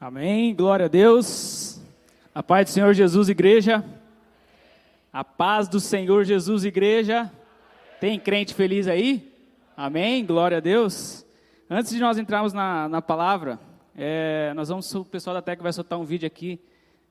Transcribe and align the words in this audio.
Amém. 0.00 0.54
Glória 0.54 0.86
a 0.86 0.88
Deus. 0.88 1.78
A 2.34 2.42
paz 2.42 2.64
do 2.64 2.72
Senhor 2.72 2.94
Jesus, 2.94 3.28
igreja. 3.28 3.84
A 5.12 5.22
paz 5.22 5.68
do 5.68 5.78
Senhor 5.78 6.24
Jesus, 6.24 6.64
igreja. 6.64 7.30
Tem 8.00 8.18
crente 8.18 8.54
feliz 8.54 8.88
aí? 8.88 9.30
Amém. 9.76 10.24
Glória 10.24 10.56
a 10.56 10.60
Deus. 10.60 11.26
Antes 11.68 11.92
de 11.92 12.00
nós 12.00 12.16
entrarmos 12.16 12.54
na, 12.54 12.88
na 12.88 13.02
palavra, 13.02 13.60
é, 13.94 14.54
nós 14.56 14.70
vamos, 14.70 14.90
o 14.94 15.04
pessoal 15.04 15.34
da 15.34 15.42
Tec 15.42 15.62
vai 15.62 15.70
soltar 15.70 15.98
um 15.98 16.04
vídeo 16.04 16.26
aqui 16.26 16.58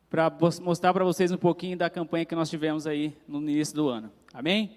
para 0.10 0.36
mostrar 0.60 0.92
para 0.92 1.06
vocês 1.06 1.32
um 1.32 1.38
pouquinho 1.38 1.78
da 1.78 1.92
campanha 1.92 2.26
que 2.26 2.34
nós 2.34 2.50
tivemos 2.50 2.88
aí 2.88 3.16
no 3.28 3.40
início 3.40 3.76
do 3.76 3.88
ano. 3.88 4.12
Amém? 4.34 4.72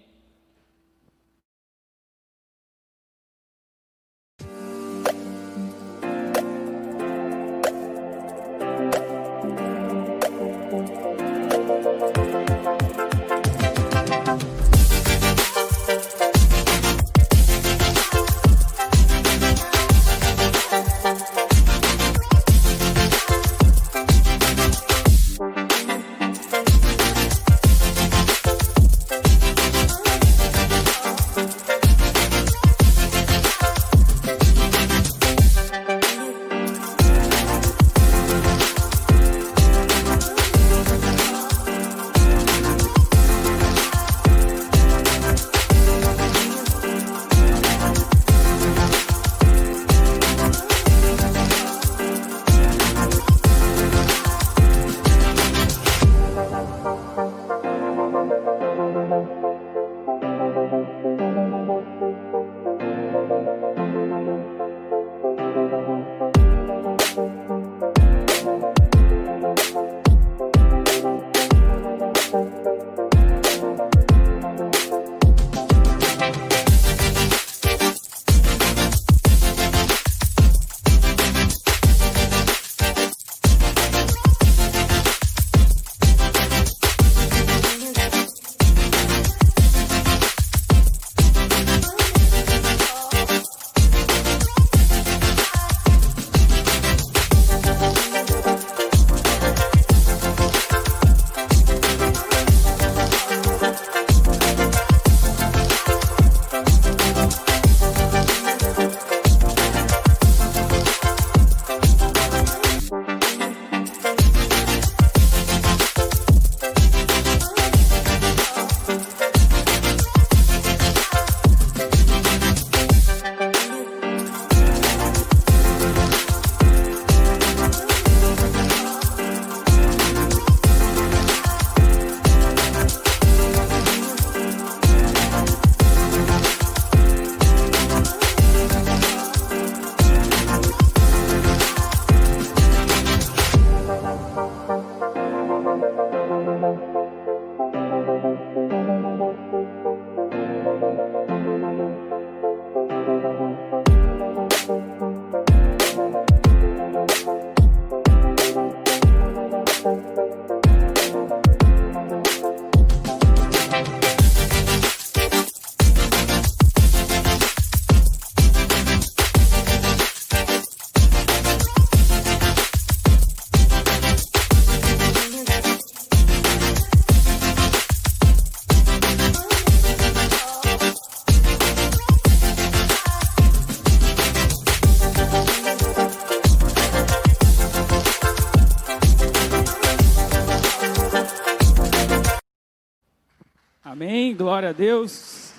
A 194.72 194.74
Deus. 194.74 195.52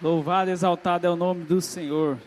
Louvado, 0.00 0.50
exaltado 0.50 1.06
é 1.06 1.10
o 1.10 1.16
nome 1.16 1.42
do 1.42 1.58
Senhor. 1.58 2.18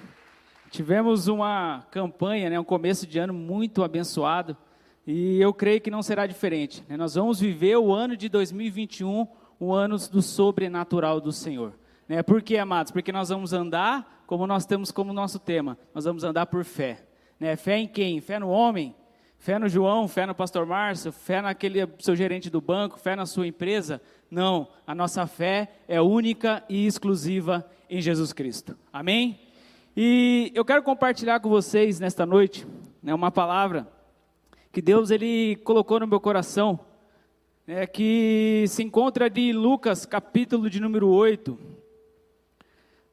Tivemos 0.72 1.28
uma 1.28 1.86
campanha, 1.92 2.50
né, 2.50 2.60
um 2.60 2.64
começo 2.64 3.06
de 3.06 3.20
ano 3.20 3.32
muito 3.32 3.84
abençoado, 3.84 4.58
e 5.06 5.40
eu 5.40 5.54
creio 5.54 5.80
que 5.80 5.92
não 5.92 6.02
será 6.02 6.26
diferente. 6.26 6.84
Né? 6.90 6.98
Nós 6.98 7.14
vamos 7.14 7.40
viver 7.40 7.78
o 7.78 7.94
ano 7.94 8.18
de 8.18 8.28
2021, 8.28 9.28
o 9.60 9.72
ano 9.72 9.98
do 10.10 10.20
sobrenatural 10.20 11.22
do 11.22 11.32
Senhor. 11.32 11.74
Né? 12.08 12.24
Por 12.24 12.42
quê, 12.42 12.58
amados? 12.58 12.92
Porque 12.92 13.12
nós 13.12 13.30
vamos 13.30 13.54
andar 13.54 14.24
como 14.26 14.48
nós 14.48 14.66
temos 14.66 14.92
como 14.92 15.14
nosso 15.14 15.38
tema. 15.38 15.78
Nós 15.94 16.06
vamos 16.06 16.24
andar 16.24 16.48
por 16.48 16.66
fé. 16.66 17.06
Né? 17.40 17.56
Fé 17.56 17.78
em 17.78 17.88
quem? 17.88 18.20
Fé 18.20 18.40
no 18.40 18.50
homem? 18.50 18.96
Fé 19.40 19.58
no 19.58 19.70
João, 19.70 20.06
fé 20.06 20.26
no 20.26 20.36
pastor 20.36 20.66
Márcio, 20.66 21.14
fé 21.14 21.42
naquele 21.42 21.88
seu 22.00 22.14
gerente 22.14 22.50
do 22.50 22.60
banco, 22.60 23.00
fé 23.00 23.16
na 23.16 23.26
sua 23.26 23.48
empresa. 23.48 24.02
Não, 24.30 24.68
a 24.86 24.94
nossa 24.94 25.26
fé 25.26 25.72
é 25.88 26.00
única 26.00 26.64
e 26.70 26.86
exclusiva 26.86 27.66
em 27.90 28.02
Jesus 28.02 28.32
Cristo. 28.32 28.78
Amém? 28.94 29.40
E 29.98 30.52
eu 30.54 30.64
quero 30.64 30.84
compartilhar 30.84 31.40
com 31.40 31.50
vocês 31.50 32.00
nesta 32.00 32.26
noite 32.26 32.66
né, 33.02 33.14
uma 33.14 33.32
palavra 33.32 33.88
que 34.72 34.82
Deus 34.82 35.10
ele 35.10 35.56
colocou 35.64 36.00
no 36.00 36.08
meu 36.08 36.20
coração, 36.20 36.80
né, 37.66 37.88
que 37.88 38.66
se 38.68 38.84
encontra 38.84 39.30
de 39.30 39.52
Lucas, 39.52 40.06
capítulo 40.06 40.70
de 40.70 40.80
número 40.80 41.10
8. 41.10 41.58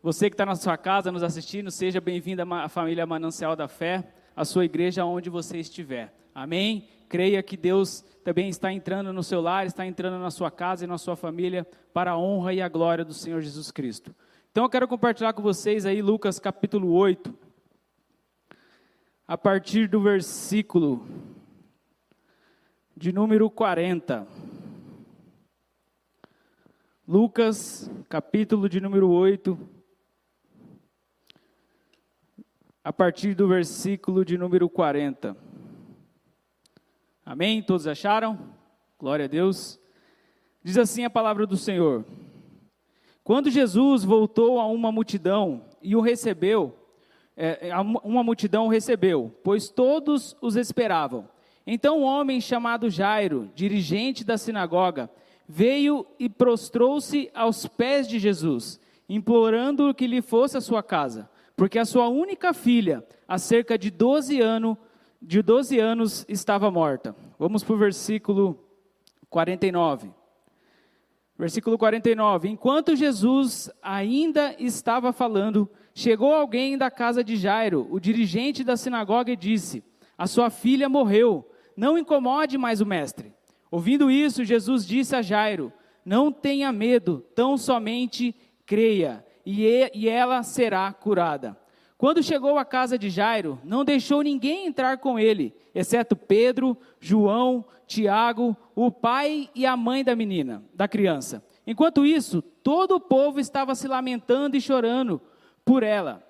Você 0.03 0.29
que 0.29 0.35
está 0.35 0.45
na 0.45 0.55
sua 0.55 0.77
casa 0.77 1.11
nos 1.11 1.23
assistindo, 1.23 1.71
seja 1.71 2.01
bem-vindo 2.01 2.43
à 2.43 2.69
família 2.69 3.07
Manancial 3.07 3.57
da 3.57 3.67
Fé 3.67 4.05
a 4.37 4.45
sua 4.45 4.67
igreja 4.67 5.05
onde 5.07 5.31
você 5.31 5.59
estiver. 5.59 6.13
Amém? 6.35 6.87
Creia 7.09 7.43
que 7.43 7.57
Deus 7.57 8.05
também 8.25 8.49
está 8.49 8.73
entrando 8.73 9.13
no 9.13 9.23
seu 9.23 9.41
lar, 9.41 9.67
está 9.67 9.87
entrando 9.87 10.21
na 10.21 10.31
sua 10.31 10.51
casa 10.51 10.85
e 10.85 10.89
na 10.89 10.99
sua 10.99 11.15
família 11.15 11.67
para 11.93 12.13
a 12.13 12.19
honra 12.19 12.53
e 12.53 12.61
a 12.61 12.69
glória 12.69 13.05
do 13.05 13.15
Senhor 13.15 13.41
Jesus 13.41 13.71
Cristo. 13.71 14.15
Então 14.51 14.65
eu 14.65 14.71
quero 14.71 14.89
compartilhar 14.89 15.33
com 15.33 15.43
vocês 15.43 15.87
aí 15.87 16.03
Lucas 16.03 16.39
capítulo 16.39 16.93
8, 16.93 17.33
a 19.29 19.39
partir 19.39 19.89
do 19.89 20.01
versículo 20.01 21.07
de 22.97 23.13
número 23.13 23.51
40. 23.51 24.27
Lucas, 27.07 27.89
capítulo 28.09 28.69
de 28.69 28.81
número 28.81 29.09
8, 29.09 29.57
a 32.83 32.93
partir 32.93 33.35
do 33.35 33.47
versículo 33.47 34.25
de 34.25 34.37
número 34.37 34.69
40. 34.69 35.46
Amém? 37.29 37.61
Todos 37.61 37.89
acharam? 37.89 38.39
Glória 38.97 39.25
a 39.25 39.29
Deus. 39.29 39.81
Diz 40.63 40.79
assim 40.79 41.05
a 41.05 41.11
palavra 41.11 41.45
do 41.45 41.57
Senhor: 41.57 42.05
Quando 43.25 43.51
Jesus 43.51 44.05
voltou 44.05 44.61
a 44.61 44.67
uma 44.69 44.93
multidão 44.93 45.65
e 45.83 45.97
o 45.97 46.01
recebeu, 46.01 46.79
é, 47.37 47.73
uma 48.05 48.23
multidão 48.23 48.67
o 48.67 48.71
recebeu, 48.71 49.35
pois 49.43 49.69
todos 49.69 50.37
os 50.41 50.55
esperavam. 50.55 51.29
Então 51.67 51.99
um 51.99 52.05
homem 52.05 52.41
chamado 52.41 52.89
Jairo, 52.89 53.51
dirigente 53.57 54.23
da 54.23 54.39
sinagoga, 54.39 55.11
veio 55.49 56.07
e 56.21 56.29
prostrou-se 56.29 57.29
aos 57.35 57.67
pés 57.67 58.07
de 58.07 58.21
Jesus, 58.21 58.79
implorando 59.09 59.93
que 59.93 60.07
lhe 60.07 60.23
fosse 60.23 60.57
a 60.57 60.61
sua 60.61 60.81
casa, 60.81 61.29
porque 61.57 61.77
a 61.77 61.85
sua 61.85 62.07
única 62.07 62.55
filha, 62.55 63.05
há 63.27 63.37
cerca 63.37 63.77
de 63.77 63.91
12 63.91 64.41
anos, 64.41 64.77
de 65.21 65.43
12 65.43 65.79
anos 65.79 66.25
estava 66.29 66.71
morta. 66.71 67.15
Vamos 67.39 67.63
para 67.65 67.75
o 67.75 67.79
versículo 67.79 68.59
49. 69.31 70.11
Versículo 71.39 71.77
49. 71.77 72.49
Enquanto 72.49 72.97
Jesus 72.97 73.71
ainda 73.83 74.55
estava 74.59 75.13
falando, 75.13 75.69
chegou 75.95 76.35
alguém 76.35 76.79
da 76.79 76.91
casa 76.91 77.23
de 77.23 77.37
Jairo, 77.37 77.87
o 77.91 78.01
dirigente 78.01 78.65
da 78.65 78.77
sinagoga, 78.77 79.31
e 79.31 79.37
disse: 79.37 79.85
A 80.17 80.27
sua 80.27 80.49
filha 80.49 80.89
morreu, 80.89 81.49
não 81.77 81.99
incomode 81.99 82.57
mais 82.57 82.81
o 82.81 82.87
mestre. 82.87 83.35
Ouvindo 83.71 84.11
isso, 84.11 84.45
Jesus 84.45 84.87
disse 84.87 85.15
a 85.15 85.23
Jairo: 85.23 85.73
Não 86.05 86.33
tenha 86.33 86.73
medo, 86.73 87.25
tão 87.35 87.59
somente 87.59 88.35
creia, 88.65 89.25
e 89.45 90.09
ela 90.09 90.43
será 90.43 90.93
curada. 90.93 91.57
Quando 91.99 92.23
chegou 92.23 92.59
à 92.59 92.65
casa 92.65 92.99
de 92.99 93.09
Jairo, 93.09 93.59
não 93.65 93.85
deixou 93.85 94.21
ninguém 94.23 94.67
entrar 94.67 94.99
com 94.99 95.19
ele, 95.19 95.55
exceto 95.75 96.15
Pedro, 96.15 96.77
João, 97.01 97.65
Tiago, 97.87 98.55
o 98.75 98.91
pai 98.91 99.49
e 99.55 99.65
a 99.65 99.77
mãe 99.77 100.05
da 100.05 100.15
menina, 100.15 100.63
da 100.75 100.87
criança. 100.87 101.43
Enquanto 101.67 102.05
isso, 102.05 102.43
todo 102.43 102.97
o 102.97 103.01
povo 103.01 103.41
estava 103.41 103.75
se 103.75 103.89
lamentando 103.89 104.57
e 104.57 104.61
chorando 104.61 105.21
por 105.65 105.83
ela. 105.83 106.23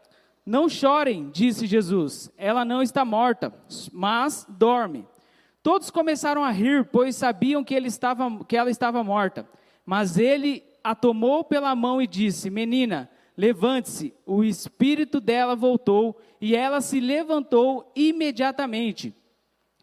Não 0.44 0.68
chorem, 0.68 1.30
disse 1.32 1.66
Jesus, 1.66 2.30
ela 2.38 2.64
não 2.64 2.80
está 2.80 3.04
morta, 3.04 3.52
mas 3.92 4.46
dorme. 4.48 5.04
Todos 5.64 5.90
começaram 5.90 6.44
a 6.44 6.50
rir, 6.52 6.84
pois 6.92 7.16
sabiam 7.16 7.64
que, 7.64 7.74
ele 7.74 7.88
estava, 7.88 8.44
que 8.44 8.56
ela 8.56 8.70
estava 8.70 9.02
morta. 9.02 9.48
Mas 9.84 10.16
ele 10.16 10.62
a 10.82 10.94
tomou 10.94 11.42
pela 11.42 11.74
mão 11.74 12.00
e 12.00 12.06
disse: 12.06 12.48
Menina, 12.48 13.10
levante-se. 13.36 14.14
O 14.24 14.42
espírito 14.42 15.20
dela 15.20 15.54
voltou 15.54 16.18
e 16.40 16.56
ela 16.56 16.80
se 16.80 17.00
levantou 17.00 17.92
imediatamente. 17.94 19.14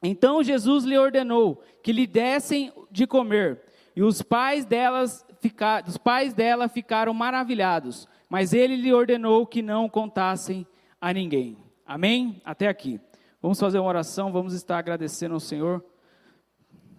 Então 0.02 0.44
Jesus 0.44 0.84
lhe 0.84 0.98
ordenou 0.98 1.62
que 1.82 1.94
lhe 1.94 2.08
dessem 2.08 2.72
de 2.92 3.06
comer. 3.06 3.62
E 3.96 4.02
os 4.02 4.22
pais, 4.22 4.66
delas 4.66 5.26
ficar, 5.40 5.84
os 5.88 5.98
pais 5.98 6.34
dela 6.34 6.68
ficaram 6.68 7.14
maravilhados. 7.14 8.08
Mas 8.30 8.54
ele 8.54 8.76
lhe 8.76 8.92
ordenou 8.94 9.46
que 9.46 9.62
não 9.62 9.88
contassem 9.88 10.66
a 11.00 11.14
ninguém. 11.14 11.58
Amém? 11.86 12.42
Até 12.44 12.68
aqui. 12.68 13.00
Vamos 13.42 13.60
fazer 13.60 13.78
uma 13.78 13.90
oração, 13.90 14.32
vamos 14.32 14.54
estar 14.54 14.78
agradecendo 14.78 15.34
ao 15.34 15.40
Senhor 15.40 15.84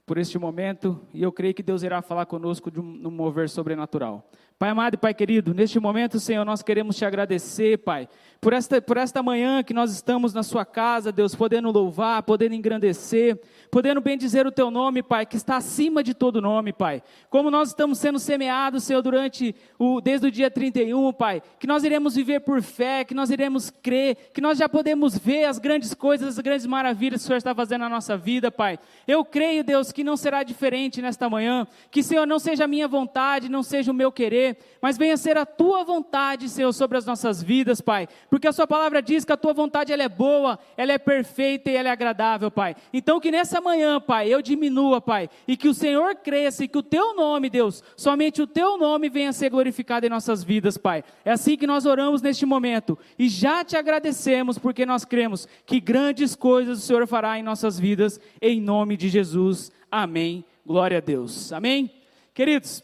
por 0.06 0.18
este 0.18 0.38
momento 0.38 1.00
e 1.12 1.22
eu 1.22 1.32
creio 1.32 1.54
que 1.54 1.62
Deus 1.62 1.82
irá 1.82 2.02
falar 2.02 2.26
conosco 2.26 2.70
de 2.70 2.78
um 2.80 3.10
mover 3.10 3.48
sobrenatural. 3.48 4.30
Pai 4.56 4.70
amado 4.70 4.94
e 4.94 4.96
Pai 4.96 5.12
querido, 5.12 5.52
neste 5.52 5.80
momento, 5.80 6.20
Senhor, 6.20 6.44
nós 6.44 6.62
queremos 6.62 6.94
te 6.96 7.04
agradecer, 7.04 7.78
Pai, 7.78 8.08
por 8.40 8.52
esta, 8.52 8.80
por 8.80 8.96
esta 8.96 9.20
manhã 9.20 9.64
que 9.64 9.74
nós 9.74 9.90
estamos 9.90 10.32
na 10.32 10.44
Sua 10.44 10.64
casa, 10.64 11.10
Deus, 11.10 11.34
podendo 11.34 11.72
louvar, 11.72 12.22
podendo 12.22 12.54
engrandecer, 12.54 13.40
podendo 13.68 14.00
bendizer 14.00 14.46
o 14.46 14.52
Teu 14.52 14.70
nome, 14.70 15.02
Pai, 15.02 15.26
que 15.26 15.36
está 15.36 15.56
acima 15.56 16.04
de 16.04 16.14
todo 16.14 16.40
nome, 16.40 16.72
Pai. 16.72 17.02
Como 17.28 17.50
nós 17.50 17.70
estamos 17.70 17.98
sendo 17.98 18.20
semeados, 18.20 18.84
Senhor, 18.84 19.02
durante 19.02 19.56
o, 19.76 20.00
desde 20.00 20.28
o 20.28 20.30
dia 20.30 20.48
31, 20.48 21.12
Pai, 21.14 21.42
que 21.58 21.66
nós 21.66 21.82
iremos 21.82 22.14
viver 22.14 22.40
por 22.40 22.62
fé, 22.62 23.02
que 23.02 23.14
nós 23.14 23.30
iremos 23.30 23.70
crer, 23.70 24.30
que 24.32 24.40
nós 24.40 24.56
já 24.56 24.68
podemos 24.68 25.18
ver 25.18 25.46
as 25.46 25.58
grandes 25.58 25.94
coisas, 25.94 26.28
as 26.28 26.38
grandes 26.38 26.66
maravilhas 26.66 27.22
que 27.22 27.24
o 27.24 27.26
Senhor 27.26 27.38
está 27.38 27.54
fazendo 27.54 27.80
na 27.80 27.88
nossa 27.88 28.16
vida, 28.16 28.52
Pai. 28.52 28.78
Eu 29.08 29.24
creio, 29.24 29.64
Deus, 29.64 29.90
que 29.90 30.04
não 30.04 30.16
será 30.16 30.44
diferente 30.44 31.02
nesta 31.02 31.28
manhã, 31.28 31.66
que, 31.90 32.04
Senhor, 32.04 32.24
não 32.24 32.38
seja 32.38 32.64
a 32.64 32.68
minha 32.68 32.86
vontade, 32.86 33.48
não 33.48 33.64
seja 33.64 33.90
o 33.90 33.94
meu 33.94 34.12
querer, 34.12 34.43
mas 34.80 34.98
venha 34.98 35.16
ser 35.16 35.36
a 35.36 35.46
tua 35.46 35.84
vontade, 35.84 36.48
Senhor, 36.48 36.72
sobre 36.72 36.98
as 36.98 37.06
nossas 37.06 37.42
vidas, 37.42 37.80
Pai, 37.80 38.08
porque 38.28 38.48
a 38.48 38.52
Sua 38.52 38.66
palavra 38.66 39.00
diz 39.00 39.24
que 39.24 39.32
a 39.32 39.36
tua 39.36 39.52
vontade 39.52 39.92
ela 39.92 40.02
é 40.02 40.08
boa, 40.08 40.58
ela 40.76 40.92
é 40.92 40.98
perfeita 40.98 41.70
e 41.70 41.76
ela 41.76 41.88
é 41.88 41.92
agradável, 41.92 42.50
Pai. 42.50 42.76
Então, 42.92 43.20
que 43.20 43.30
nessa 43.30 43.60
manhã, 43.60 44.00
Pai, 44.00 44.28
eu 44.28 44.42
diminua, 44.42 45.00
Pai, 45.00 45.28
e 45.46 45.56
que 45.56 45.68
o 45.68 45.74
Senhor 45.74 46.14
cresça 46.16 46.64
e 46.64 46.68
que 46.68 46.78
o 46.78 46.82
teu 46.82 47.14
nome, 47.14 47.48
Deus, 47.48 47.82
somente 47.96 48.42
o 48.42 48.46
teu 48.46 48.76
nome 48.76 49.08
venha 49.08 49.32
ser 49.32 49.50
glorificado 49.50 50.06
em 50.06 50.10
nossas 50.10 50.42
vidas, 50.44 50.76
Pai. 50.76 51.04
É 51.24 51.30
assim 51.30 51.56
que 51.56 51.66
nós 51.66 51.86
oramos 51.86 52.20
neste 52.22 52.44
momento 52.44 52.98
e 53.18 53.28
já 53.28 53.64
te 53.64 53.76
agradecemos 53.76 54.58
porque 54.58 54.84
nós 54.84 55.04
cremos 55.04 55.48
que 55.64 55.80
grandes 55.80 56.34
coisas 56.34 56.78
o 56.78 56.82
Senhor 56.82 57.06
fará 57.06 57.38
em 57.38 57.42
nossas 57.42 57.78
vidas, 57.78 58.20
em 58.40 58.60
nome 58.60 58.96
de 58.96 59.08
Jesus. 59.08 59.72
Amém. 59.90 60.44
Glória 60.66 60.98
a 60.98 61.00
Deus. 61.00 61.52
Amém. 61.52 61.90
Queridos, 62.32 62.82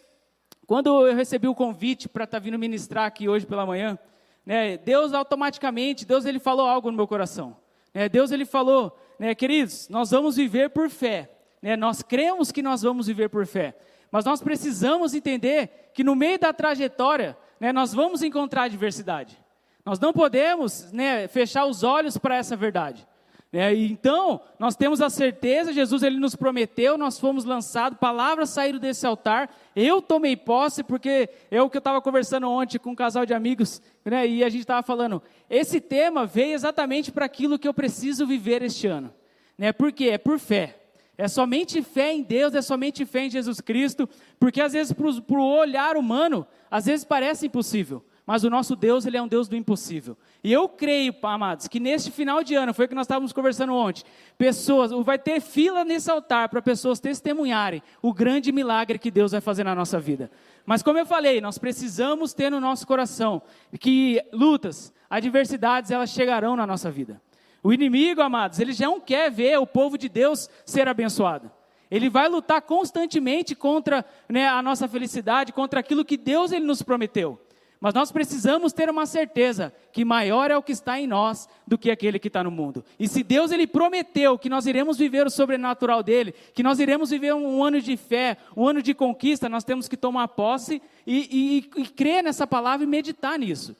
quando 0.70 1.04
eu 1.04 1.16
recebi 1.16 1.48
o 1.48 1.54
convite 1.54 2.08
para 2.08 2.22
estar 2.22 2.38
tá 2.38 2.44
vindo 2.44 2.56
ministrar 2.56 3.04
aqui 3.04 3.28
hoje 3.28 3.44
pela 3.44 3.66
manhã, 3.66 3.98
né, 4.46 4.76
Deus 4.76 5.12
automaticamente, 5.12 6.06
Deus 6.06 6.24
ele 6.24 6.38
falou 6.38 6.64
algo 6.64 6.92
no 6.92 6.96
meu 6.96 7.08
coração. 7.08 7.56
Né, 7.92 8.08
Deus 8.08 8.30
ele 8.30 8.44
falou, 8.44 8.96
né, 9.18 9.34
queridos, 9.34 9.88
nós 9.88 10.12
vamos 10.12 10.36
viver 10.36 10.70
por 10.70 10.88
fé. 10.88 11.28
Né, 11.60 11.74
nós 11.74 12.02
cremos 12.02 12.52
que 12.52 12.62
nós 12.62 12.82
vamos 12.82 13.08
viver 13.08 13.28
por 13.28 13.48
fé. 13.48 13.76
Mas 14.12 14.24
nós 14.24 14.40
precisamos 14.40 15.12
entender 15.12 15.90
que 15.92 16.04
no 16.04 16.14
meio 16.14 16.38
da 16.38 16.52
trajetória, 16.52 17.36
né, 17.58 17.72
nós 17.72 17.92
vamos 17.92 18.22
encontrar 18.22 18.62
adversidade. 18.66 19.36
Nós 19.84 19.98
não 19.98 20.12
podemos 20.12 20.92
né, 20.92 21.26
fechar 21.26 21.66
os 21.66 21.82
olhos 21.82 22.16
para 22.16 22.36
essa 22.36 22.54
verdade. 22.54 23.04
É, 23.52 23.74
então, 23.74 24.40
nós 24.60 24.76
temos 24.76 25.00
a 25.00 25.10
certeza, 25.10 25.72
Jesus 25.72 26.04
ele 26.04 26.18
nos 26.18 26.36
prometeu, 26.36 26.96
nós 26.96 27.18
fomos 27.18 27.44
lançados, 27.44 27.98
palavras 27.98 28.50
saíram 28.50 28.78
desse 28.78 29.04
altar, 29.04 29.52
eu 29.74 30.00
tomei 30.00 30.36
posse, 30.36 30.84
porque 30.84 31.28
é 31.50 31.60
o 31.60 31.68
que 31.68 31.76
eu 31.76 31.80
estava 31.80 32.00
conversando 32.00 32.48
ontem 32.48 32.78
com 32.78 32.90
um 32.90 32.94
casal 32.94 33.26
de 33.26 33.34
amigos, 33.34 33.82
né, 34.04 34.24
e 34.24 34.44
a 34.44 34.48
gente 34.48 34.60
estava 34.60 34.84
falando, 34.84 35.20
esse 35.48 35.80
tema 35.80 36.24
veio 36.26 36.54
exatamente 36.54 37.10
para 37.10 37.24
aquilo 37.24 37.58
que 37.58 37.66
eu 37.66 37.74
preciso 37.74 38.24
viver 38.24 38.62
este 38.62 38.86
ano. 38.86 39.12
Né, 39.58 39.72
por 39.72 39.90
quê? 39.90 40.10
É 40.10 40.18
por 40.18 40.38
fé. 40.38 40.76
É 41.18 41.26
somente 41.26 41.82
fé 41.82 42.12
em 42.12 42.22
Deus, 42.22 42.54
é 42.54 42.62
somente 42.62 43.04
fé 43.04 43.24
em 43.24 43.30
Jesus 43.30 43.60
Cristo, 43.60 44.08
porque 44.38 44.60
às 44.60 44.74
vezes 44.74 44.92
para 44.92 45.38
o 45.38 45.58
olhar 45.58 45.96
humano, 45.96 46.46
às 46.70 46.86
vezes 46.86 47.04
parece 47.04 47.46
impossível. 47.46 48.02
Mas 48.30 48.44
o 48.44 48.48
nosso 48.48 48.76
Deus, 48.76 49.04
ele 49.06 49.16
é 49.16 49.22
um 49.22 49.26
Deus 49.26 49.48
do 49.48 49.56
impossível. 49.56 50.16
E 50.44 50.52
eu 50.52 50.68
creio, 50.68 51.12
amados, 51.20 51.66
que 51.66 51.80
neste 51.80 52.12
final 52.12 52.44
de 52.44 52.54
ano, 52.54 52.72
foi 52.72 52.84
o 52.84 52.88
que 52.88 52.94
nós 52.94 53.02
estávamos 53.02 53.32
conversando 53.32 53.74
ontem, 53.74 54.04
pessoas, 54.38 54.92
vai 55.04 55.18
ter 55.18 55.40
fila 55.40 55.84
nesse 55.84 56.08
altar 56.08 56.48
para 56.48 56.62
pessoas 56.62 57.00
testemunharem 57.00 57.82
o 58.00 58.14
grande 58.14 58.52
milagre 58.52 59.00
que 59.00 59.10
Deus 59.10 59.32
vai 59.32 59.40
fazer 59.40 59.64
na 59.64 59.74
nossa 59.74 59.98
vida. 59.98 60.30
Mas 60.64 60.80
como 60.80 60.96
eu 60.96 61.04
falei, 61.04 61.40
nós 61.40 61.58
precisamos 61.58 62.32
ter 62.32 62.50
no 62.50 62.60
nosso 62.60 62.86
coração 62.86 63.42
que 63.80 64.24
lutas, 64.32 64.94
adversidades, 65.10 65.90
elas 65.90 66.10
chegarão 66.10 66.54
na 66.54 66.64
nossa 66.64 66.88
vida. 66.88 67.20
O 67.64 67.72
inimigo, 67.72 68.22
amados, 68.22 68.60
ele 68.60 68.72
já 68.72 68.86
não 68.86 69.00
quer 69.00 69.28
ver 69.28 69.58
o 69.58 69.66
povo 69.66 69.98
de 69.98 70.08
Deus 70.08 70.48
ser 70.64 70.86
abençoado. 70.86 71.50
Ele 71.90 72.08
vai 72.08 72.28
lutar 72.28 72.62
constantemente 72.62 73.56
contra 73.56 74.04
né, 74.28 74.46
a 74.46 74.62
nossa 74.62 74.86
felicidade, 74.86 75.52
contra 75.52 75.80
aquilo 75.80 76.04
que 76.04 76.16
Deus 76.16 76.52
ele 76.52 76.64
nos 76.64 76.80
prometeu. 76.80 77.36
Mas 77.80 77.94
nós 77.94 78.12
precisamos 78.12 78.74
ter 78.74 78.90
uma 78.90 79.06
certeza 79.06 79.72
que 79.90 80.04
maior 80.04 80.50
é 80.50 80.56
o 80.56 80.62
que 80.62 80.72
está 80.72 81.00
em 81.00 81.06
nós 81.06 81.48
do 81.66 81.78
que 81.78 81.90
aquele 81.90 82.18
que 82.18 82.28
está 82.28 82.44
no 82.44 82.50
mundo. 82.50 82.84
E 82.98 83.08
se 83.08 83.22
Deus 83.22 83.50
ele 83.50 83.66
prometeu 83.66 84.38
que 84.38 84.50
nós 84.50 84.66
iremos 84.66 84.98
viver 84.98 85.26
o 85.26 85.30
sobrenatural 85.30 86.02
dele, 86.02 86.34
que 86.52 86.62
nós 86.62 86.78
iremos 86.78 87.08
viver 87.08 87.32
um, 87.32 87.64
ano 87.64 87.80
de 87.80 87.96
fé, 87.96 88.36
um 88.54 88.68
ano 88.68 88.82
de 88.82 88.92
conquista, 88.92 89.48
nós 89.48 89.64
temos 89.64 89.88
que 89.88 89.96
tomar 89.96 90.28
posse 90.28 90.82
e, 91.06 91.64
e, 91.74 91.80
e 91.80 91.86
crer 91.86 92.22
nessa 92.22 92.46
palavra 92.46 92.84
e 92.84 92.86
meditar 92.86 93.38
nisso. 93.38 93.74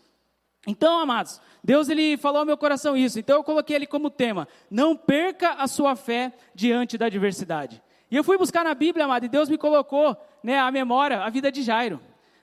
Então, 0.67 0.99
amados, 0.99 1.39
Deus 1.63 1.91
ele 1.91 2.17
falou 2.17 2.41
ao 2.41 2.47
meu 2.47 2.57
coração 2.57 2.97
isso. 2.97 3.19
Então 3.19 3.37
eu 3.37 3.45
coloquei 3.45 3.77
ele 3.77 3.87
como 3.87 4.09
tema: 4.09 4.49
não 4.71 4.97
perca 4.97 5.53
a 5.53 5.67
sua 5.67 5.95
fé 5.95 6.33
diante 6.55 6.97
da 6.97 7.07
adversidade. 7.07 7.83
E 8.11 8.17
eu 8.17 8.25
fui 8.25 8.39
buscar 8.39 8.65
na 8.65 8.75
Bíblia, 8.75 9.05
amado, 9.05 9.27
e 9.27 9.29
Deus 9.29 9.49
me 9.49 9.59
colocou, 9.59 10.17
né, 10.43 10.59
a 10.59 10.71
memória, 10.71 11.21
a 11.21 11.29
vida 11.29 11.53
de 11.53 11.63
Jairo. 11.63 12.01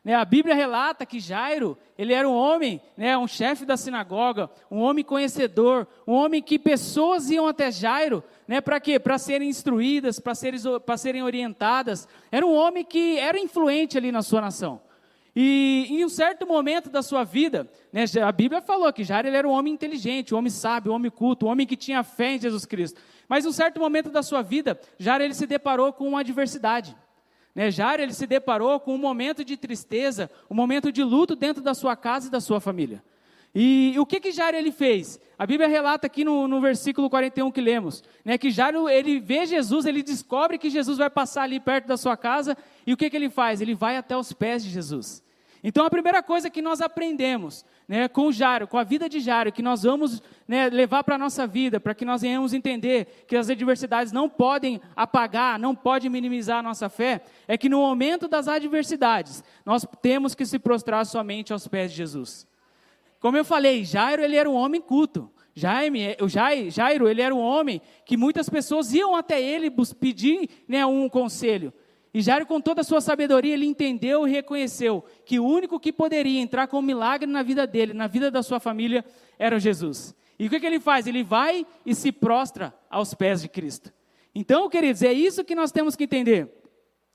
Né, 0.07 0.15
a 0.15 0.23
Bíblia 0.23 0.55
relata 0.55 1.05
que 1.05 1.19
Jairo, 1.19 1.77
ele 1.97 2.13
era 2.13 2.29
um 2.29 2.33
homem, 2.33 2.79
né, 2.95 3.17
um 3.17 3.27
chefe 3.27 3.65
da 3.65 3.75
sinagoga, 3.75 4.49
um 4.71 4.79
homem 4.79 5.03
conhecedor, 5.03 5.85
um 6.07 6.13
homem 6.13 6.41
que 6.41 6.57
pessoas 6.57 7.29
iam 7.29 7.45
até 7.45 7.69
Jairo, 7.69 8.23
né, 8.47 8.61
para 8.61 8.79
quê? 8.79 8.97
Para 8.99 9.17
serem 9.17 9.49
instruídas, 9.49 10.17
para 10.17 10.33
serem, 10.33 10.61
serem 10.97 11.23
orientadas. 11.23 12.07
Era 12.31 12.45
um 12.45 12.55
homem 12.55 12.85
que 12.85 13.19
era 13.19 13.37
influente 13.37 13.97
ali 13.97 14.09
na 14.09 14.21
sua 14.21 14.39
nação. 14.39 14.79
E 15.35 15.87
em 15.89 16.05
um 16.05 16.09
certo 16.09 16.47
momento 16.47 16.89
da 16.89 17.03
sua 17.03 17.25
vida, 17.25 17.69
né, 17.91 18.05
a 18.25 18.31
Bíblia 18.31 18.61
falou 18.61 18.93
que 18.93 19.03
Jairo 19.03 19.27
era 19.27 19.45
um 19.45 19.51
homem 19.51 19.73
inteligente, 19.73 20.33
um 20.33 20.37
homem 20.37 20.49
sábio, 20.49 20.93
um 20.93 20.95
homem 20.95 21.11
culto, 21.11 21.47
um 21.47 21.49
homem 21.49 21.67
que 21.67 21.75
tinha 21.75 22.01
fé 22.01 22.35
em 22.35 22.39
Jesus 22.39 22.65
Cristo. 22.65 23.01
Mas 23.27 23.43
em 23.43 23.49
um 23.49 23.51
certo 23.51 23.77
momento 23.77 24.09
da 24.09 24.23
sua 24.23 24.41
vida, 24.41 24.79
Jairo 24.97 25.25
ele 25.25 25.33
se 25.33 25.45
deparou 25.45 25.91
com 25.91 26.07
uma 26.07 26.21
adversidade. 26.21 26.95
Né, 27.57 27.71
Jairo 27.71 28.03
ele 28.03 28.13
se 28.13 28.27
deparou 28.27 28.79
com 28.79 28.93
um 28.93 28.99
momento 28.99 29.43
de 29.43 29.57
tristeza, 29.57 30.29
um 30.47 30.53
momento 30.53 30.91
de 30.91 31.03
luto 31.03 31.35
dentro 31.35 31.59
da 31.59 31.73
sua 31.73 31.95
casa 31.95 32.27
e 32.27 32.29
da 32.29 32.39
sua 32.39 32.61
família. 32.61 33.03
E 33.55 33.95
o 33.97 34.05
que 34.05 34.19
que 34.19 34.31
Jairo 34.31 34.55
ele 34.55 34.71
fez? 34.71 35.19
A 35.39 35.43
Bíblia 35.43 35.67
relata 35.67 36.05
aqui 36.05 36.23
no, 36.23 36.47
no 36.47 36.61
versículo 36.61 37.09
41 37.09 37.49
que 37.49 37.59
lemos, 37.59 38.03
né, 38.23 38.37
que 38.37 38.51
Jairo 38.51 38.87
ele 38.87 39.19
vê 39.19 39.47
Jesus, 39.47 39.87
ele 39.87 40.03
descobre 40.03 40.59
que 40.59 40.69
Jesus 40.69 40.99
vai 40.99 41.09
passar 41.09 41.41
ali 41.41 41.59
perto 41.59 41.87
da 41.87 41.97
sua 41.97 42.15
casa, 42.15 42.55
e 42.85 42.93
o 42.93 42.97
que 42.97 43.09
que 43.09 43.15
ele 43.15 43.27
faz? 43.27 43.59
Ele 43.59 43.73
vai 43.73 43.97
até 43.97 44.15
os 44.15 44.31
pés 44.31 44.63
de 44.63 44.69
Jesus. 44.69 45.23
Então 45.63 45.83
a 45.83 45.89
primeira 45.89 46.21
coisa 46.21 46.51
que 46.51 46.61
nós 46.61 46.79
aprendemos 46.79 47.65
né, 47.87 48.07
com 48.07 48.31
Jairo, 48.31 48.67
com 48.67 48.77
a 48.77 48.83
vida 48.83 49.07
de 49.07 49.19
Jairo, 49.19 49.51
que 49.51 49.61
nós 49.61 49.83
vamos 49.83 50.21
né, 50.47 50.69
levar 50.69 51.03
para 51.03 51.15
a 51.15 51.17
nossa 51.17 51.47
vida, 51.47 51.79
para 51.79 51.95
que 51.95 52.03
nós 52.03 52.21
venhamos 52.21 52.53
entender 52.53 53.25
que 53.27 53.35
as 53.35 53.49
adversidades 53.49 54.11
não 54.11 54.27
podem 54.27 54.81
apagar, 54.95 55.57
não 55.57 55.73
podem 55.73 56.09
minimizar 56.09 56.59
a 56.59 56.63
nossa 56.63 56.89
fé, 56.89 57.21
é 57.47 57.57
que 57.57 57.69
no 57.69 57.79
momento 57.79 58.27
das 58.27 58.47
adversidades, 58.47 59.43
nós 59.65 59.85
temos 60.01 60.35
que 60.35 60.45
se 60.45 60.59
prostrar 60.59 61.05
somente 61.05 61.53
aos 61.53 61.67
pés 61.67 61.91
de 61.91 61.97
Jesus. 61.97 62.45
Como 63.19 63.37
eu 63.37 63.45
falei, 63.45 63.85
Jairo 63.85 64.21
ele 64.21 64.35
era 64.35 64.49
um 64.49 64.55
homem 64.55 64.81
culto. 64.81 65.31
Jaime, 65.55 66.15
o 66.21 66.27
Jairo, 66.29 67.09
ele 67.09 67.19
era 67.19 67.33
um 67.33 67.39
homem 67.39 67.81
que 68.05 68.15
muitas 68.15 68.47
pessoas 68.47 68.93
iam 68.93 69.15
até 69.15 69.41
ele 69.41 69.71
pedir 69.99 70.47
né, 70.67 70.85
um 70.85 71.09
conselho. 71.09 71.73
E 72.13 72.21
Jairo, 72.21 72.45
com 72.45 72.59
toda 72.59 72.81
a 72.81 72.83
sua 72.83 73.01
sabedoria, 73.01 73.53
ele 73.53 73.65
entendeu 73.65 74.27
e 74.27 74.31
reconheceu 74.31 75.03
que 75.25 75.39
o 75.39 75.45
único 75.45 75.79
que 75.79 75.91
poderia 75.91 76.39
entrar 76.39 76.67
com 76.67 76.79
um 76.79 76.81
milagre 76.81 77.29
na 77.29 77.43
vida 77.43 77.67
dele, 77.67 77.93
na 77.93 78.07
vida 78.07 78.31
da 78.31 78.41
sua 78.41 78.59
família, 78.59 79.05
era 79.37 79.59
Jesus. 79.59 80.15
E 80.39 80.47
o 80.47 80.49
que, 80.49 80.59
que 80.59 80.65
ele 80.65 80.79
faz? 80.79 81.07
Ele 81.07 81.23
vai 81.23 81.65
e 81.85 81.93
se 81.93 82.11
prostra 82.11 82.73
aos 82.89 83.13
pés 83.13 83.41
de 83.41 83.49
Cristo. 83.49 83.91
Então, 84.33 84.69
queridos, 84.69 85.01
é 85.01 85.11
isso 85.11 85.43
que 85.43 85.55
nós 85.55 85.71
temos 85.71 85.95
que 85.95 86.03
entender. 86.03 86.51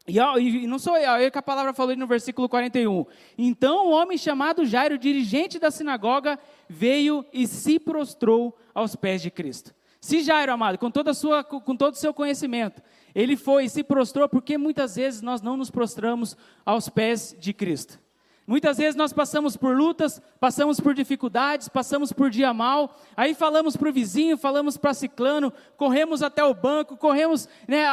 E, 0.07 0.19
e 0.19 0.67
não 0.67 0.79
sou 0.79 0.97
eu, 0.97 1.13
é 1.13 1.31
que 1.31 1.39
a 1.39 1.43
palavra 1.43 1.73
falou 1.73 1.97
no 1.97 2.07
versículo 2.07 2.49
41. 2.49 3.07
Então 3.39 3.87
o 3.87 3.91
homem 3.93 4.19
chamado 4.19 4.65
Jairo, 4.65 4.99
dirigente 4.99 5.59
da 5.59 5.71
sinagoga, 5.71 6.39
veio 6.69 7.25
e 7.33 7.47
se 7.47 7.79
prostrou 7.79 8.57
aos 8.75 8.97
pés 8.97 9.23
de 9.23 9.31
Cristo. 9.31 9.73
Se 10.01 10.21
Jairo, 10.21 10.53
amado, 10.53 10.79
com, 10.79 10.91
toda 10.91 11.15
sua, 11.15 11.45
com 11.45 11.77
todo 11.77 11.95
o 11.95 11.99
seu 11.99 12.13
conhecimento, 12.13 12.83
ele 13.15 13.37
foi 13.37 13.65
e 13.65 13.69
se 13.69 13.83
prostrou, 13.83 14.29
porque 14.29 14.57
muitas 14.57 14.97
vezes 14.97 15.23
nós 15.23 15.43
não 15.43 15.57
nos 15.57 15.71
prostramos 15.71 16.37
aos 16.65 16.89
pés 16.89 17.37
de 17.39 17.53
Cristo. 17.53 18.01
Muitas 18.47 18.77
vezes 18.79 18.97
nós 18.97 19.13
passamos 19.13 19.57
por 19.57 19.77
lutas, 19.77 20.21
passamos 20.41 20.81
por 20.81 20.95
dificuldades, 20.95 21.69
passamos 21.69 22.13
por 22.13 22.29
dia 22.29 22.53
mal, 22.53 22.99
aí 23.17 23.35
falamos 23.35 23.77
para 23.77 23.89
o 23.89 23.93
vizinho, 23.93 24.37
falamos 24.37 24.77
para 24.77 24.93
ciclano, 24.93 25.53
corremos 25.77 26.23
até 26.23 26.45
o 26.45 26.53
banco, 26.53 26.97
corremos, 26.97 27.49
né, 27.69 27.85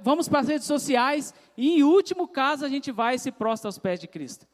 vamos 0.00 0.28
para 0.28 0.40
as 0.40 0.48
redes 0.48 0.66
sociais, 0.68 1.34
e 1.56 1.78
em 1.78 1.82
último 1.82 2.28
caso 2.28 2.64
a 2.64 2.68
gente 2.68 2.92
vai 2.92 3.16
e 3.16 3.18
se 3.18 3.32
prostra 3.32 3.68
aos 3.68 3.78
pés 3.78 3.98
de 3.98 4.06
Cristo. 4.06 4.46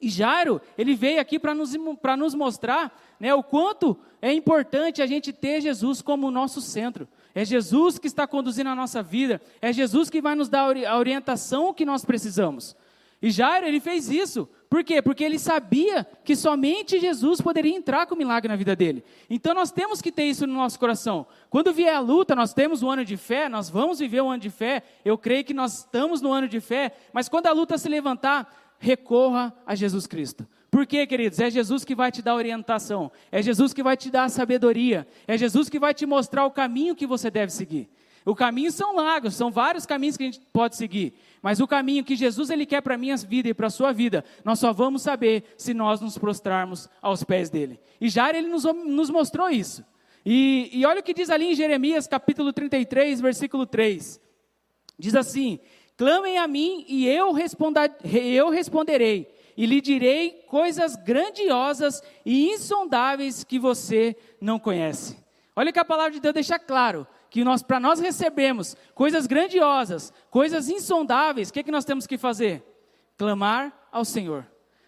E 0.00 0.08
Jairo, 0.08 0.62
ele 0.78 0.94
veio 0.94 1.20
aqui 1.20 1.38
para 1.38 1.54
nos, 1.54 1.74
nos 1.74 2.34
mostrar 2.34 2.96
né, 3.18 3.34
o 3.34 3.42
quanto 3.42 3.98
é 4.22 4.32
importante 4.32 5.02
a 5.02 5.06
gente 5.06 5.32
ter 5.32 5.60
Jesus 5.60 6.00
como 6.00 6.30
nosso 6.30 6.60
centro. 6.60 7.06
É 7.34 7.44
Jesus 7.44 7.98
que 7.98 8.06
está 8.06 8.26
conduzindo 8.26 8.70
a 8.70 8.74
nossa 8.74 9.02
vida, 9.02 9.40
é 9.60 9.72
Jesus 9.72 10.10
que 10.10 10.20
vai 10.20 10.34
nos 10.34 10.48
dar 10.48 10.76
a 10.76 10.98
orientação 10.98 11.72
que 11.72 11.84
nós 11.84 12.04
precisamos. 12.04 12.76
E 13.22 13.30
Jairo, 13.30 13.66
ele 13.66 13.80
fez 13.80 14.08
isso. 14.08 14.48
Por 14.68 14.82
quê? 14.82 15.02
Porque 15.02 15.22
ele 15.22 15.38
sabia 15.38 16.06
que 16.24 16.34
somente 16.34 16.98
Jesus 16.98 17.40
poderia 17.40 17.76
entrar 17.76 18.06
com 18.06 18.14
milagre 18.14 18.48
na 18.48 18.56
vida 18.56 18.74
dele. 18.74 19.04
Então 19.28 19.52
nós 19.52 19.70
temos 19.70 20.00
que 20.00 20.10
ter 20.10 20.24
isso 20.24 20.46
no 20.46 20.54
nosso 20.54 20.78
coração. 20.78 21.26
Quando 21.50 21.72
vier 21.72 21.94
a 21.94 22.00
luta, 22.00 22.34
nós 22.34 22.54
temos 22.54 22.82
um 22.82 22.88
ano 22.88 23.04
de 23.04 23.16
fé, 23.16 23.48
nós 23.48 23.68
vamos 23.68 23.98
viver 23.98 24.22
um 24.22 24.30
ano 24.30 24.40
de 24.40 24.48
fé. 24.48 24.82
Eu 25.04 25.18
creio 25.18 25.44
que 25.44 25.52
nós 25.52 25.78
estamos 25.78 26.22
no 26.22 26.32
ano 26.32 26.48
de 26.48 26.60
fé, 26.60 26.92
mas 27.12 27.28
quando 27.28 27.48
a 27.48 27.52
luta 27.52 27.76
se 27.76 27.88
levantar, 27.88 28.74
recorra 28.78 29.52
a 29.66 29.74
Jesus 29.74 30.06
Cristo. 30.06 30.46
Por 30.70 30.86
quê, 30.86 31.06
queridos? 31.06 31.40
É 31.40 31.50
Jesus 31.50 31.84
que 31.84 31.94
vai 31.94 32.12
te 32.12 32.22
dar 32.22 32.34
orientação, 32.34 33.10
é 33.32 33.42
Jesus 33.42 33.72
que 33.72 33.82
vai 33.82 33.96
te 33.96 34.10
dar 34.10 34.28
sabedoria, 34.28 35.06
é 35.26 35.36
Jesus 35.36 35.68
que 35.68 35.78
vai 35.78 35.92
te 35.92 36.06
mostrar 36.06 36.44
o 36.46 36.50
caminho 36.50 36.94
que 36.94 37.06
você 37.06 37.30
deve 37.30 37.52
seguir. 37.52 37.88
O 38.24 38.34
caminho 38.34 38.70
são 38.70 38.94
largos, 38.94 39.34
são 39.34 39.50
vários 39.50 39.86
caminhos 39.86 40.16
que 40.16 40.22
a 40.22 40.26
gente 40.26 40.40
pode 40.52 40.76
seguir, 40.76 41.14
mas 41.42 41.58
o 41.58 41.66
caminho 41.66 42.04
que 42.04 42.14
Jesus 42.14 42.50
ele 42.50 42.66
quer 42.66 42.82
para 42.82 42.94
a 42.94 42.98
minha 42.98 43.16
vida 43.16 43.48
e 43.48 43.54
para 43.54 43.66
a 43.66 43.70
sua 43.70 43.92
vida, 43.92 44.24
nós 44.44 44.58
só 44.58 44.72
vamos 44.72 45.02
saber 45.02 45.54
se 45.56 45.72
nós 45.72 46.00
nos 46.00 46.18
prostrarmos 46.18 46.88
aos 47.00 47.24
pés 47.24 47.48
dele. 47.50 47.80
E 48.00 48.08
já 48.08 48.28
ele 48.28 48.46
nos, 48.46 48.64
nos 48.64 49.10
mostrou 49.10 49.48
isso. 49.48 49.84
E, 50.24 50.70
e 50.72 50.84
olha 50.84 51.00
o 51.00 51.02
que 51.02 51.14
diz 51.14 51.30
ali 51.30 51.46
em 51.46 51.54
Jeremias 51.54 52.06
capítulo 52.06 52.52
33, 52.52 53.20
versículo 53.20 53.64
3. 53.66 54.20
Diz 54.98 55.14
assim: 55.14 55.58
Clamem 55.96 56.36
a 56.38 56.46
mim 56.46 56.84
e 56.86 57.08
eu, 57.08 57.32
responda, 57.32 57.90
eu 58.04 58.50
responderei, 58.50 59.28
e 59.60 59.66
lhe 59.66 59.78
direi 59.78 60.42
coisas 60.46 60.96
grandiosas 60.96 62.02
e 62.24 62.48
insondáveis 62.48 63.44
que 63.44 63.58
você 63.58 64.16
não 64.40 64.58
conhece. 64.58 65.22
Olha 65.54 65.70
que 65.70 65.78
a 65.78 65.84
palavra 65.84 66.12
de 66.12 66.18
Deus 66.18 66.32
deixa 66.32 66.58
claro 66.58 67.06
que 67.28 67.44
nós, 67.44 67.62
para 67.62 67.78
nós 67.78 68.00
recebermos 68.00 68.74
coisas 68.94 69.26
grandiosas, 69.26 70.14
coisas 70.30 70.70
insondáveis, 70.70 71.50
o 71.50 71.52
que, 71.52 71.60
é 71.60 71.62
que 71.62 71.70
nós 71.70 71.84
temos 71.84 72.06
que 72.06 72.16
fazer? 72.16 72.64
Clamar 73.18 73.70
ao 73.92 74.02
Senhor. 74.02 74.46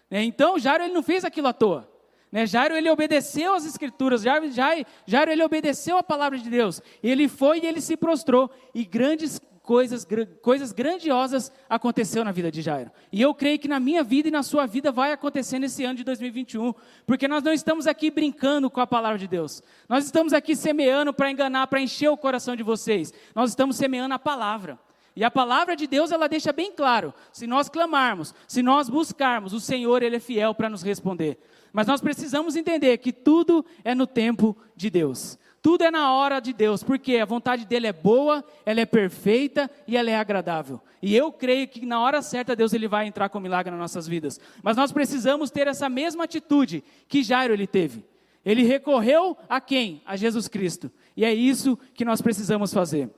Né? 0.09 0.23
Então, 0.23 0.57
Jairo 0.57 0.85
ele 0.85 0.93
não 0.93 1.03
fez 1.03 1.23
aquilo 1.23 1.49
à 1.49 1.53
toa. 1.53 1.87
Né? 2.31 2.47
Jairo 2.47 2.75
ele 2.75 2.89
obedeceu 2.89 3.53
às 3.53 3.67
escrituras, 3.67 4.23
Jairo, 4.23 4.51
Jairo, 4.51 4.87
Jairo 5.05 5.29
ele 5.29 5.43
obedeceu 5.43 5.99
à 5.99 6.01
palavra 6.01 6.39
de 6.39 6.49
Deus. 6.49 6.81
Ele 7.03 7.27
foi 7.27 7.59
e 7.59 7.67
ele 7.67 7.79
se 7.79 7.95
prostrou, 7.95 8.49
e 8.73 8.83
grandes 8.83 9.39
coisas, 9.63 10.05
coisas 10.41 10.73
grandiosas 10.73 11.51
aconteceu 11.69 12.23
na 12.23 12.31
vida 12.31 12.51
de 12.51 12.61
Jairo. 12.61 12.91
E 13.11 13.21
eu 13.21 13.33
creio 13.33 13.57
que 13.57 13.67
na 13.67 13.79
minha 13.79 14.03
vida 14.03 14.27
e 14.27 14.31
na 14.31 14.43
sua 14.43 14.65
vida 14.67 14.91
vai 14.91 15.13
acontecer 15.13 15.57
nesse 15.57 15.85
ano 15.85 15.95
de 15.95 16.03
2021, 16.03 16.73
porque 17.07 17.27
nós 17.27 17.41
não 17.41 17.53
estamos 17.53 17.87
aqui 17.87 18.11
brincando 18.11 18.69
com 18.69 18.81
a 18.81 18.85
palavra 18.85 19.17
de 19.17 19.27
Deus. 19.27 19.63
Nós 19.87 20.05
estamos 20.05 20.33
aqui 20.33 20.55
semeando 20.55 21.13
para 21.13 21.31
enganar, 21.31 21.65
para 21.67 21.81
encher 21.81 22.09
o 22.09 22.17
coração 22.17 22.55
de 22.55 22.61
vocês. 22.61 23.13
Nós 23.33 23.49
estamos 23.49 23.77
semeando 23.77 24.13
a 24.13 24.19
palavra. 24.19 24.77
E 25.15 25.23
a 25.23 25.31
palavra 25.31 25.75
de 25.75 25.87
Deus, 25.87 26.11
ela 26.11 26.27
deixa 26.27 26.51
bem 26.51 26.71
claro, 26.71 27.13
se 27.31 27.45
nós 27.45 27.69
clamarmos, 27.69 28.33
se 28.47 28.63
nós 28.63 28.89
buscarmos, 28.89 29.53
o 29.53 29.59
Senhor, 29.59 30.01
ele 30.01 30.15
é 30.15 30.19
fiel 30.19 30.55
para 30.55 30.69
nos 30.69 30.81
responder. 30.81 31.39
Mas 31.71 31.87
nós 31.87 32.01
precisamos 32.01 32.55
entender 32.55 32.97
que 32.97 33.13
tudo 33.13 33.63
é 33.83 33.95
no 33.95 34.07
tempo 34.07 34.57
de 34.75 34.89
Deus. 34.89 35.37
Tudo 35.63 35.85
é 35.85 35.89
na 35.89 36.11
hora 36.11 36.41
de 36.41 36.51
Deus, 36.51 36.83
porque 36.83 37.15
a 37.15 37.25
vontade 37.25 37.65
dele 37.65 37.87
é 37.87 37.93
boa, 37.93 38.43
ela 38.65 38.81
é 38.81 38.85
perfeita 38.85 39.71
e 39.87 39.95
ela 39.95 40.11
é 40.11 40.15
agradável. 40.17 40.81
E 41.01 41.15
eu 41.15 41.31
creio 41.31 41.69
que 41.69 41.85
na 41.85 42.01
hora 42.01 42.21
certa 42.21 42.53
Deus 42.53 42.73
ele 42.73 42.85
vai 42.85 43.07
entrar 43.07 43.29
com 43.29 43.39
milagre 43.39 43.71
nas 43.71 43.79
nossas 43.79 44.05
vidas. 44.05 44.41
Mas 44.61 44.75
nós 44.75 44.91
precisamos 44.91 45.49
ter 45.49 45.65
essa 45.67 45.87
mesma 45.87 46.25
atitude 46.25 46.83
que 47.07 47.23
Jairo 47.23 47.53
ele 47.53 47.65
teve. 47.65 48.03
Ele 48.43 48.63
recorreu 48.63 49.37
a 49.47 49.61
quem? 49.61 50.01
A 50.05 50.17
Jesus 50.17 50.49
Cristo. 50.49 50.91
E 51.15 51.23
é 51.23 51.33
isso 51.33 51.79
que 51.93 52.03
nós 52.03 52.21
precisamos 52.21 52.73
fazer. 52.73 53.09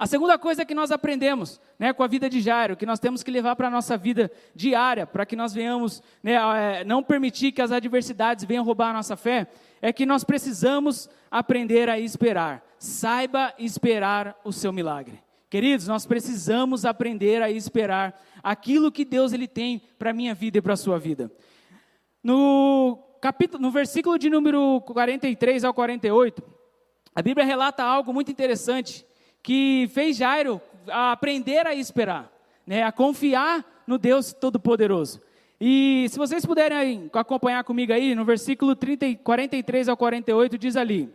A 0.00 0.06
segunda 0.06 0.38
coisa 0.38 0.64
que 0.64 0.74
nós 0.74 0.90
aprendemos 0.90 1.60
né, 1.78 1.92
com 1.92 2.02
a 2.02 2.06
vida 2.06 2.30
de 2.30 2.40
Jairo, 2.40 2.74
que 2.74 2.86
nós 2.86 2.98
temos 2.98 3.22
que 3.22 3.30
levar 3.30 3.54
para 3.54 3.68
a 3.68 3.70
nossa 3.70 3.98
vida 3.98 4.32
diária, 4.54 5.06
para 5.06 5.26
que 5.26 5.36
nós 5.36 5.52
venhamos 5.52 6.02
né, 6.22 6.36
é, 6.36 6.84
não 6.84 7.02
permitir 7.02 7.52
que 7.52 7.60
as 7.60 7.70
adversidades 7.70 8.46
venham 8.46 8.64
roubar 8.64 8.88
a 8.88 8.92
nossa 8.94 9.14
fé, 9.14 9.46
é 9.82 9.92
que 9.92 10.06
nós 10.06 10.24
precisamos 10.24 11.06
aprender 11.30 11.90
a 11.90 12.00
esperar. 12.00 12.64
Saiba 12.78 13.52
esperar 13.58 14.40
o 14.42 14.54
seu 14.54 14.72
milagre. 14.72 15.22
Queridos, 15.50 15.86
nós 15.86 16.06
precisamos 16.06 16.86
aprender 16.86 17.42
a 17.42 17.50
esperar 17.50 18.18
aquilo 18.42 18.90
que 18.90 19.04
Deus 19.04 19.34
ele 19.34 19.46
tem 19.46 19.82
para 19.98 20.12
a 20.12 20.14
minha 20.14 20.32
vida 20.32 20.56
e 20.56 20.62
para 20.62 20.72
a 20.72 20.78
sua 20.78 20.98
vida. 20.98 21.30
No, 22.24 22.98
capítulo, 23.20 23.62
no 23.62 23.70
versículo 23.70 24.18
de 24.18 24.30
número 24.30 24.80
43 24.80 25.62
ao 25.62 25.74
48, 25.74 26.42
a 27.14 27.20
Bíblia 27.20 27.44
relata 27.44 27.84
algo 27.84 28.14
muito 28.14 28.30
interessante 28.30 29.04
que 29.42 29.90
fez 29.92 30.16
Jairo 30.16 30.60
aprender 30.88 31.66
a 31.66 31.74
esperar, 31.74 32.30
né, 32.66 32.82
a 32.82 32.92
confiar 32.92 33.64
no 33.86 33.98
Deus 33.98 34.32
Todo-Poderoso. 34.32 35.20
E 35.60 36.06
se 36.08 36.18
vocês 36.18 36.46
puderem 36.46 37.10
acompanhar 37.12 37.62
comigo 37.64 37.92
aí, 37.92 38.14
no 38.14 38.24
versículo 38.24 38.74
30, 38.74 39.16
43 39.16 39.88
ao 39.88 39.96
48, 39.96 40.56
diz 40.56 40.76
ali: 40.76 41.12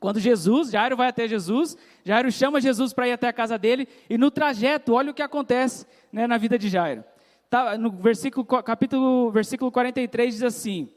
quando 0.00 0.20
Jesus, 0.20 0.70
Jairo 0.70 0.96
vai 0.96 1.08
até 1.08 1.26
Jesus, 1.26 1.76
Jairo 2.04 2.30
chama 2.30 2.60
Jesus 2.60 2.92
para 2.92 3.08
ir 3.08 3.12
até 3.12 3.28
a 3.28 3.32
casa 3.32 3.58
dele, 3.58 3.88
e 4.08 4.16
no 4.16 4.30
trajeto, 4.30 4.94
olha 4.94 5.10
o 5.10 5.14
que 5.14 5.22
acontece 5.22 5.86
né, 6.12 6.26
na 6.26 6.38
vida 6.38 6.56
de 6.58 6.68
Jairo. 6.68 7.04
Tá, 7.50 7.76
no 7.76 7.90
versículo, 7.90 8.44
capítulo, 8.44 9.30
versículo 9.30 9.72
43 9.72 10.34
diz 10.34 10.42
assim: 10.42 10.88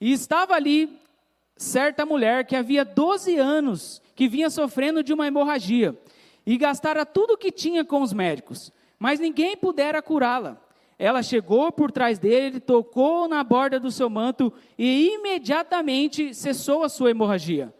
E 0.00 0.10
estava 0.12 0.54
ali 0.54 0.98
certa 1.56 2.06
mulher 2.06 2.46
que 2.46 2.56
havia 2.56 2.84
12 2.84 3.36
anos, 3.36 4.00
que 4.16 4.26
vinha 4.26 4.50
sofrendo 4.50 5.02
de 5.02 5.12
uma 5.12 5.26
hemorragia, 5.26 5.96
e 6.46 6.56
gastara 6.56 7.04
tudo 7.04 7.34
o 7.34 7.36
que 7.36 7.52
tinha 7.52 7.84
com 7.84 8.00
os 8.00 8.12
médicos, 8.12 8.72
mas 8.98 9.20
ninguém 9.20 9.56
pudera 9.56 10.00
curá-la. 10.00 10.60
Ela 10.98 11.22
chegou 11.22 11.70
por 11.70 11.92
trás 11.92 12.18
dele, 12.18 12.58
tocou 12.58 13.28
na 13.28 13.44
borda 13.44 13.78
do 13.78 13.90
seu 13.90 14.08
manto 14.08 14.50
e 14.78 15.08
imediatamente 15.14 16.34
cessou 16.34 16.82
a 16.82 16.88
sua 16.88 17.10
hemorragia. 17.10 17.74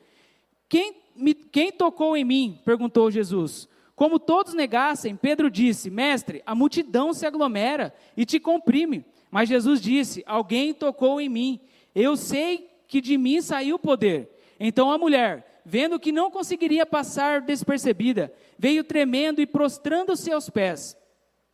Quem, 0.68 0.94
me, 1.14 1.32
quem 1.32 1.72
tocou 1.72 2.14
em 2.14 2.24
mim? 2.24 2.60
perguntou 2.64 3.10
Jesus. 3.10 3.66
Como 3.94 4.18
todos 4.18 4.52
negassem, 4.52 5.16
Pedro 5.16 5.50
disse: 5.50 5.88
Mestre, 5.88 6.42
a 6.44 6.54
multidão 6.54 7.14
se 7.14 7.24
aglomera 7.24 7.94
e 8.14 8.26
te 8.26 8.38
comprime. 8.38 9.02
Mas 9.30 9.48
Jesus 9.48 9.80
disse: 9.80 10.22
Alguém 10.26 10.74
tocou 10.74 11.18
em 11.18 11.30
mim. 11.30 11.60
Eu 11.94 12.14
sei 12.14 12.68
que 12.86 13.00
de 13.00 13.16
mim 13.16 13.40
saiu 13.40 13.76
o 13.76 13.78
poder. 13.78 14.28
Então 14.60 14.92
a 14.92 14.98
mulher, 14.98 15.55
vendo 15.68 15.98
que 15.98 16.12
não 16.12 16.30
conseguiria 16.30 16.86
passar 16.86 17.40
despercebida, 17.40 18.32
veio 18.56 18.84
tremendo 18.84 19.40
e 19.40 19.46
prostrando-se 19.46 20.30
aos 20.30 20.48
pés 20.48 20.96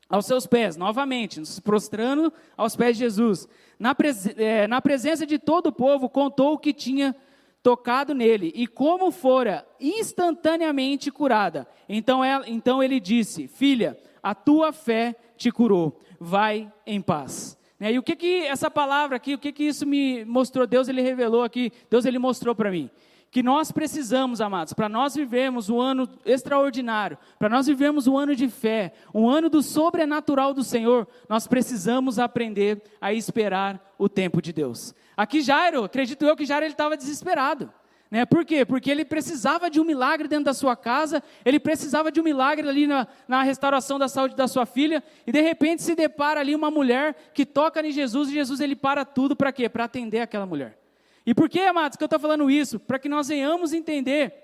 aos 0.08 0.26
seus 0.26 0.46
pés, 0.46 0.76
novamente, 0.76 1.40
nos 1.40 1.58
prostrando 1.58 2.30
aos 2.54 2.76
pés 2.76 2.98
de 2.98 3.04
Jesus. 3.04 3.48
Na, 3.78 3.94
pres 3.94 4.26
é, 4.36 4.66
na 4.66 4.78
presença 4.78 5.24
de 5.24 5.38
todo 5.38 5.68
o 5.68 5.72
povo, 5.72 6.06
contou 6.06 6.52
o 6.52 6.58
que 6.58 6.74
tinha 6.74 7.16
tocado 7.62 8.14
nele 8.14 8.52
e 8.54 8.66
como 8.66 9.10
fora 9.10 9.66
instantaneamente 9.80 11.10
curada. 11.10 11.66
Então, 11.88 12.22
ela, 12.22 12.44
então 12.46 12.82
ele 12.82 13.00
disse: 13.00 13.48
Filha, 13.48 13.98
a 14.22 14.34
tua 14.34 14.70
fé 14.70 15.16
te 15.34 15.50
curou, 15.50 15.98
vai 16.20 16.70
em 16.86 17.00
paz. 17.00 17.58
Né? 17.80 17.94
E 17.94 17.98
o 17.98 18.02
que 18.02 18.14
que 18.14 18.44
essa 18.44 18.70
palavra 18.70 19.16
aqui, 19.16 19.32
o 19.32 19.38
que 19.38 19.50
que 19.50 19.64
isso 19.64 19.86
me 19.86 20.26
mostrou? 20.26 20.66
Deus 20.66 20.88
ele 20.90 21.00
revelou 21.00 21.42
aqui, 21.42 21.72
Deus 21.88 22.04
ele 22.04 22.18
mostrou 22.18 22.54
para 22.54 22.70
mim 22.70 22.90
que 23.32 23.42
nós 23.42 23.72
precisamos, 23.72 24.42
amados, 24.42 24.74
para 24.74 24.90
nós 24.90 25.14
vivermos 25.14 25.70
um 25.70 25.80
ano 25.80 26.06
extraordinário, 26.22 27.16
para 27.38 27.48
nós 27.48 27.66
vivermos 27.66 28.06
um 28.06 28.18
ano 28.18 28.36
de 28.36 28.46
fé, 28.46 28.92
um 29.12 29.26
ano 29.26 29.48
do 29.48 29.62
sobrenatural 29.62 30.52
do 30.52 30.62
Senhor, 30.62 31.08
nós 31.30 31.46
precisamos 31.46 32.18
aprender 32.18 32.82
a 33.00 33.10
esperar 33.10 33.94
o 33.96 34.06
tempo 34.06 34.42
de 34.42 34.52
Deus. 34.52 34.94
Aqui 35.16 35.40
Jairo, 35.40 35.82
acredito 35.84 36.26
eu 36.26 36.36
que 36.36 36.44
Jairo 36.44 36.66
ele 36.66 36.74
estava 36.74 36.94
desesperado. 36.94 37.72
Né? 38.10 38.26
Por 38.26 38.44
quê? 38.44 38.66
Porque 38.66 38.90
ele 38.90 39.02
precisava 39.02 39.70
de 39.70 39.80
um 39.80 39.84
milagre 39.84 40.28
dentro 40.28 40.44
da 40.44 40.52
sua 40.52 40.76
casa, 40.76 41.22
ele 41.42 41.58
precisava 41.58 42.12
de 42.12 42.20
um 42.20 42.24
milagre 42.24 42.68
ali 42.68 42.86
na, 42.86 43.08
na 43.26 43.42
restauração 43.42 43.98
da 43.98 44.08
saúde 44.08 44.36
da 44.36 44.46
sua 44.46 44.66
filha, 44.66 45.02
e 45.26 45.32
de 45.32 45.40
repente 45.40 45.82
se 45.82 45.94
depara 45.94 46.40
ali 46.40 46.54
uma 46.54 46.70
mulher 46.70 47.16
que 47.32 47.46
toca 47.46 47.80
em 47.80 47.92
Jesus, 47.92 48.28
e 48.28 48.34
Jesus 48.34 48.60
ele 48.60 48.76
para 48.76 49.06
tudo 49.06 49.34
para 49.34 49.50
quê? 49.50 49.70
Para 49.70 49.84
atender 49.84 50.20
aquela 50.20 50.44
mulher. 50.44 50.81
E 51.24 51.34
por 51.34 51.48
que, 51.48 51.60
amados, 51.60 51.96
que 51.96 52.02
eu 52.02 52.06
estou 52.06 52.18
falando 52.18 52.50
isso? 52.50 52.80
Para 52.80 52.98
que 52.98 53.08
nós 53.08 53.28
venhamos 53.28 53.72
entender 53.72 54.34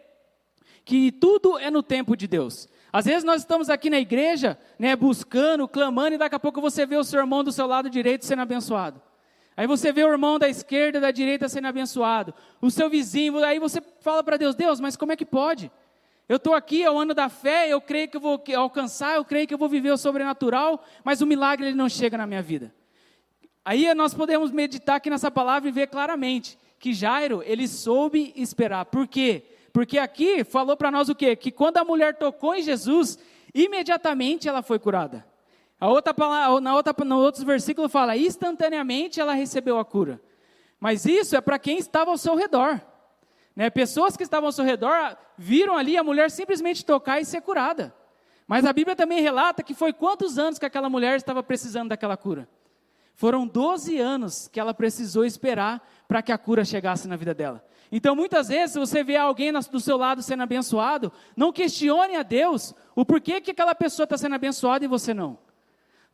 que 0.84 1.12
tudo 1.12 1.58
é 1.58 1.70
no 1.70 1.82
tempo 1.82 2.16
de 2.16 2.26
Deus. 2.26 2.68
Às 2.92 3.04
vezes 3.04 3.24
nós 3.24 3.42
estamos 3.42 3.68
aqui 3.68 3.90
na 3.90 3.98
igreja, 3.98 4.58
né, 4.78 4.96
buscando, 4.96 5.68
clamando, 5.68 6.14
e 6.14 6.18
daqui 6.18 6.34
a 6.34 6.40
pouco 6.40 6.60
você 6.60 6.86
vê 6.86 6.96
o 6.96 7.04
seu 7.04 7.20
irmão 7.20 7.44
do 7.44 7.52
seu 7.52 7.66
lado 7.66 7.90
direito 7.90 8.24
sendo 8.24 8.42
abençoado. 8.42 9.02
Aí 9.56 9.66
você 9.66 9.92
vê 9.92 10.04
o 10.04 10.08
irmão 10.08 10.38
da 10.38 10.48
esquerda, 10.48 11.00
da 11.00 11.10
direita 11.10 11.48
sendo 11.48 11.66
abençoado. 11.66 12.32
O 12.60 12.70
seu 12.70 12.88
vizinho, 12.88 13.44
aí 13.44 13.58
você 13.58 13.82
fala 14.00 14.22
para 14.22 14.36
Deus, 14.36 14.54
Deus, 14.54 14.80
mas 14.80 14.96
como 14.96 15.12
é 15.12 15.16
que 15.16 15.26
pode? 15.26 15.70
Eu 16.28 16.36
estou 16.36 16.54
aqui, 16.54 16.82
é 16.82 16.90
o 16.90 16.98
ano 16.98 17.12
da 17.12 17.28
fé, 17.28 17.68
eu 17.68 17.80
creio 17.80 18.08
que 18.08 18.16
eu 18.16 18.20
vou 18.20 18.42
alcançar, 18.56 19.16
eu 19.16 19.24
creio 19.24 19.46
que 19.46 19.54
eu 19.54 19.58
vou 19.58 19.68
viver 19.68 19.90
o 19.90 19.96
sobrenatural, 19.96 20.84
mas 21.02 21.20
o 21.20 21.26
milagre 21.26 21.66
ele 21.66 21.76
não 21.76 21.88
chega 21.88 22.16
na 22.16 22.26
minha 22.26 22.40
vida. 22.40 22.72
Aí 23.64 23.92
nós 23.94 24.14
podemos 24.14 24.50
meditar 24.50 24.96
aqui 24.96 25.10
nessa 25.10 25.30
palavra 25.30 25.68
e 25.68 25.72
ver 25.72 25.88
claramente 25.88 26.56
que 26.78 26.92
Jairo, 26.92 27.42
ele 27.44 27.66
soube 27.66 28.32
esperar. 28.36 28.84
Por 28.86 29.06
quê? 29.06 29.44
Porque 29.72 29.98
aqui 29.98 30.44
falou 30.44 30.76
para 30.76 30.90
nós 30.90 31.08
o 31.08 31.14
quê? 31.14 31.36
Que 31.36 31.50
quando 31.50 31.76
a 31.78 31.84
mulher 31.84 32.16
tocou 32.16 32.54
em 32.54 32.62
Jesus, 32.62 33.18
imediatamente 33.54 34.48
ela 34.48 34.62
foi 34.62 34.78
curada. 34.78 35.26
A 35.80 35.88
outra 35.88 36.12
na 36.60 36.74
outra, 36.74 36.94
no 37.04 37.18
outro 37.18 37.44
versículo 37.44 37.88
fala, 37.88 38.16
instantaneamente 38.16 39.20
ela 39.20 39.32
recebeu 39.32 39.78
a 39.78 39.84
cura. 39.84 40.20
Mas 40.80 41.04
isso 41.04 41.36
é 41.36 41.40
para 41.40 41.58
quem 41.58 41.78
estava 41.78 42.10
ao 42.10 42.18
seu 42.18 42.34
redor. 42.34 42.80
Né? 43.54 43.70
Pessoas 43.70 44.16
que 44.16 44.22
estavam 44.22 44.46
ao 44.46 44.52
seu 44.52 44.64
redor 44.64 45.16
viram 45.36 45.76
ali 45.76 45.96
a 45.96 46.04
mulher 46.04 46.30
simplesmente 46.30 46.84
tocar 46.84 47.20
e 47.20 47.24
ser 47.24 47.40
curada. 47.40 47.94
Mas 48.46 48.64
a 48.64 48.72
Bíblia 48.72 48.96
também 48.96 49.20
relata 49.20 49.62
que 49.62 49.74
foi 49.74 49.92
quantos 49.92 50.38
anos 50.38 50.58
que 50.58 50.66
aquela 50.66 50.88
mulher 50.88 51.16
estava 51.16 51.42
precisando 51.42 51.90
daquela 51.90 52.16
cura? 52.16 52.48
Foram 53.18 53.48
12 53.48 53.98
anos 53.98 54.46
que 54.46 54.60
ela 54.60 54.72
precisou 54.72 55.24
esperar 55.24 55.84
para 56.06 56.22
que 56.22 56.30
a 56.30 56.38
cura 56.38 56.64
chegasse 56.64 57.08
na 57.08 57.16
vida 57.16 57.34
dela. 57.34 57.64
Então, 57.90 58.14
muitas 58.14 58.46
vezes, 58.46 58.74
se 58.74 58.78
você 58.78 59.02
vê 59.02 59.16
alguém 59.16 59.52
do 59.52 59.80
seu 59.80 59.96
lado 59.96 60.22
sendo 60.22 60.44
abençoado, 60.44 61.12
não 61.36 61.52
questione 61.52 62.14
a 62.14 62.22
Deus 62.22 62.72
o 62.94 63.04
porquê 63.04 63.40
que 63.40 63.50
aquela 63.50 63.74
pessoa 63.74 64.04
está 64.04 64.16
sendo 64.16 64.36
abençoada 64.36 64.84
e 64.84 64.88
você 64.88 65.12
não. 65.12 65.36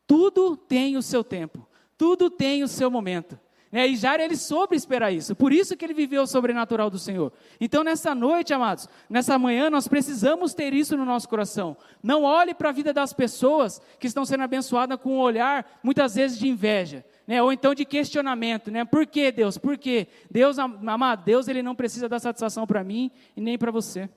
Tudo 0.07 0.57
tem 0.57 0.97
o 0.97 1.03
seu 1.03 1.23
tempo, 1.23 1.69
tudo 1.99 2.31
tem 2.31 2.63
o 2.63 2.69
seu 2.69 2.91
momento. 2.91 3.39
Né? 3.75 3.89
E 3.89 3.97
Jairo, 3.97 4.23
ele 4.23 4.37
soube 4.37 4.77
esperar 4.77 5.11
isso, 5.11 5.35
por 5.35 5.53
isso 5.53 5.77
que 5.77 5.85
ele 5.85 5.93
viveu 5.93 6.23
o 6.23 6.27
sobrenatural 6.29 6.89
do 6.89 6.97
Senhor. 6.97 7.33
Então, 7.61 7.83
nessa 7.83 8.15
noite, 8.15 8.55
amados, 8.55 8.89
nessa 9.11 9.37
manhã, 9.37 9.69
nós 9.69 9.89
precisamos 9.89 10.55
ter 10.55 10.73
isso 10.73 10.97
no 10.97 11.05
nosso 11.05 11.29
coração. 11.29 11.77
Não 12.01 12.23
olhe 12.23 12.55
para 12.55 12.69
a 12.69 12.73
vida 12.73 12.93
das 12.93 13.13
pessoas 13.13 13.83
que 13.99 14.07
estão 14.07 14.25
sendo 14.25 14.45
abençoadas 14.45 14.97
com 15.01 15.17
um 15.17 15.19
olhar, 15.19 15.81
muitas 15.83 16.15
vezes, 16.15 16.39
de 16.39 16.47
inveja 16.47 17.05
né? 17.27 17.43
ou 17.43 17.53
então 17.53 17.75
de 17.75 17.85
questionamento, 17.85 18.71
né? 18.71 18.85
Por 18.85 19.07
que 19.07 19.33
Deus? 19.33 19.59
Por 19.59 19.77
que 19.77 20.07
Deus, 20.31 20.57
amado, 20.59 21.25
Deus 21.25 21.49
ele 21.49 21.63
não 21.63 21.75
precisa 21.75 22.09
dar 22.09 22.21
satisfação 22.21 22.67
para 22.69 22.85
mim 22.85 23.11
e 23.37 23.41
nem 23.41 23.59
para 23.59 23.73
você. 23.73 24.09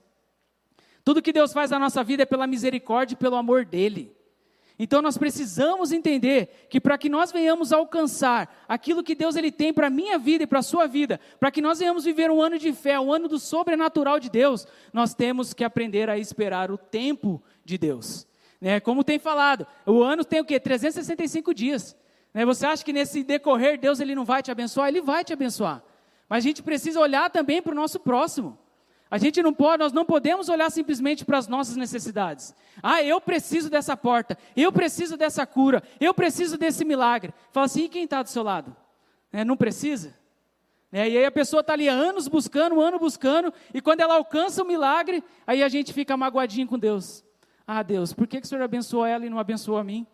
Tudo 1.04 1.22
que 1.22 1.34
Deus 1.34 1.54
faz 1.54 1.72
na 1.72 1.80
nossa 1.80 2.04
vida 2.04 2.24
é 2.24 2.26
pela 2.28 2.46
misericórdia 2.46 3.16
e 3.16 3.18
pelo 3.18 3.38
amor 3.38 3.66
dele. 3.66 4.17
Então 4.80 5.02
nós 5.02 5.18
precisamos 5.18 5.92
entender 5.92 6.68
que 6.70 6.80
para 6.80 6.98
que 6.98 7.10
nós 7.10 7.32
venhamos 7.32 7.74
alcançar 7.74 8.64
aquilo 8.68 9.04
que 9.04 9.16
Deus 9.16 9.36
ele 9.36 9.52
tem 9.52 9.74
para 9.74 9.88
a 9.88 9.90
minha 9.90 10.20
vida 10.20 10.44
e 10.44 10.48
para 10.48 10.60
a 10.60 10.64
sua 10.64 10.86
vida, 10.86 11.20
para 11.40 11.50
que 11.50 11.62
nós 11.62 11.80
venhamos 11.80 12.06
viver 12.06 12.30
um 12.30 12.42
ano 12.42 12.60
de 12.60 12.72
fé, 12.74 13.00
um 13.00 13.12
ano 13.12 13.28
do 13.28 13.40
sobrenatural 13.40 14.20
de 14.20 14.30
Deus, 14.30 14.68
nós 14.94 15.16
temos 15.16 15.52
que 15.52 15.64
aprender 15.64 16.10
a 16.10 16.18
esperar 16.18 16.70
o 16.70 16.78
tempo 16.78 17.42
de 17.66 17.78
Deus. 17.78 18.28
Né? 18.62 18.80
Como 18.80 19.04
tem 19.04 19.18
falado, 19.18 19.66
o 19.86 20.04
ano 20.04 20.24
tem 20.24 20.42
o 20.42 20.46
quê? 20.46 20.60
365 20.60 21.54
dias. 21.56 21.96
Né, 22.32 22.46
você 22.46 22.68
acha 22.68 22.86
que 22.86 22.94
nesse 22.94 23.24
decorrer 23.24 23.80
Deus 23.80 24.00
ele 24.00 24.14
não 24.14 24.26
vai 24.26 24.44
te 24.44 24.52
abençoar? 24.52 24.90
Ele 24.90 25.02
vai 25.02 25.24
te 25.24 25.34
abençoar. 25.34 25.84
Mas 26.30 26.44
a 26.44 26.48
gente 26.48 26.62
precisa 26.62 27.00
olhar 27.00 27.32
também 27.32 27.64
para 27.64 27.72
o 27.72 27.76
nosso 27.76 28.00
próximo. 28.00 28.60
A 29.10 29.18
gente 29.18 29.42
não 29.42 29.54
pode, 29.54 29.82
nós 29.82 29.94
não 29.94 30.06
podemos 30.06 30.50
olhar 30.50 30.70
simplesmente 30.70 31.24
para 31.24 31.38
as 31.38 31.48
nossas 31.48 31.78
necessidades. 31.78 32.54
Ah, 32.84 33.02
eu 33.02 33.22
preciso 33.22 33.70
dessa 33.70 33.96
porta, 33.96 34.38
eu 34.56 34.72
preciso 34.72 35.16
dessa 35.16 35.46
cura, 35.46 35.82
eu 36.00 36.14
preciso 36.14 36.58
desse 36.58 36.84
milagre. 36.84 37.34
Fala 37.52 37.66
assim, 37.66 37.86
e 37.86 37.90
quem 37.90 38.04
está 38.04 38.22
do 38.22 38.30
seu 38.30 38.44
lado? 38.44 38.76
É, 39.32 39.46
não 39.46 39.56
precisa? 39.56 40.14
É, 40.92 41.10
e 41.10 41.18
aí 41.18 41.26
a 41.26 41.32
pessoa 41.32 41.62
está 41.62 41.74
ali 41.74 41.88
anos 41.88 42.28
buscando, 42.28 42.76
um 42.76 42.82
ano 42.82 43.00
buscando, 43.00 43.54
e 43.74 43.82
quando 43.82 44.02
ela 44.02 44.16
alcança 44.16 44.64
o 44.64 44.68
milagre, 44.68 45.24
aí 45.46 45.64
a 45.64 45.70
gente 45.70 45.94
fica 45.94 46.16
magoadinho 46.16 46.68
com 46.68 46.78
Deus. 46.78 47.24
Ah, 47.66 47.84
Deus, 47.84 48.14
por 48.14 48.28
que, 48.28 48.40
que 48.40 48.46
o 48.46 48.50
Senhor 48.50 48.64
abençoou 48.64 49.06
ela 49.06 49.26
e 49.26 49.30
não 49.30 49.40
abençoou 49.40 49.78
a 49.78 49.84
mim? 49.84 50.08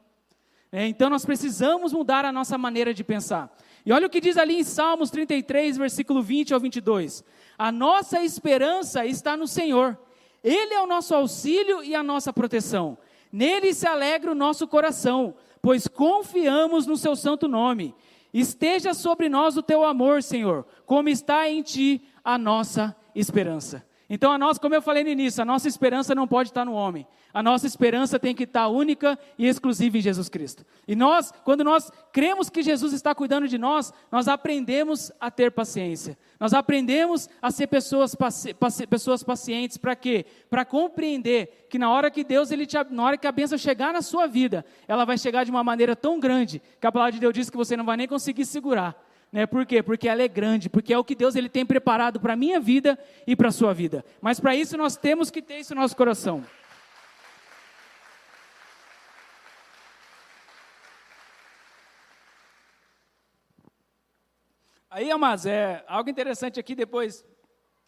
É, 0.71 0.87
então 0.87 1.09
nós 1.09 1.23
precisamos 1.23 1.93
mudar 1.93 2.25
a 2.25 2.31
nossa 2.31 2.57
maneira 2.57 2.93
de 2.93 3.03
pensar. 3.03 3.55
E 3.85 3.91
olha 3.91 4.07
o 4.07 4.09
que 4.09 4.19
diz 4.19 4.37
ali 4.37 4.57
em 4.57 4.63
Salmos 4.63 5.11
33, 5.11 5.77
versículo 5.77 6.23
20 6.23 6.53
ao 6.53 6.59
22. 6.59 7.23
A 7.57 7.71
nossa 7.71 8.21
esperança 8.21 9.05
está 9.05 9.37
no 9.37 9.47
Senhor. 9.47 9.97
Ele 10.43 10.73
é 10.73 10.81
o 10.81 10.87
nosso 10.87 11.15
auxílio 11.15 11.83
e 11.83 11.95
a 11.95 12.03
nossa 12.03 12.33
proteção. 12.33 12.97
Nele 13.31 13.73
se 13.73 13.87
alegra 13.87 14.31
o 14.31 14.35
nosso 14.35 14.67
coração, 14.67 15.35
pois 15.61 15.87
confiamos 15.87 16.85
no 16.85 16.97
seu 16.97 17.15
santo 17.15 17.47
nome. 17.47 17.95
Esteja 18.33 18.93
sobre 18.93 19.29
nós 19.29 19.57
o 19.57 19.63
teu 19.63 19.83
amor, 19.83 20.21
Senhor, 20.21 20.65
como 20.85 21.07
está 21.07 21.47
em 21.49 21.61
ti 21.61 22.01
a 22.23 22.37
nossa 22.37 22.95
esperança. 23.15 23.85
Então, 24.09 24.31
a 24.31 24.37
nossa, 24.37 24.59
como 24.59 24.75
eu 24.75 24.81
falei 24.81 25.03
no 25.03 25.09
início, 25.09 25.41
a 25.41 25.45
nossa 25.45 25.67
esperança 25.67 26.13
não 26.13 26.27
pode 26.27 26.49
estar 26.49 26.65
no 26.65 26.73
homem. 26.73 27.07
A 27.33 27.41
nossa 27.41 27.65
esperança 27.65 28.19
tem 28.19 28.35
que 28.35 28.43
estar 28.43 28.67
única 28.67 29.17
e 29.39 29.47
exclusiva 29.47 29.97
em 29.97 30.01
Jesus 30.01 30.29
Cristo. 30.29 30.63
E 30.87 30.95
nós, 30.95 31.33
quando 31.43 31.63
nós 31.63 31.91
cremos 32.11 32.47
que 32.47 32.61
Jesus 32.61 32.93
está 32.93 33.15
cuidando 33.15 33.47
de 33.47 33.57
nós, 33.57 33.91
nós 34.11 34.27
aprendemos 34.27 35.11
a 35.19 35.31
ter 35.31 35.51
paciência. 35.51 36.15
Nós 36.39 36.53
aprendemos 36.53 37.27
a 37.41 37.49
ser 37.49 37.65
pessoas, 37.65 38.13
paci 38.13 38.53
pessoas 38.87 39.23
pacientes. 39.23 39.77
Para 39.77 39.95
quê? 39.95 40.27
Para 40.47 40.63
compreender 40.63 41.65
que 41.69 41.79
na 41.79 41.89
hora 41.89 42.11
que 42.11 42.23
Deus, 42.23 42.51
ele 42.51 42.67
te, 42.67 42.77
na 42.91 43.03
hora 43.03 43.17
que 43.17 43.25
a 43.25 43.31
bênção 43.31 43.57
chegar 43.57 43.91
na 43.91 44.03
sua 44.03 44.27
vida, 44.27 44.63
ela 44.87 45.03
vai 45.03 45.17
chegar 45.17 45.43
de 45.43 45.49
uma 45.49 45.63
maneira 45.63 45.95
tão 45.95 46.19
grande 46.19 46.61
que 46.79 46.85
a 46.85 46.91
palavra 46.91 47.13
de 47.13 47.19
Deus 47.19 47.33
diz 47.33 47.49
que 47.49 47.57
você 47.57 47.75
não 47.75 47.83
vai 47.83 47.97
nem 47.97 48.07
conseguir 48.07 48.45
segurar. 48.45 48.95
Né? 49.31 49.47
Por 49.47 49.65
quê? 49.65 49.81
Porque 49.81 50.07
ela 50.07 50.21
é 50.21 50.27
grande, 50.27 50.69
porque 50.69 50.93
é 50.93 50.97
o 50.99 51.03
que 51.03 51.15
Deus 51.15 51.35
ele 51.35 51.49
tem 51.49 51.65
preparado 51.65 52.19
para 52.19 52.33
a 52.33 52.35
minha 52.35 52.59
vida 52.59 52.99
e 53.25 53.35
para 53.35 53.47
a 53.47 53.51
sua 53.51 53.73
vida. 53.73 54.05
Mas 54.21 54.39
para 54.39 54.55
isso 54.55 54.77
nós 54.77 54.95
temos 54.95 55.31
que 55.31 55.41
ter 55.41 55.57
isso 55.57 55.73
no 55.73 55.81
nosso 55.81 55.97
coração. 55.97 56.43
Aí, 64.95 65.09
amados, 65.09 65.47
é 65.47 65.83
algo 65.87 66.07
interessante 66.07 66.59
aqui 66.59 66.75
depois. 66.75 67.25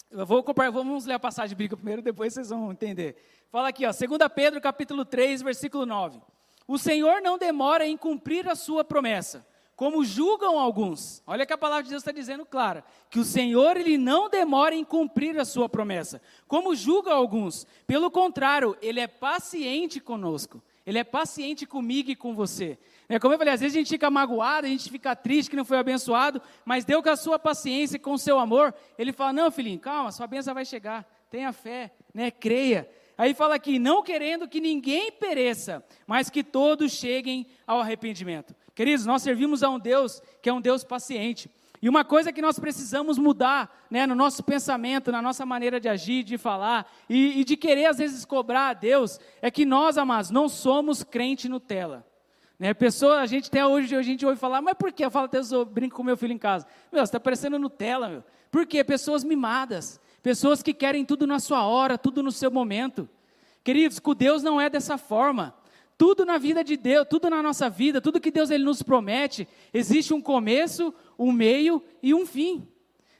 Eu 0.09 0.25
vou 0.25 0.41
comparar, 0.41 0.71
vamos 0.71 1.05
ler 1.05 1.13
a 1.13 1.19
passagem 1.19 1.55
bíblica 1.55 1.77
primeiro, 1.77 2.01
depois 2.01 2.33
vocês 2.33 2.49
vão 2.49 2.71
entender. 2.71 3.15
Fala 3.51 3.67
aqui, 3.67 3.85
ó, 3.85 3.91
2 3.91 3.99
Pedro 4.33 4.59
capítulo 4.59 5.05
3, 5.05 5.43
versículo 5.43 5.85
9. 5.85 6.19
O 6.67 6.79
Senhor 6.79 7.21
não 7.21 7.37
demora 7.37 7.85
em 7.85 7.95
cumprir 7.95 8.49
a 8.49 8.55
sua 8.55 8.83
promessa, 8.83 9.45
como 9.75 10.03
julgam 10.03 10.57
alguns. 10.57 11.21
Olha 11.27 11.45
que 11.45 11.53
a 11.53 11.57
palavra 11.59 11.83
de 11.83 11.91
Deus 11.91 12.01
está 12.01 12.11
dizendo 12.11 12.43
clara, 12.43 12.83
que 13.07 13.19
o 13.19 13.23
Senhor 13.23 13.77
ele 13.77 13.99
não 13.99 14.27
demora 14.27 14.73
em 14.73 14.83
cumprir 14.83 15.39
a 15.39 15.45
sua 15.45 15.69
promessa, 15.69 16.19
como 16.47 16.75
julgam 16.75 17.13
alguns. 17.13 17.67
Pelo 17.85 18.09
contrário, 18.09 18.75
ele 18.81 18.99
é 18.99 19.05
paciente 19.05 19.99
conosco. 19.99 20.59
Ele 20.85 20.99
é 20.99 21.03
paciente 21.03 21.65
comigo 21.65 22.11
e 22.11 22.15
com 22.15 22.35
você. 22.35 22.77
É, 23.07 23.19
como 23.19 23.33
eu 23.33 23.37
falei, 23.37 23.53
às 23.53 23.59
vezes 23.59 23.75
a 23.75 23.79
gente 23.79 23.89
fica 23.89 24.09
magoado, 24.09 24.65
a 24.65 24.69
gente 24.69 24.89
fica 24.89 25.15
triste 25.15 25.49
que 25.49 25.55
não 25.55 25.65
foi 25.65 25.77
abençoado, 25.77 26.41
mas 26.63 26.85
Deus 26.85 27.03
com 27.03 27.09
a 27.09 27.15
sua 27.15 27.37
paciência 27.37 27.97
e 27.97 27.99
com 27.99 28.13
o 28.13 28.17
seu 28.17 28.39
amor, 28.39 28.73
Ele 28.97 29.11
fala, 29.11 29.31
não 29.31 29.51
filhinho, 29.51 29.79
calma, 29.79 30.11
sua 30.11 30.25
bênção 30.25 30.53
vai 30.53 30.65
chegar, 30.65 31.05
tenha 31.29 31.53
fé, 31.53 31.91
né, 32.13 32.31
creia. 32.31 32.89
Aí 33.17 33.33
fala 33.33 33.55
aqui, 33.55 33.79
não 33.79 34.03
querendo 34.03 34.47
que 34.47 34.59
ninguém 34.59 35.11
pereça, 35.11 35.85
mas 36.05 36.29
que 36.29 36.43
todos 36.43 36.91
cheguem 36.91 37.45
ao 37.65 37.79
arrependimento. 37.79 38.55
Queridos, 38.73 39.05
nós 39.05 39.21
servimos 39.21 39.63
a 39.63 39.69
um 39.69 39.79
Deus 39.79 40.21
que 40.41 40.49
é 40.49 40.53
um 40.53 40.59
Deus 40.59 40.83
paciente. 40.83 41.49
E 41.81 41.87
uma 41.87 42.03
coisa 42.03 42.33
que 42.33 42.41
nós 42.41 42.57
precisamos 42.57 43.17
mudar 43.17 43.85
né, 43.89 44.07
no 44.07 44.15
nosso 44.15 44.43
pensamento, 44.43 45.11
na 45.11 45.21
nossa 45.21 45.45
maneira 45.45 45.79
de 45.79 45.87
agir, 45.87 46.23
de 46.23 46.37
falar 46.37 46.91
e, 47.07 47.41
e 47.41 47.43
de 47.43 47.55
querer 47.55 47.85
às 47.85 47.99
vezes 47.99 48.25
cobrar 48.25 48.69
a 48.69 48.73
Deus, 48.73 49.19
é 49.41 49.51
que 49.51 49.65
nós, 49.65 49.97
amados, 49.97 50.31
não 50.31 50.49
somos 50.49 51.03
crente 51.03 51.47
Nutella. 51.47 52.05
Né, 52.57 52.73
pessoa, 52.73 53.19
a 53.19 53.25
gente 53.25 53.47
até 53.47 53.65
hoje 53.65 53.95
a 53.95 54.01
gente 54.01 54.25
ouve 54.25 54.39
falar, 54.39 54.61
mas 54.61 54.75
por 54.75 54.91
que? 54.91 55.03
Eu 55.03 55.11
falo 55.11 55.25
até 55.25 55.39
eu 55.39 55.65
brinco 55.65 55.95
com 55.95 56.03
meu 56.03 56.15
filho 56.15 56.31
em 56.31 56.37
casa. 56.37 56.65
Meu, 56.91 57.01
você 57.01 57.09
está 57.09 57.19
parecendo 57.19 57.59
Nutella, 57.59 58.07
meu. 58.07 58.23
Por 58.49 58.65
quê? 58.65 58.81
Pessoas 58.83 59.23
mimadas, 59.25 59.99
pessoas 60.23 60.63
que 60.63 60.73
querem 60.73 61.03
tudo 61.03 61.27
na 61.27 61.39
sua 61.39 61.65
hora, 61.65 61.97
tudo 61.97 62.23
no 62.23 62.31
seu 62.31 62.49
momento. 62.49 63.09
Queridos, 63.63 63.99
com 63.99 64.15
Deus 64.15 64.41
não 64.41 64.61
é 64.61 64.69
dessa 64.69 64.97
forma. 64.97 65.53
Tudo 65.97 66.25
na 66.25 66.37
vida 66.37 66.63
de 66.63 66.77
Deus, 66.77 67.05
tudo 67.09 67.29
na 67.29 67.41
nossa 67.41 67.69
vida, 67.69 67.99
tudo 67.99 68.19
que 68.19 68.31
Deus 68.31 68.49
ele 68.49 68.63
nos 68.63 68.81
promete, 68.81 69.47
existe 69.73 70.13
um 70.13 70.21
começo, 70.21 70.93
um 71.17 71.31
meio 71.31 71.83
e 72.01 72.13
um 72.13 72.25
fim. 72.25 72.67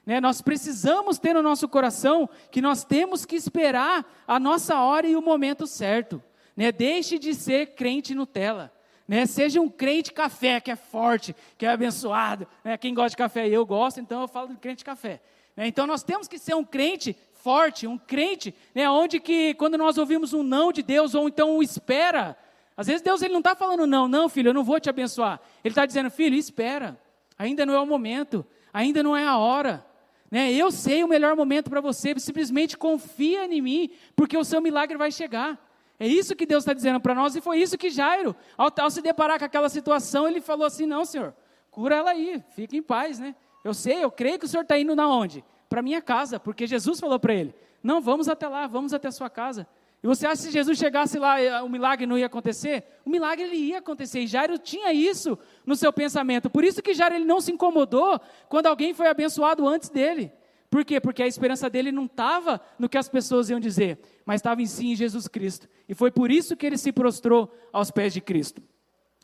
Né? 0.04 0.20
Nós 0.20 0.40
precisamos 0.40 1.18
ter 1.18 1.34
no 1.34 1.42
nosso 1.42 1.68
coração 1.68 2.28
que 2.50 2.62
nós 2.62 2.84
temos 2.84 3.24
que 3.24 3.34
esperar 3.34 4.06
a 4.26 4.38
nossa 4.38 4.80
hora 4.80 5.06
e 5.06 5.16
o 5.16 5.22
momento 5.22 5.66
certo. 5.66 6.22
Né? 6.56 6.70
Deixe 6.70 7.18
de 7.18 7.34
ser 7.34 7.74
crente 7.74 8.14
Nutella. 8.14 8.75
Né? 9.06 9.26
Seja 9.26 9.60
um 9.60 9.68
crente 9.68 10.12
café, 10.12 10.60
que 10.60 10.70
é 10.70 10.76
forte, 10.76 11.34
que 11.56 11.64
é 11.64 11.70
abençoado. 11.70 12.46
Né? 12.64 12.76
Quem 12.76 12.94
gosta 12.94 13.10
de 13.10 13.16
café, 13.16 13.48
eu 13.48 13.64
gosto, 13.64 14.00
então 14.00 14.22
eu 14.22 14.28
falo 14.28 14.48
de 14.48 14.56
crente 14.56 14.84
café. 14.84 15.20
Né? 15.56 15.66
Então 15.66 15.86
nós 15.86 16.02
temos 16.02 16.26
que 16.26 16.38
ser 16.38 16.54
um 16.54 16.64
crente 16.64 17.16
forte, 17.34 17.86
um 17.86 17.96
crente, 17.96 18.54
né? 18.74 18.90
onde 18.90 19.20
que 19.20 19.54
quando 19.54 19.78
nós 19.78 19.96
ouvimos 19.98 20.32
um 20.32 20.42
não 20.42 20.72
de 20.72 20.82
Deus, 20.82 21.14
ou 21.14 21.28
então 21.28 21.56
um 21.56 21.62
espera, 21.62 22.36
às 22.76 22.88
vezes 22.88 23.02
Deus 23.02 23.22
ele 23.22 23.32
não 23.32 23.40
está 23.40 23.54
falando 23.54 23.86
não, 23.86 24.08
não 24.08 24.28
filho, 24.28 24.50
eu 24.50 24.54
não 24.54 24.64
vou 24.64 24.80
te 24.80 24.90
abençoar. 24.90 25.40
Ele 25.64 25.72
está 25.72 25.86
dizendo, 25.86 26.10
filho, 26.10 26.34
espera, 26.34 26.98
ainda 27.38 27.64
não 27.64 27.74
é 27.74 27.80
o 27.80 27.86
momento, 27.86 28.44
ainda 28.72 29.02
não 29.02 29.16
é 29.16 29.24
a 29.24 29.38
hora. 29.38 29.86
Né? 30.30 30.52
Eu 30.52 30.72
sei 30.72 31.04
o 31.04 31.08
melhor 31.08 31.36
momento 31.36 31.70
para 31.70 31.80
você, 31.80 32.18
simplesmente 32.18 32.76
confia 32.76 33.46
em 33.46 33.62
mim, 33.62 33.90
porque 34.14 34.36
o 34.36 34.44
seu 34.44 34.60
milagre 34.60 34.96
vai 34.96 35.12
chegar. 35.12 35.65
É 35.98 36.06
isso 36.06 36.36
que 36.36 36.44
Deus 36.44 36.62
está 36.62 36.72
dizendo 36.72 37.00
para 37.00 37.14
nós, 37.14 37.34
e 37.36 37.40
foi 37.40 37.58
isso 37.58 37.78
que 37.78 37.88
Jairo, 37.88 38.36
ao, 38.56 38.70
ao, 38.78 38.90
se 38.90 39.00
deparar 39.00 39.38
com 39.38 39.44
aquela 39.44 39.68
situação, 39.68 40.28
ele 40.28 40.40
falou 40.40 40.66
assim: 40.66 40.86
não, 40.86 41.04
senhor, 41.04 41.34
cura 41.70 41.96
ela 41.96 42.10
aí, 42.10 42.42
fica 42.50 42.76
em 42.76 42.82
paz, 42.82 43.18
né? 43.18 43.34
Eu 43.64 43.72
sei, 43.72 44.04
eu 44.04 44.10
creio 44.10 44.38
que 44.38 44.44
o 44.44 44.48
senhor 44.48 44.62
está 44.62 44.78
indo 44.78 44.94
na 44.94 45.08
onde? 45.08 45.44
Para 45.68 45.82
minha 45.82 46.00
casa, 46.02 46.38
porque 46.38 46.66
Jesus 46.66 47.00
falou 47.00 47.18
para 47.18 47.34
ele: 47.34 47.54
não, 47.82 48.00
vamos 48.00 48.28
até 48.28 48.46
lá, 48.46 48.66
vamos 48.66 48.92
até 48.92 49.08
a 49.08 49.12
sua 49.12 49.30
casa. 49.30 49.66
E 50.02 50.06
você 50.06 50.26
acha 50.26 50.42
que 50.42 50.48
se 50.48 50.52
Jesus 50.52 50.78
chegasse 50.78 51.18
lá, 51.18 51.40
eh, 51.40 51.62
o 51.62 51.68
milagre 51.68 52.06
não 52.06 52.18
ia 52.18 52.26
acontecer? 52.26 52.84
O 53.04 53.10
milagre 53.10 53.44
ele 53.44 53.56
ia 53.56 53.78
acontecer. 53.78 54.20
E 54.20 54.26
Jairo 54.26 54.58
tinha 54.58 54.92
isso 54.92 55.38
no 55.64 55.74
seu 55.74 55.92
pensamento. 55.92 56.50
Por 56.50 56.62
isso 56.62 56.82
que 56.82 56.94
Jairo 56.94 57.14
ele 57.14 57.24
não 57.24 57.40
se 57.40 57.50
incomodou 57.50 58.20
quando 58.48 58.66
alguém 58.66 58.92
foi 58.94 59.08
abençoado 59.08 59.66
antes 59.66 59.88
dele. 59.88 60.30
Por 60.76 60.84
quê? 60.84 61.00
Porque 61.00 61.22
a 61.22 61.26
esperança 61.26 61.70
dele 61.70 61.90
não 61.90 62.04
estava 62.04 62.60
no 62.78 62.86
que 62.86 62.98
as 62.98 63.08
pessoas 63.08 63.48
iam 63.48 63.58
dizer, 63.58 63.98
mas 64.26 64.40
estava 64.40 64.60
em 64.60 64.66
si 64.66 64.88
em 64.88 64.94
Jesus 64.94 65.26
Cristo. 65.26 65.66
E 65.88 65.94
foi 65.94 66.10
por 66.10 66.30
isso 66.30 66.54
que 66.54 66.66
ele 66.66 66.76
se 66.76 66.92
prostrou 66.92 67.50
aos 67.72 67.90
pés 67.90 68.12
de 68.12 68.20
Cristo. 68.20 68.62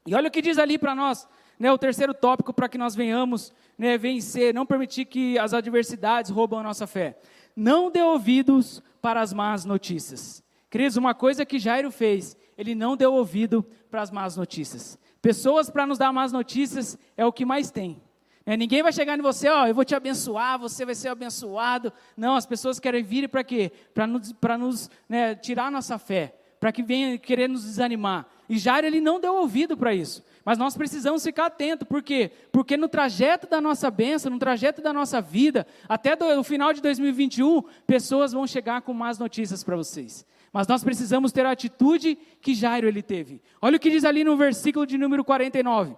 E 0.06 0.14
olha 0.14 0.28
o 0.28 0.30
que 0.30 0.40
diz 0.40 0.56
ali 0.56 0.78
para 0.78 0.94
nós, 0.94 1.28
né, 1.58 1.70
o 1.70 1.76
terceiro 1.76 2.14
tópico 2.14 2.54
para 2.54 2.70
que 2.70 2.78
nós 2.78 2.94
venhamos 2.94 3.52
né, 3.76 3.98
vencer, 3.98 4.54
não 4.54 4.64
permitir 4.64 5.04
que 5.04 5.38
as 5.38 5.52
adversidades 5.52 6.30
roubam 6.30 6.60
a 6.60 6.62
nossa 6.62 6.86
fé. 6.86 7.18
Não 7.54 7.90
dê 7.90 8.00
ouvidos 8.00 8.82
para 9.02 9.20
as 9.20 9.34
más 9.34 9.66
notícias. 9.66 10.42
Queridos, 10.70 10.96
uma 10.96 11.12
coisa 11.12 11.44
que 11.44 11.58
Jairo 11.58 11.90
fez, 11.90 12.34
ele 12.56 12.74
não 12.74 12.96
deu 12.96 13.12
ouvido 13.12 13.62
para 13.90 14.00
as 14.00 14.10
más 14.10 14.38
notícias. 14.38 14.98
Pessoas 15.20 15.68
para 15.68 15.84
nos 15.84 15.98
dar 15.98 16.14
más 16.14 16.32
notícias 16.32 16.98
é 17.14 17.26
o 17.26 17.32
que 17.32 17.44
mais 17.44 17.70
tem. 17.70 18.00
É, 18.44 18.56
ninguém 18.56 18.82
vai 18.82 18.92
chegar 18.92 19.16
em 19.16 19.22
você, 19.22 19.48
ó, 19.48 19.66
eu 19.66 19.74
vou 19.74 19.84
te 19.84 19.94
abençoar, 19.94 20.58
você 20.58 20.84
vai 20.84 20.94
ser 20.94 21.08
abençoado. 21.08 21.92
Não, 22.16 22.34
as 22.34 22.44
pessoas 22.44 22.80
querem 22.80 23.02
vir 23.02 23.28
para 23.28 23.44
quê? 23.44 23.70
Para 23.94 24.06
nos, 24.06 24.32
pra 24.32 24.58
nos 24.58 24.90
né, 25.08 25.34
tirar 25.34 25.70
nossa 25.70 25.96
fé, 25.98 26.34
para 26.58 26.72
que 26.72 26.82
venha 26.82 27.16
querer 27.18 27.48
nos 27.48 27.62
desanimar. 27.64 28.26
E 28.48 28.58
Jairo, 28.58 28.86
ele 28.86 29.00
não 29.00 29.20
deu 29.20 29.34
ouvido 29.36 29.76
para 29.76 29.94
isso. 29.94 30.24
Mas 30.44 30.58
nós 30.58 30.76
precisamos 30.76 31.22
ficar 31.22 31.46
atentos, 31.46 31.86
por 31.86 32.02
quê? 32.02 32.32
Porque 32.50 32.76
no 32.76 32.88
trajeto 32.88 33.46
da 33.46 33.60
nossa 33.60 33.90
bênção, 33.90 34.30
no 34.30 34.38
trajeto 34.38 34.82
da 34.82 34.92
nossa 34.92 35.20
vida, 35.20 35.64
até 35.88 36.16
do, 36.16 36.26
o 36.38 36.42
final 36.42 36.72
de 36.72 36.82
2021, 36.82 37.62
pessoas 37.86 38.32
vão 38.32 38.44
chegar 38.44 38.82
com 38.82 38.92
más 38.92 39.18
notícias 39.18 39.62
para 39.62 39.76
vocês. 39.76 40.26
Mas 40.52 40.66
nós 40.66 40.82
precisamos 40.82 41.30
ter 41.30 41.46
a 41.46 41.52
atitude 41.52 42.18
que 42.40 42.54
Jairo 42.54 42.88
ele 42.88 43.02
teve. 43.02 43.40
Olha 43.60 43.76
o 43.76 43.80
que 43.80 43.88
diz 43.88 44.04
ali 44.04 44.24
no 44.24 44.36
versículo 44.36 44.84
de 44.84 44.98
número 44.98 45.24
49. 45.24 45.96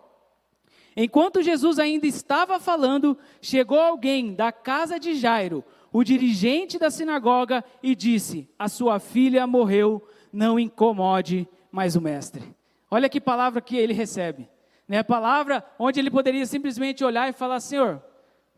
Enquanto 0.96 1.42
Jesus 1.42 1.78
ainda 1.78 2.06
estava 2.06 2.60
falando, 2.60 3.18
chegou 3.40 3.80
alguém 3.80 4.34
da 4.34 4.52
casa 4.52 4.98
de 4.98 5.14
Jairo, 5.14 5.64
o 5.92 6.04
dirigente 6.04 6.78
da 6.78 6.90
sinagoga, 6.90 7.64
e 7.82 7.94
disse: 7.94 8.48
A 8.58 8.68
sua 8.68 8.98
filha 9.00 9.46
morreu, 9.46 10.06
não 10.32 10.58
incomode 10.58 11.48
mais 11.70 11.96
o 11.96 12.00
mestre. 12.00 12.54
Olha 12.90 13.08
que 13.08 13.20
palavra 13.20 13.60
que 13.60 13.76
ele 13.76 13.92
recebe. 13.92 14.48
Né? 14.86 14.98
A 14.98 15.04
palavra 15.04 15.64
onde 15.78 15.98
ele 15.98 16.10
poderia 16.10 16.46
simplesmente 16.46 17.04
olhar 17.04 17.28
e 17.28 17.32
falar: 17.32 17.58
Senhor, 17.58 18.00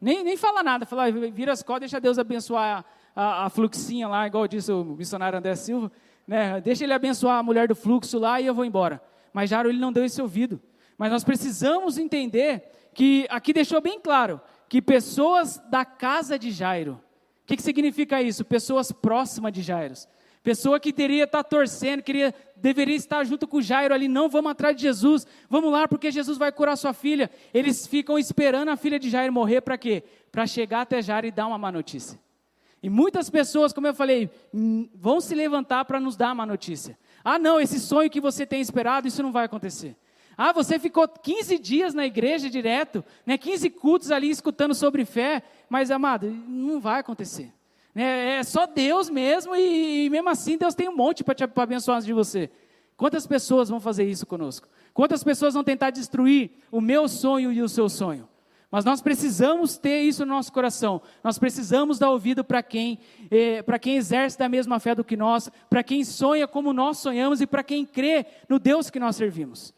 nem, 0.00 0.22
nem 0.22 0.36
fala 0.36 0.62
nada, 0.62 0.84
falar, 0.84 1.10
vira 1.12 1.52
as 1.52 1.62
costas, 1.62 1.90
deixa 1.90 2.00
Deus 2.00 2.18
abençoar 2.18 2.84
a, 3.14 3.46
a 3.46 3.50
fluxinha 3.50 4.08
lá, 4.08 4.26
igual 4.26 4.46
disse 4.46 4.70
o 4.70 4.84
missionário 4.84 5.38
André 5.38 5.54
Silva, 5.56 5.90
né? 6.26 6.60
deixa 6.60 6.84
ele 6.84 6.92
abençoar 6.92 7.38
a 7.38 7.42
mulher 7.42 7.66
do 7.66 7.74
fluxo 7.74 8.18
lá 8.18 8.38
e 8.40 8.46
eu 8.46 8.54
vou 8.54 8.64
embora. 8.64 9.00
Mas 9.32 9.48
Jairo 9.48 9.70
ele 9.70 9.78
não 9.78 9.92
deu 9.92 10.04
esse 10.04 10.20
ouvido. 10.20 10.60
Mas 10.98 11.10
nós 11.10 11.24
precisamos 11.24 11.98
entender 11.98 12.64
que 12.94 13.26
aqui 13.28 13.52
deixou 13.52 13.80
bem 13.80 14.00
claro 14.00 14.40
que 14.68 14.80
pessoas 14.80 15.58
da 15.70 15.84
casa 15.84 16.38
de 16.38 16.50
Jairo, 16.50 17.00
o 17.42 17.46
que, 17.46 17.56
que 17.56 17.62
significa 17.62 18.20
isso? 18.20 18.44
Pessoas 18.44 18.90
próximas 18.90 19.52
de 19.52 19.62
Jairo. 19.62 19.94
Pessoa 20.42 20.78
que 20.78 20.92
teria 20.92 21.24
estar 21.24 21.42
tá 21.42 21.48
torcendo, 21.48 22.02
queria, 22.02 22.34
deveria 22.54 22.94
estar 22.94 23.24
junto 23.24 23.48
com 23.48 23.60
Jairo 23.60 23.92
ali, 23.92 24.06
não, 24.06 24.28
vamos 24.28 24.52
atrás 24.52 24.76
de 24.76 24.82
Jesus, 24.82 25.26
vamos 25.50 25.72
lá, 25.72 25.88
porque 25.88 26.10
Jesus 26.10 26.38
vai 26.38 26.52
curar 26.52 26.76
sua 26.76 26.92
filha. 26.92 27.30
Eles 27.52 27.86
ficam 27.86 28.18
esperando 28.18 28.68
a 28.68 28.76
filha 28.76 28.98
de 28.98 29.10
Jairo 29.10 29.32
morrer 29.32 29.60
para 29.60 29.76
quê? 29.76 30.04
Para 30.30 30.46
chegar 30.46 30.82
até 30.82 31.02
Jairo 31.02 31.26
e 31.26 31.32
dar 31.32 31.48
uma 31.48 31.58
má 31.58 31.72
notícia. 31.72 32.18
E 32.82 32.88
muitas 32.88 33.28
pessoas, 33.28 33.72
como 33.72 33.88
eu 33.88 33.94
falei, 33.94 34.30
hum, 34.54 34.88
vão 34.94 35.20
se 35.20 35.34
levantar 35.34 35.84
para 35.84 35.98
nos 35.98 36.16
dar 36.16 36.32
uma 36.32 36.46
notícia. 36.46 36.96
Ah, 37.24 37.38
não, 37.38 37.60
esse 37.60 37.80
sonho 37.80 38.08
que 38.08 38.20
você 38.20 38.46
tem 38.46 38.60
esperado, 38.60 39.08
isso 39.08 39.24
não 39.24 39.32
vai 39.32 39.46
acontecer. 39.46 39.96
Ah, 40.36 40.52
você 40.52 40.78
ficou 40.78 41.08
15 41.08 41.58
dias 41.58 41.94
na 41.94 42.04
igreja 42.04 42.50
direto, 42.50 43.02
né, 43.24 43.38
15 43.38 43.70
cultos 43.70 44.10
ali 44.10 44.28
escutando 44.28 44.74
sobre 44.74 45.04
fé, 45.04 45.42
mas 45.68 45.90
amado, 45.90 46.30
não 46.46 46.78
vai 46.78 47.00
acontecer. 47.00 47.52
Né, 47.94 48.36
é 48.38 48.42
só 48.42 48.66
Deus 48.66 49.08
mesmo, 49.08 49.56
e, 49.56 50.04
e 50.04 50.10
mesmo 50.10 50.28
assim 50.28 50.58
Deus 50.58 50.74
tem 50.74 50.88
um 50.88 50.96
monte 50.96 51.24
para 51.24 51.34
abençoar 51.56 52.02
de 52.02 52.12
você. 52.12 52.50
Quantas 52.96 53.26
pessoas 53.26 53.70
vão 53.70 53.80
fazer 53.80 54.04
isso 54.04 54.26
conosco? 54.26 54.68
Quantas 54.92 55.24
pessoas 55.24 55.54
vão 55.54 55.64
tentar 55.64 55.90
destruir 55.90 56.50
o 56.70 56.80
meu 56.80 57.08
sonho 57.08 57.50
e 57.50 57.62
o 57.62 57.68
seu 57.68 57.88
sonho? 57.88 58.28
Mas 58.70 58.84
nós 58.84 59.00
precisamos 59.00 59.78
ter 59.78 60.02
isso 60.02 60.26
no 60.26 60.34
nosso 60.34 60.52
coração. 60.52 61.00
Nós 61.22 61.38
precisamos 61.38 61.98
dar 61.98 62.10
ouvido 62.10 62.42
para 62.42 62.62
quem, 62.62 62.98
eh, 63.30 63.62
para 63.62 63.78
quem 63.78 63.96
exerce 63.96 64.38
da 64.38 64.48
mesma 64.48 64.80
fé 64.80 64.94
do 64.94 65.04
que 65.04 65.16
nós, 65.16 65.50
para 65.70 65.82
quem 65.82 66.04
sonha 66.04 66.48
como 66.48 66.72
nós 66.72 66.98
sonhamos 66.98 67.40
e 67.40 67.46
para 67.46 67.62
quem 67.62 67.86
crê 67.86 68.26
no 68.48 68.58
Deus 68.58 68.90
que 68.90 68.98
nós 68.98 69.16
servimos. 69.16 69.72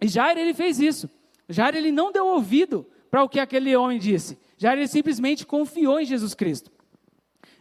E 0.00 0.08
Jair 0.08 0.38
ele 0.38 0.54
fez 0.54 0.80
isso. 0.80 1.10
Jair 1.48 1.76
ele 1.76 1.92
não 1.92 2.12
deu 2.12 2.26
ouvido 2.26 2.86
para 3.10 3.22
o 3.22 3.28
que 3.28 3.40
aquele 3.40 3.74
homem 3.76 3.98
disse. 3.98 4.38
Jair 4.56 4.78
ele 4.78 4.88
simplesmente 4.88 5.46
confiou 5.46 6.00
em 6.00 6.04
Jesus 6.04 6.34
Cristo. 6.34 6.70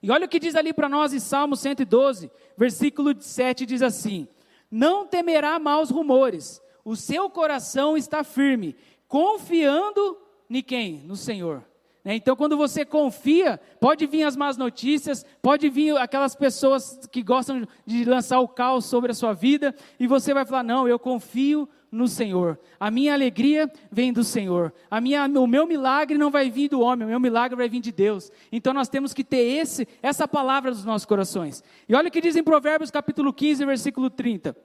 E 0.01 0.09
olha 0.11 0.25
o 0.25 0.29
que 0.29 0.39
diz 0.39 0.55
ali 0.55 0.71
para 0.71 0.87
nós 0.87 1.13
em 1.13 1.19
Salmo 1.19 1.55
112, 1.55 2.31
versículo 2.57 3.13
7 3.19 3.65
diz 3.65 3.81
assim: 3.81 4.27
Não 4.71 5.05
temerá 5.05 5.59
maus 5.59 5.89
rumores. 5.89 6.61
O 6.85 6.95
seu 6.95 7.29
coração 7.29 7.97
está 7.97 8.23
firme, 8.23 8.75
confiando 9.07 10.17
em 10.49 10.63
quem? 10.63 11.03
No 11.05 11.15
Senhor. 11.15 11.63
Né? 12.03 12.15
Então, 12.15 12.35
quando 12.35 12.55
você 12.55 12.85
confia, 12.85 13.59
pode 13.79 14.05
vir 14.07 14.23
as 14.23 14.35
más 14.35 14.57
notícias, 14.57 15.25
pode 15.41 15.69
vir 15.69 15.97
aquelas 15.97 16.35
pessoas 16.35 16.99
que 17.11 17.21
gostam 17.21 17.67
de 17.85 18.05
lançar 18.05 18.39
o 18.39 18.47
caos 18.47 18.85
sobre 18.85 19.11
a 19.11 19.15
sua 19.15 19.33
vida, 19.33 19.75
e 19.99 20.07
você 20.07 20.33
vai 20.33 20.45
falar: 20.45 20.63
Não, 20.63 20.87
eu 20.87 20.97
confio 20.97 21.67
no 21.91 22.07
Senhor. 22.07 22.59
A 22.79 22.91
minha 22.91 23.13
alegria 23.13 23.71
vem 23.91 24.13
do 24.13 24.23
Senhor. 24.23 24.73
A 24.89 25.01
minha, 25.01 25.25
o 25.25 25.47
meu 25.47 25.65
milagre 25.65 26.17
não 26.17 26.29
vai 26.29 26.49
vir 26.49 26.69
do 26.69 26.81
homem, 26.81 27.05
o 27.05 27.09
meu 27.09 27.19
milagre 27.19 27.55
vai 27.55 27.67
vir 27.67 27.81
de 27.81 27.91
Deus. 27.91 28.31
Então 28.51 28.73
nós 28.73 28.89
temos 28.89 29.13
que 29.13 29.23
ter 29.23 29.37
esse, 29.37 29.87
essa 30.01 30.27
palavra 30.27 30.71
nos 30.71 30.85
nossos 30.85 31.05
corações. 31.05 31.63
E 31.87 31.95
olha 31.95 32.09
o 32.09 32.11
que 32.11 32.21
diz 32.21 32.35
em 32.35 32.43
Provérbios 32.43 32.91
capítulo 32.91 33.33
15, 33.33 33.65
versículo 33.65 34.09
30. 34.09 34.55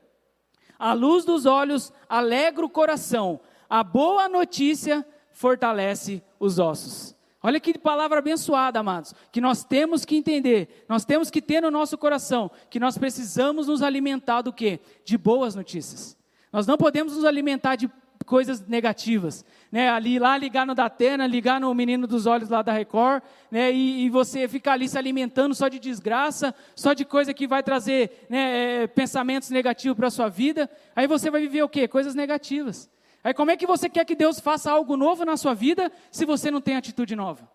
A 0.78 0.92
luz 0.92 1.24
dos 1.24 1.46
olhos 1.46 1.92
alegra 2.08 2.64
o 2.64 2.70
coração, 2.70 3.40
a 3.70 3.82
boa 3.82 4.28
notícia 4.28 5.06
fortalece 5.32 6.22
os 6.38 6.58
ossos. 6.58 7.14
Olha 7.42 7.60
que 7.60 7.78
palavra 7.78 8.20
abençoada, 8.20 8.80
amados, 8.80 9.14
que 9.30 9.38
nós 9.40 9.64
temos 9.64 10.04
que 10.06 10.16
entender, 10.16 10.84
nós 10.88 11.04
temos 11.04 11.30
que 11.30 11.42
ter 11.42 11.60
no 11.60 11.70
nosso 11.70 11.98
coração, 11.98 12.50
que 12.70 12.80
nós 12.80 12.96
precisamos 12.96 13.66
nos 13.66 13.82
alimentar 13.82 14.40
do 14.40 14.52
quê? 14.52 14.80
De 15.04 15.18
boas 15.18 15.54
notícias. 15.54 16.16
Nós 16.54 16.68
não 16.68 16.76
podemos 16.76 17.16
nos 17.16 17.24
alimentar 17.24 17.74
de 17.74 17.90
coisas 18.24 18.64
negativas, 18.64 19.44
né? 19.72 19.88
Ali 19.88 20.20
lá 20.20 20.38
ligar 20.38 20.64
no 20.64 20.72
Datena, 20.72 21.26
ligar 21.26 21.60
no 21.60 21.74
Menino 21.74 22.06
dos 22.06 22.26
Olhos 22.26 22.48
lá 22.48 22.62
da 22.62 22.72
Record, 22.72 23.24
né? 23.50 23.72
E, 23.72 24.04
e 24.04 24.08
você 24.08 24.46
ficar 24.46 24.74
ali 24.74 24.88
se 24.88 24.96
alimentando 24.96 25.52
só 25.52 25.66
de 25.66 25.80
desgraça, 25.80 26.54
só 26.76 26.92
de 26.92 27.04
coisa 27.04 27.34
que 27.34 27.48
vai 27.48 27.60
trazer 27.60 28.24
né, 28.30 28.82
é, 28.82 28.86
pensamentos 28.86 29.50
negativos 29.50 29.96
para 29.96 30.06
a 30.06 30.12
sua 30.12 30.28
vida. 30.28 30.70
Aí 30.94 31.08
você 31.08 31.28
vai 31.28 31.40
viver 31.40 31.64
o 31.64 31.68
quê? 31.68 31.88
Coisas 31.88 32.14
negativas. 32.14 32.88
Aí 33.24 33.34
como 33.34 33.50
é 33.50 33.56
que 33.56 33.66
você 33.66 33.88
quer 33.88 34.04
que 34.04 34.14
Deus 34.14 34.38
faça 34.38 34.70
algo 34.70 34.96
novo 34.96 35.24
na 35.24 35.36
sua 35.36 35.54
vida 35.54 35.90
se 36.08 36.24
você 36.24 36.52
não 36.52 36.60
tem 36.60 36.76
atitude 36.76 37.16
nova? 37.16 37.50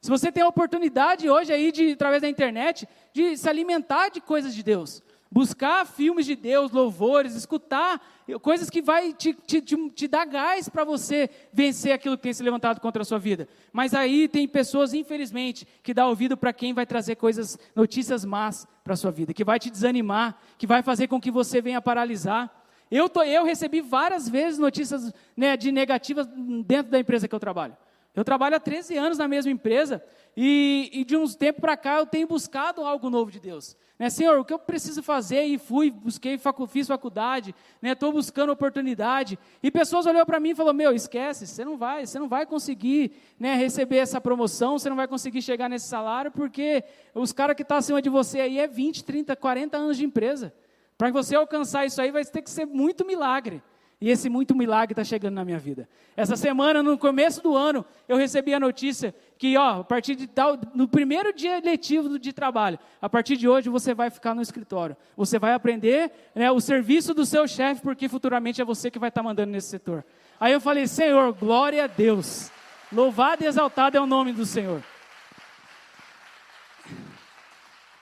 Se 0.00 0.10
você 0.10 0.32
tem 0.32 0.42
a 0.42 0.48
oportunidade 0.48 1.30
hoje 1.30 1.52
aí 1.52 1.70
de 1.70 1.92
através 1.92 2.20
da 2.20 2.28
internet 2.28 2.88
de 3.12 3.36
se 3.36 3.48
alimentar 3.48 4.08
de 4.08 4.20
coisas 4.20 4.52
de 4.52 4.64
Deus, 4.64 5.04
buscar 5.30 5.86
filmes 5.86 6.26
de 6.26 6.34
Deus, 6.34 6.72
louvores, 6.72 7.36
escutar 7.36 8.00
coisas 8.42 8.68
que 8.68 8.82
vai 8.82 9.12
te, 9.12 9.32
te, 9.32 9.60
te, 9.60 9.90
te 9.90 10.08
dar 10.08 10.24
gás 10.24 10.68
para 10.68 10.84
você 10.84 11.30
vencer 11.52 11.92
aquilo 11.92 12.16
que 12.16 12.22
tem 12.24 12.32
se 12.32 12.42
levantado 12.42 12.80
contra 12.80 13.02
a 13.02 13.04
sua 13.04 13.18
vida. 13.18 13.48
Mas 13.72 13.94
aí 13.94 14.26
tem 14.26 14.48
pessoas, 14.48 14.92
infelizmente, 14.92 15.66
que 15.82 15.94
dá 15.94 16.06
ouvido 16.06 16.36
para 16.36 16.52
quem 16.52 16.74
vai 16.74 16.84
trazer 16.84 17.14
coisas, 17.16 17.58
notícias 17.74 18.24
más 18.24 18.66
para 18.82 18.94
a 18.94 18.96
sua 18.96 19.10
vida, 19.10 19.32
que 19.32 19.44
vai 19.44 19.58
te 19.58 19.70
desanimar, 19.70 20.36
que 20.58 20.66
vai 20.66 20.82
fazer 20.82 21.06
com 21.06 21.20
que 21.20 21.30
você 21.30 21.60
venha 21.60 21.80
paralisar. 21.80 22.50
Eu, 22.90 23.08
tô, 23.08 23.22
eu 23.22 23.44
recebi 23.44 23.80
várias 23.80 24.28
vezes 24.28 24.58
notícias 24.58 25.12
né, 25.36 25.56
de 25.56 25.70
negativas 25.70 26.26
dentro 26.66 26.90
da 26.90 26.98
empresa 26.98 27.28
que 27.28 27.34
eu 27.34 27.40
trabalho. 27.40 27.76
Eu 28.14 28.24
trabalho 28.24 28.56
há 28.56 28.60
13 28.60 28.96
anos 28.96 29.18
na 29.18 29.28
mesma 29.28 29.52
empresa 29.52 30.02
e, 30.36 30.90
e 30.92 31.04
de 31.04 31.16
uns 31.16 31.36
tempos 31.36 31.60
para 31.60 31.76
cá 31.76 31.98
eu 31.98 32.06
tenho 32.06 32.26
buscado 32.26 32.82
algo 32.82 33.08
novo 33.08 33.30
de 33.30 33.38
Deus. 33.38 33.76
Né, 33.98 34.08
Senhor, 34.08 34.38
o 34.38 34.44
que 34.44 34.52
eu 34.52 34.58
preciso 34.58 35.02
fazer? 35.02 35.44
E 35.44 35.58
fui, 35.58 35.90
busquei, 35.90 36.38
facu, 36.38 36.66
fiz 36.66 36.88
faculdade, 36.88 37.54
estou 37.82 38.08
né, 38.08 38.14
buscando 38.14 38.50
oportunidade. 38.50 39.38
E 39.62 39.70
pessoas 39.70 40.06
olhou 40.06 40.24
para 40.24 40.40
mim 40.40 40.50
e 40.50 40.54
falou: 40.54 40.72
Meu, 40.72 40.94
esquece, 40.94 41.46
você 41.46 41.64
não 41.64 41.76
vai, 41.76 42.06
você 42.06 42.18
não 42.18 42.28
vai 42.28 42.46
conseguir 42.46 43.12
né, 43.38 43.54
receber 43.54 43.98
essa 43.98 44.20
promoção, 44.20 44.78
você 44.78 44.88
não 44.88 44.96
vai 44.96 45.06
conseguir 45.06 45.42
chegar 45.42 45.68
nesse 45.68 45.86
salário, 45.86 46.32
porque 46.32 46.82
os 47.14 47.30
caras 47.30 47.54
que 47.54 47.62
estão 47.62 47.76
tá 47.76 47.78
acima 47.78 48.00
de 48.00 48.08
você 48.08 48.40
aí 48.40 48.58
é 48.58 48.66
20, 48.66 49.04
30, 49.04 49.36
40 49.36 49.76
anos 49.76 49.96
de 49.98 50.04
empresa. 50.04 50.52
Para 50.96 51.10
você 51.10 51.36
alcançar 51.36 51.84
isso 51.84 52.00
aí 52.00 52.10
vai 52.10 52.24
ter 52.24 52.42
que 52.42 52.50
ser 52.50 52.66
muito 52.66 53.06
milagre. 53.06 53.62
E 54.00 54.08
esse 54.08 54.30
muito 54.30 54.54
milagre 54.54 54.92
está 54.92 55.04
chegando 55.04 55.34
na 55.34 55.44
minha 55.44 55.58
vida. 55.58 55.86
Essa 56.16 56.34
semana, 56.34 56.82
no 56.82 56.96
começo 56.96 57.42
do 57.42 57.54
ano, 57.54 57.84
eu 58.08 58.16
recebi 58.16 58.54
a 58.54 58.58
notícia 58.58 59.14
que, 59.36 59.58
ó, 59.58 59.80
a 59.80 59.84
partir 59.84 60.14
de 60.14 60.26
tal, 60.26 60.58
no 60.74 60.88
primeiro 60.88 61.34
dia 61.34 61.60
letivo 61.62 62.18
de 62.18 62.32
trabalho, 62.32 62.78
a 63.00 63.10
partir 63.10 63.36
de 63.36 63.46
hoje 63.46 63.68
você 63.68 63.92
vai 63.92 64.08
ficar 64.08 64.34
no 64.34 64.40
escritório. 64.40 64.96
Você 65.18 65.38
vai 65.38 65.52
aprender 65.52 66.10
né, 66.34 66.50
o 66.50 66.60
serviço 66.60 67.12
do 67.12 67.26
seu 67.26 67.46
chefe, 67.46 67.82
porque 67.82 68.08
futuramente 68.08 68.62
é 68.62 68.64
você 68.64 68.90
que 68.90 68.98
vai 68.98 69.10
estar 69.10 69.20
tá 69.20 69.28
mandando 69.28 69.52
nesse 69.52 69.68
setor. 69.68 70.02
Aí 70.38 70.54
eu 70.54 70.62
falei, 70.62 70.86
Senhor, 70.86 71.34
glória 71.34 71.84
a 71.84 71.86
Deus. 71.86 72.50
Louvado 72.90 73.44
e 73.44 73.46
exaltado 73.46 73.98
é 73.98 74.00
o 74.00 74.06
nome 74.06 74.32
do 74.32 74.46
Senhor. 74.46 74.82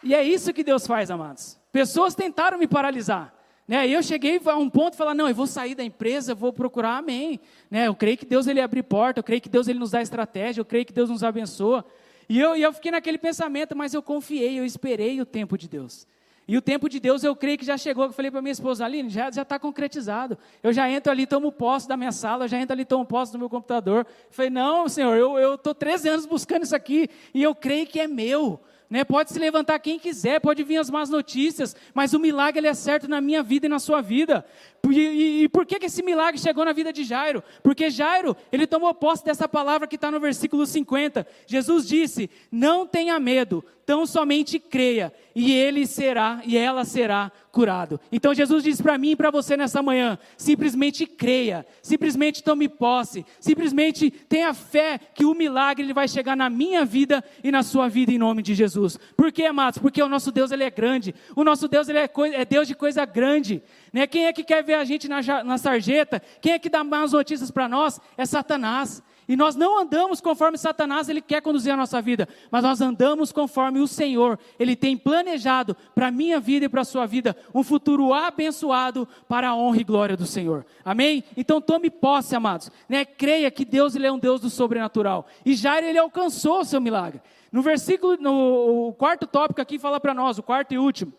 E 0.00 0.14
é 0.14 0.22
isso 0.22 0.52
que 0.52 0.62
Deus 0.62 0.86
faz, 0.86 1.10
amados. 1.10 1.58
Pessoas 1.72 2.14
tentaram 2.14 2.56
me 2.56 2.68
paralisar. 2.68 3.34
Né? 3.68 3.86
E 3.86 3.92
eu 3.92 4.02
cheguei 4.02 4.40
a 4.46 4.56
um 4.56 4.70
ponto 4.70 4.94
e 4.94 4.96
falar, 4.96 5.14
não, 5.14 5.28
eu 5.28 5.34
vou 5.34 5.46
sair 5.46 5.74
da 5.74 5.84
empresa, 5.84 6.34
vou 6.34 6.54
procurar, 6.54 6.96
amém. 6.96 7.38
Né? 7.70 7.86
Eu 7.86 7.94
creio 7.94 8.16
que 8.16 8.24
Deus 8.24 8.46
ele 8.46 8.62
abre 8.62 8.82
porta, 8.82 9.20
eu 9.20 9.24
creio 9.24 9.42
que 9.42 9.48
Deus 9.48 9.68
ele 9.68 9.78
nos 9.78 9.90
dá 9.90 10.00
estratégia, 10.00 10.62
eu 10.62 10.64
creio 10.64 10.86
que 10.86 10.92
Deus 10.92 11.10
nos 11.10 11.22
abençoa. 11.22 11.84
E 12.30 12.40
eu, 12.40 12.56
e 12.56 12.62
eu 12.62 12.72
fiquei 12.72 12.90
naquele 12.90 13.18
pensamento, 13.18 13.76
mas 13.76 13.92
eu 13.92 14.02
confiei, 14.02 14.58
eu 14.58 14.64
esperei 14.64 15.20
o 15.20 15.26
tempo 15.26 15.58
de 15.58 15.68
Deus. 15.68 16.06
E 16.46 16.56
o 16.56 16.62
tempo 16.62 16.88
de 16.88 16.98
Deus 16.98 17.22
eu 17.24 17.36
creio 17.36 17.58
que 17.58 17.64
já 17.64 17.76
chegou. 17.76 18.04
Eu 18.04 18.12
falei 18.12 18.30
para 18.30 18.40
minha 18.40 18.52
esposa, 18.52 18.82
Aline, 18.86 19.10
já 19.10 19.28
está 19.28 19.58
concretizado. 19.58 20.38
Eu 20.62 20.72
já 20.72 20.90
entro 20.90 21.12
ali, 21.12 21.26
tomo 21.26 21.52
posse 21.52 21.86
da 21.86 21.94
minha 21.94 22.10
sala, 22.10 22.48
já 22.48 22.58
entro 22.58 22.72
ali, 22.72 22.86
tomo 22.86 23.04
posse 23.04 23.32
do 23.32 23.38
meu 23.38 23.50
computador. 23.50 24.06
Eu 24.08 24.32
falei, 24.32 24.50
não, 24.50 24.88
Senhor, 24.88 25.14
eu 25.14 25.56
estou 25.56 25.74
13 25.74 26.08
anos 26.08 26.24
buscando 26.24 26.62
isso 26.62 26.74
aqui 26.74 27.10
e 27.34 27.42
eu 27.42 27.54
creio 27.54 27.86
que 27.86 28.00
é 28.00 28.08
meu. 28.08 28.58
Né? 28.90 29.04
Pode 29.04 29.30
se 29.30 29.38
levantar 29.38 29.78
quem 29.78 29.98
quiser, 29.98 30.40
pode 30.40 30.62
vir 30.62 30.78
as 30.78 30.88
más 30.88 31.10
notícias, 31.10 31.76
mas 31.92 32.14
o 32.14 32.18
milagre 32.18 32.60
ele 32.60 32.68
é 32.68 32.74
certo 32.74 33.06
na 33.06 33.20
minha 33.20 33.42
vida 33.42 33.66
e 33.66 33.68
na 33.68 33.78
sua 33.78 34.00
vida. 34.00 34.44
E, 34.88 34.98
e, 34.98 35.42
e 35.42 35.48
por 35.48 35.66
que, 35.66 35.78
que 35.78 35.86
esse 35.86 36.02
milagre 36.02 36.40
chegou 36.40 36.64
na 36.64 36.72
vida 36.72 36.92
de 36.92 37.04
Jairo? 37.04 37.42
Porque 37.62 37.90
Jairo, 37.90 38.36
ele 38.50 38.66
tomou 38.66 38.94
posse 38.94 39.24
dessa 39.24 39.46
palavra 39.46 39.86
que 39.86 39.96
está 39.96 40.10
no 40.10 40.18
versículo 40.18 40.66
50. 40.66 41.26
Jesus 41.46 41.86
disse: 41.86 42.30
Não 42.50 42.86
tenha 42.86 43.18
medo, 43.20 43.62
tão 43.88 44.04
somente 44.04 44.58
creia, 44.58 45.10
e 45.34 45.50
ele 45.50 45.86
será, 45.86 46.42
e 46.44 46.58
ela 46.58 46.84
será 46.84 47.32
curado. 47.50 47.98
Então 48.12 48.34
Jesus 48.34 48.62
diz 48.62 48.82
para 48.82 48.98
mim 48.98 49.12
e 49.12 49.16
para 49.16 49.30
você 49.30 49.56
nessa 49.56 49.82
manhã: 49.82 50.18
simplesmente 50.36 51.06
creia, 51.06 51.66
simplesmente 51.80 52.42
tome 52.42 52.68
posse, 52.68 53.24
simplesmente 53.40 54.10
tenha 54.10 54.52
fé 54.52 55.00
que 55.14 55.24
o 55.24 55.32
milagre 55.32 55.86
ele 55.86 55.94
vai 55.94 56.06
chegar 56.06 56.36
na 56.36 56.50
minha 56.50 56.84
vida 56.84 57.24
e 57.42 57.50
na 57.50 57.62
sua 57.62 57.88
vida 57.88 58.12
em 58.12 58.18
nome 58.18 58.42
de 58.42 58.54
Jesus. 58.54 58.98
Por 59.16 59.32
quê, 59.32 59.46
amados? 59.46 59.78
Porque 59.78 60.02
o 60.02 60.08
nosso 60.08 60.30
Deus 60.30 60.50
ele 60.50 60.64
é 60.64 60.70
grande, 60.70 61.14
o 61.34 61.42
nosso 61.42 61.66
Deus 61.66 61.88
ele 61.88 62.00
é, 62.00 62.10
é 62.34 62.44
Deus 62.44 62.68
de 62.68 62.74
coisa 62.74 63.06
grande. 63.06 63.62
Né? 63.90 64.06
Quem 64.06 64.26
é 64.26 64.34
que 64.34 64.44
quer 64.44 64.62
ver 64.62 64.74
a 64.74 64.84
gente 64.84 65.08
na, 65.08 65.22
na 65.42 65.56
sarjeta? 65.56 66.20
Quem 66.42 66.52
é 66.52 66.58
que 66.58 66.68
dá 66.68 66.84
más 66.84 67.12
notícias 67.12 67.50
para 67.50 67.66
nós? 67.66 67.98
É 68.18 68.26
Satanás. 68.26 69.02
E 69.28 69.36
nós 69.36 69.54
não 69.54 69.78
andamos 69.78 70.22
conforme 70.22 70.56
Satanás 70.56 71.08
ele 71.08 71.20
quer 71.20 71.42
conduzir 71.42 71.70
a 71.70 71.76
nossa 71.76 72.00
vida, 72.00 72.26
mas 72.50 72.62
nós 72.62 72.80
andamos 72.80 73.30
conforme 73.30 73.78
o 73.78 73.86
Senhor. 73.86 74.38
Ele 74.58 74.74
tem 74.74 74.96
planejado 74.96 75.76
para 75.94 76.06
a 76.06 76.10
minha 76.10 76.40
vida 76.40 76.64
e 76.64 76.68
para 76.68 76.80
a 76.80 76.84
sua 76.84 77.04
vida 77.04 77.36
um 77.54 77.62
futuro 77.62 78.14
abençoado 78.14 79.06
para 79.28 79.50
a 79.50 79.54
honra 79.54 79.82
e 79.82 79.84
glória 79.84 80.16
do 80.16 80.24
Senhor. 80.24 80.64
Amém? 80.82 81.22
Então 81.36 81.60
tome 81.60 81.90
posse, 81.90 82.34
amados. 82.34 82.70
Né? 82.88 83.04
Creia 83.04 83.50
que 83.50 83.66
Deus 83.66 83.94
ele 83.94 84.06
é 84.06 84.12
um 84.12 84.18
Deus 84.18 84.40
do 84.40 84.48
sobrenatural. 84.48 85.26
E 85.44 85.54
Jair 85.54 85.84
ele 85.84 85.98
alcançou 85.98 86.60
o 86.60 86.64
seu 86.64 86.80
milagre. 86.80 87.20
No 87.52 87.60
versículo, 87.60 88.16
no 88.16 88.94
quarto 88.94 89.26
tópico 89.26 89.60
aqui 89.60 89.78
fala 89.78 90.00
para 90.00 90.14
nós, 90.14 90.38
o 90.38 90.42
quarto 90.42 90.72
e 90.72 90.78
último. 90.78 91.12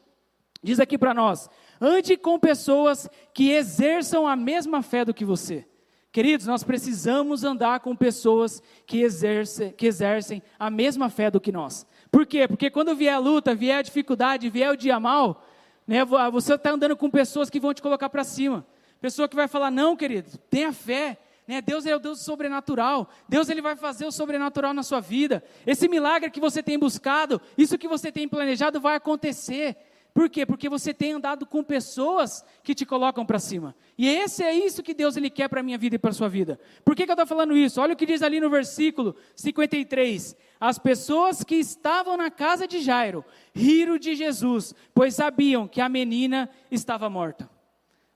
Diz 0.63 0.79
aqui 0.79 0.97
para 0.97 1.13
nós: 1.13 1.47
ande 1.79 2.17
com 2.17 2.39
pessoas 2.39 3.07
que 3.35 3.51
exerçam 3.51 4.27
a 4.27 4.35
mesma 4.35 4.81
fé 4.81 5.05
do 5.05 5.13
que 5.13 5.23
você. 5.23 5.65
Queridos, 6.11 6.47
nós 6.47 6.63
precisamos 6.63 7.43
andar 7.43 7.81
com 7.81 7.95
pessoas 7.95 8.63
que 8.85 9.01
exercem, 9.01 9.71
que 9.71 9.85
exercem 9.85 10.41
a 10.57 10.69
mesma 10.69 11.07
fé 11.07 11.29
do 11.29 11.39
que 11.39 11.51
nós. 11.51 11.85
Por 12.11 12.25
quê? 12.25 12.47
Porque 12.47 12.71
quando 12.71 12.95
vier 12.95 13.13
a 13.13 13.19
luta, 13.19 13.53
vier 13.53 13.77
a 13.77 13.81
dificuldade, 13.83 14.49
vier 14.49 14.71
o 14.71 14.77
dia 14.77 14.99
mal, 14.99 15.45
né, 15.85 16.03
você 16.31 16.55
está 16.55 16.71
andando 16.71 16.97
com 16.97 17.11
pessoas 17.11 17.49
que 17.49 17.59
vão 17.59 17.75
te 17.75 17.81
colocar 17.81 18.09
para 18.09 18.23
cima. 18.23 18.65
Pessoa 18.99 19.29
que 19.29 19.35
vai 19.35 19.47
falar, 19.47 19.69
não, 19.69 19.95
querido, 19.95 20.37
tenha 20.49 20.73
fé. 20.73 21.17
Né, 21.47 21.61
Deus 21.61 21.85
é 21.85 21.95
o 21.95 21.99
Deus 21.99 22.21
sobrenatural. 22.21 23.07
Deus 23.27 23.47
ele 23.47 23.61
vai 23.61 23.75
fazer 23.75 24.05
o 24.05 24.11
sobrenatural 24.11 24.73
na 24.73 24.83
sua 24.83 24.99
vida. 24.99 25.43
Esse 25.65 25.87
milagre 25.87 26.31
que 26.31 26.39
você 26.39 26.61
tem 26.63 26.77
buscado, 26.77 27.39
isso 27.55 27.77
que 27.77 27.87
você 27.87 28.11
tem 28.11 28.27
planejado 28.27 28.79
vai 28.79 28.95
acontecer. 28.95 29.75
Por 30.19 30.29
quê? 30.29 30.45
Porque 30.45 30.67
você 30.67 30.93
tem 30.93 31.13
andado 31.13 31.45
com 31.45 31.63
pessoas 31.63 32.43
que 32.61 32.75
te 32.75 32.85
colocam 32.85 33.25
para 33.25 33.39
cima. 33.39 33.73
E 33.97 34.05
esse 34.05 34.43
é 34.43 34.53
isso 34.53 34.83
que 34.83 34.93
Deus 34.93 35.15
ele 35.15 35.29
quer 35.29 35.47
para 35.47 35.61
a 35.61 35.63
minha 35.63 35.77
vida 35.77 35.95
e 35.95 35.97
para 35.97 36.09
a 36.09 36.13
sua 36.13 36.27
vida. 36.27 36.59
Por 36.83 36.93
que, 36.93 37.05
que 37.05 37.09
eu 37.09 37.13
estou 37.13 37.25
falando 37.25 37.55
isso? 37.55 37.79
Olha 37.79 37.93
o 37.93 37.95
que 37.95 38.05
diz 38.05 38.21
ali 38.21 38.37
no 38.37 38.49
versículo 38.49 39.15
53. 39.33 40.35
As 40.59 40.77
pessoas 40.77 41.41
que 41.41 41.55
estavam 41.55 42.17
na 42.17 42.29
casa 42.29 42.67
de 42.67 42.81
Jairo 42.81 43.23
riram 43.55 43.97
de 43.97 44.13
Jesus, 44.13 44.75
pois 44.93 45.15
sabiam 45.15 45.69
que 45.69 45.79
a 45.79 45.87
menina 45.87 46.49
estava 46.69 47.09
morta. 47.09 47.49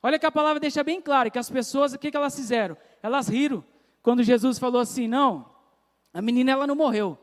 Olha 0.02 0.20
que 0.20 0.26
a 0.26 0.32
palavra 0.32 0.60
deixa 0.60 0.84
bem 0.84 1.00
claro 1.00 1.32
que 1.32 1.40
as 1.40 1.50
pessoas, 1.50 1.94
o 1.94 1.98
que, 1.98 2.12
que 2.12 2.18
elas 2.18 2.36
fizeram? 2.36 2.76
Elas 3.02 3.30
riram. 3.30 3.64
Quando 4.02 4.24
Jesus 4.24 4.60
falou 4.60 4.82
assim, 4.82 5.08
não, 5.08 5.50
a 6.14 6.22
menina 6.22 6.52
ela 6.52 6.68
não 6.68 6.76
morreu. 6.76 7.18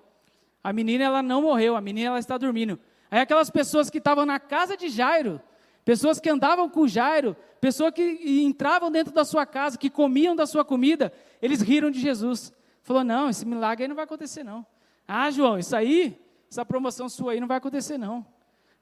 A 0.64 0.72
menina 0.72 1.04
ela 1.04 1.22
não 1.22 1.42
morreu, 1.42 1.76
a 1.76 1.82
menina 1.82 2.08
ela 2.08 2.18
está 2.18 2.38
dormindo. 2.38 2.80
Aí 3.10 3.20
aquelas 3.20 3.50
pessoas 3.50 3.90
que 3.90 3.98
estavam 3.98 4.24
na 4.24 4.38
casa 4.38 4.76
de 4.76 4.88
Jairo, 4.88 5.40
pessoas 5.84 6.20
que 6.20 6.30
andavam 6.30 6.68
com 6.68 6.86
Jairo, 6.86 7.36
pessoas 7.60 7.92
que 7.92 8.02
entravam 8.42 8.90
dentro 8.90 9.12
da 9.12 9.24
sua 9.24 9.44
casa, 9.44 9.76
que 9.76 9.90
comiam 9.90 10.36
da 10.36 10.46
sua 10.46 10.64
comida, 10.64 11.12
eles 11.42 11.60
riram 11.60 11.90
de 11.90 11.98
Jesus. 11.98 12.52
Falou: 12.82 13.02
não, 13.02 13.28
esse 13.28 13.44
milagre 13.44 13.84
aí 13.84 13.88
não 13.88 13.96
vai 13.96 14.04
acontecer, 14.04 14.44
não. 14.44 14.64
Ah, 15.06 15.30
João, 15.30 15.58
isso 15.58 15.74
aí, 15.74 16.16
essa 16.50 16.64
promoção 16.64 17.08
sua 17.08 17.32
aí 17.32 17.40
não 17.40 17.48
vai 17.48 17.56
acontecer, 17.56 17.98
não. 17.98 18.24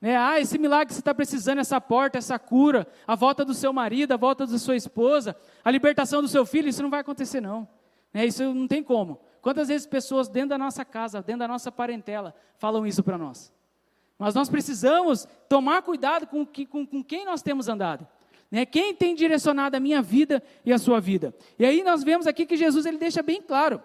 Né? 0.00 0.16
Ah, 0.16 0.38
esse 0.38 0.58
milagre 0.58 0.88
que 0.88 0.94
você 0.94 1.00
está 1.00 1.14
precisando, 1.14 1.58
essa 1.58 1.80
porta, 1.80 2.18
essa 2.18 2.38
cura, 2.38 2.86
a 3.06 3.14
volta 3.14 3.44
do 3.44 3.54
seu 3.54 3.72
marido, 3.72 4.12
a 4.12 4.16
volta 4.16 4.46
da 4.46 4.58
sua 4.58 4.76
esposa, 4.76 5.34
a 5.64 5.70
libertação 5.70 6.22
do 6.22 6.28
seu 6.28 6.46
filho, 6.46 6.68
isso 6.68 6.82
não 6.82 6.90
vai 6.90 7.00
acontecer, 7.00 7.40
não. 7.40 7.66
Né? 8.12 8.26
Isso 8.26 8.42
não 8.54 8.68
tem 8.68 8.82
como. 8.82 9.20
Quantas 9.40 9.68
vezes 9.68 9.86
pessoas 9.86 10.28
dentro 10.28 10.50
da 10.50 10.58
nossa 10.58 10.84
casa, 10.84 11.22
dentro 11.22 11.40
da 11.40 11.48
nossa 11.48 11.72
parentela, 11.72 12.34
falam 12.58 12.86
isso 12.86 13.02
para 13.02 13.16
nós? 13.16 13.52
Mas 14.18 14.35
nós 14.35 14.48
precisamos 14.48 15.28
tomar 15.48 15.83
cuidado 15.83 16.26
com, 16.26 16.44
com, 16.44 16.85
com 16.87 17.04
quem 17.04 17.24
nós 17.24 17.40
temos 17.40 17.68
andado. 17.68 18.07
Né? 18.50 18.66
Quem 18.66 18.94
tem 18.94 19.14
direcionado 19.14 19.76
a 19.76 19.81
minha 19.81 20.02
vida 20.02 20.42
e 20.64 20.72
a 20.72 20.78
sua 20.78 21.00
vida. 21.00 21.35
E 21.59 21.64
aí 21.64 21.85
nós 21.85 22.02
vemos 22.02 22.26
aqui 22.26 22.44
que 22.44 22.57
Jesus 22.57 22.85
ele 22.85 22.98
deixa 22.98 23.22
bem 23.22 23.40
claro. 23.40 23.81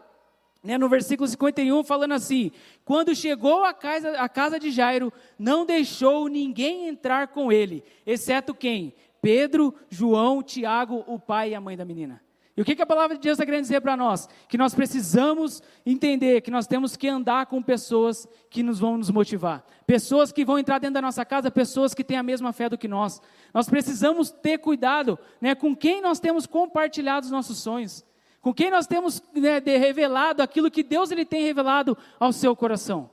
Né, 0.64 0.78
no 0.78 0.88
versículo 0.88 1.28
51, 1.28 1.84
falando 1.84 2.14
assim: 2.14 2.50
Quando 2.86 3.14
chegou 3.14 3.66
à 3.66 3.74
casa, 3.74 4.12
à 4.12 4.30
casa 4.30 4.58
de 4.58 4.72
Jairo, 4.72 5.12
não 5.38 5.66
deixou 5.66 6.30
ninguém 6.30 6.88
entrar 6.88 7.28
com 7.28 7.52
ele, 7.52 7.84
exceto 8.06 8.56
quem? 8.56 8.96
Pedro, 9.22 9.76
João, 9.90 10.42
Tiago, 10.42 11.04
o 11.06 11.20
pai 11.20 11.50
e 11.50 11.56
a 11.56 11.60
mãe 11.60 11.76
da 11.76 11.84
menina. 11.84 12.23
E 12.56 12.62
o 12.62 12.66
que, 12.66 12.76
que 12.76 12.82
a 12.84 12.86
palavra 12.86 13.16
de 13.18 13.24
Deus 13.24 13.34
está 13.34 13.46
querendo 13.46 13.64
dizer 13.64 13.82
para 13.82 13.98
nós? 13.98 14.30
Que 14.48 14.60
nós 14.60 14.76
precisamos 14.76 15.62
entender 15.84 16.42
que 16.42 16.52
nós 16.52 16.68
temos 16.68 16.96
que 16.96 17.08
andar 17.08 17.48
com 17.48 17.64
pessoas 17.64 18.28
que 18.50 18.62
nos 18.62 18.80
vão 18.80 18.96
nos 18.96 19.10
motivar. 19.10 19.66
Pessoas 19.88 20.32
que 20.32 20.46
vão 20.46 20.60
entrar 20.60 20.78
dentro 20.78 20.94
da 20.94 21.02
nossa 21.02 21.26
casa, 21.26 21.50
pessoas 21.50 21.96
que 21.96 22.04
têm 22.04 22.18
a 22.18 22.24
mesma 22.24 22.54
fé 22.54 22.70
do 22.70 22.78
que 22.78 22.88
nós. 22.88 23.20
Nós 23.52 23.68
precisamos 23.68 24.30
ter 24.30 24.60
cuidado 24.60 25.18
né, 25.42 25.56
com 25.56 25.76
quem 25.76 26.00
nós 26.00 26.20
temos 26.20 26.46
compartilhado 26.46 27.26
os 27.26 27.32
nossos 27.32 27.58
sonhos. 27.58 28.06
Com 28.40 28.54
quem 28.54 28.70
nós 28.70 28.86
temos 28.86 29.24
né, 29.34 29.58
revelado 29.58 30.44
aquilo 30.44 30.70
que 30.70 30.84
Deus 30.84 31.10
ele 31.10 31.26
tem 31.26 31.44
revelado 31.44 31.98
ao 32.20 32.32
seu 32.32 32.56
coração. 32.56 33.10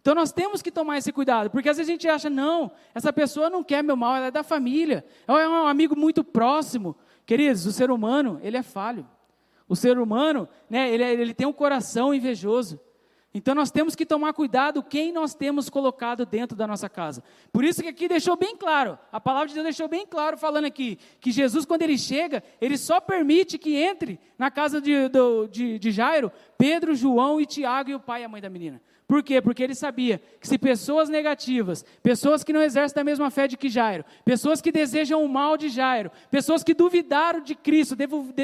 Então 0.00 0.14
nós 0.14 0.30
temos 0.30 0.62
que 0.62 0.70
tomar 0.70 0.98
esse 0.98 1.10
cuidado, 1.10 1.50
porque 1.50 1.68
às 1.68 1.78
vezes 1.78 1.90
a 1.90 1.92
gente 1.92 2.06
acha, 2.06 2.30
não, 2.30 2.70
essa 2.94 3.12
pessoa 3.12 3.50
não 3.50 3.64
quer 3.64 3.82
meu 3.82 3.96
mal, 3.96 4.14
ela 4.14 4.26
é 4.26 4.30
da 4.30 4.44
família, 4.44 5.04
ela 5.26 5.42
é 5.42 5.48
um 5.48 5.66
amigo 5.66 5.96
muito 5.96 6.22
próximo. 6.22 6.94
Queridos, 7.26 7.66
o 7.66 7.72
ser 7.72 7.90
humano, 7.90 8.38
ele 8.42 8.56
é 8.56 8.62
falho. 8.62 9.06
O 9.68 9.74
ser 9.74 9.98
humano, 9.98 10.48
né, 10.70 10.88
ele, 10.88 11.02
é, 11.02 11.12
ele 11.12 11.34
tem 11.34 11.46
um 11.46 11.52
coração 11.52 12.14
invejoso. 12.14 12.80
Então 13.34 13.54
nós 13.54 13.70
temos 13.70 13.94
que 13.94 14.06
tomar 14.06 14.32
cuidado 14.32 14.82
quem 14.82 15.12
nós 15.12 15.34
temos 15.34 15.68
colocado 15.68 16.24
dentro 16.24 16.56
da 16.56 16.66
nossa 16.66 16.88
casa. 16.88 17.22
Por 17.52 17.64
isso 17.64 17.82
que 17.82 17.88
aqui 17.88 18.08
deixou 18.08 18.34
bem 18.34 18.56
claro, 18.56 18.98
a 19.12 19.20
palavra 19.20 19.48
de 19.48 19.54
Deus 19.54 19.64
deixou 19.64 19.88
bem 19.88 20.06
claro 20.06 20.38
falando 20.38 20.64
aqui, 20.64 20.98
que 21.20 21.30
Jesus 21.30 21.66
quando 21.66 21.82
ele 21.82 21.98
chega, 21.98 22.42
ele 22.62 22.78
só 22.78 22.98
permite 22.98 23.58
que 23.58 23.76
entre 23.76 24.18
na 24.38 24.50
casa 24.50 24.80
de, 24.80 24.94
de, 25.50 25.78
de 25.78 25.90
Jairo, 25.90 26.32
Pedro, 26.56 26.94
João 26.94 27.38
e 27.38 27.44
Tiago 27.44 27.90
e 27.90 27.94
o 27.94 28.00
pai 28.00 28.22
e 28.22 28.24
a 28.24 28.28
mãe 28.28 28.40
da 28.40 28.48
menina. 28.48 28.80
Por 29.06 29.22
quê? 29.22 29.40
Porque 29.40 29.62
ele 29.62 29.74
sabia 29.74 30.20
que 30.40 30.48
se 30.48 30.58
pessoas 30.58 31.08
negativas, 31.08 31.84
pessoas 32.02 32.42
que 32.42 32.52
não 32.52 32.60
exercem 32.60 33.00
a 33.00 33.04
mesma 33.04 33.30
fé 33.30 33.46
de 33.46 33.56
que 33.56 33.68
Jairo, 33.68 34.04
pessoas 34.24 34.60
que 34.60 34.72
desejam 34.72 35.24
o 35.24 35.28
mal 35.28 35.56
de 35.56 35.68
Jairo, 35.68 36.10
pessoas 36.28 36.64
que 36.64 36.74
duvidaram 36.74 37.40
de 37.40 37.54
Cristo, 37.54 37.96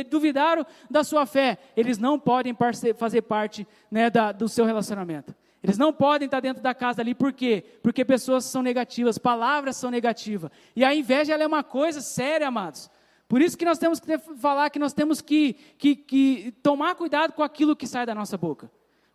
duvidaram 0.09 0.65
da 0.89 1.03
sua 1.03 1.27
fé, 1.27 1.59
eles 1.77 1.99
não 1.99 2.17
podem 2.17 2.57
fazer 2.97 3.23
parte 3.23 3.67
né, 3.91 4.09
da, 4.09 4.31
do 4.31 4.49
seu 4.49 4.65
relacionamento. 4.65 5.35
Eles 5.63 5.79
não 5.79 5.93
podem 5.93 6.27
estar 6.27 6.41
dentro 6.41 6.63
da 6.63 6.75
casa 6.75 7.03
ali, 7.03 7.15
por 7.15 7.33
quê? 7.33 7.65
Porque 7.83 8.05
pessoas 8.05 8.45
são 8.45 8.63
negativas, 8.63 9.19
palavras 9.19 9.77
são 9.77 9.91
negativas. 9.91 10.51
E 10.77 10.85
a 10.85 10.95
inveja 10.95 11.35
é 11.35 11.47
uma 11.47 11.63
coisa 11.65 12.01
séria, 12.01 12.49
amados. 12.49 12.91
Por 13.29 13.41
isso 13.41 13.57
que 13.57 13.65
nós 13.65 13.79
temos 13.79 13.99
que 13.99 14.19
falar 14.19 14.71
que 14.71 14.79
nós 14.79 14.93
temos 14.93 15.21
que, 15.21 15.55
que, 15.79 15.97
que 15.97 16.55
tomar 16.63 16.95
cuidado 16.95 17.33
com 17.33 17.43
aquilo 17.43 17.75
que 17.75 17.87
sai 17.87 18.05
da 18.05 18.15
nossa 18.15 18.37
boca. 18.37 18.71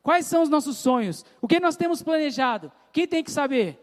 Quais 0.08 0.26
são 0.26 0.42
os 0.42 0.48
nossos 0.48 0.78
sonhos? 0.78 1.26
O 1.42 1.50
que 1.50 1.60
nós 1.60 1.76
temos 1.76 2.02
planejado? 2.02 2.72
Quem 2.94 3.06
tem 3.06 3.22
que 3.22 3.30
saber? 3.30 3.78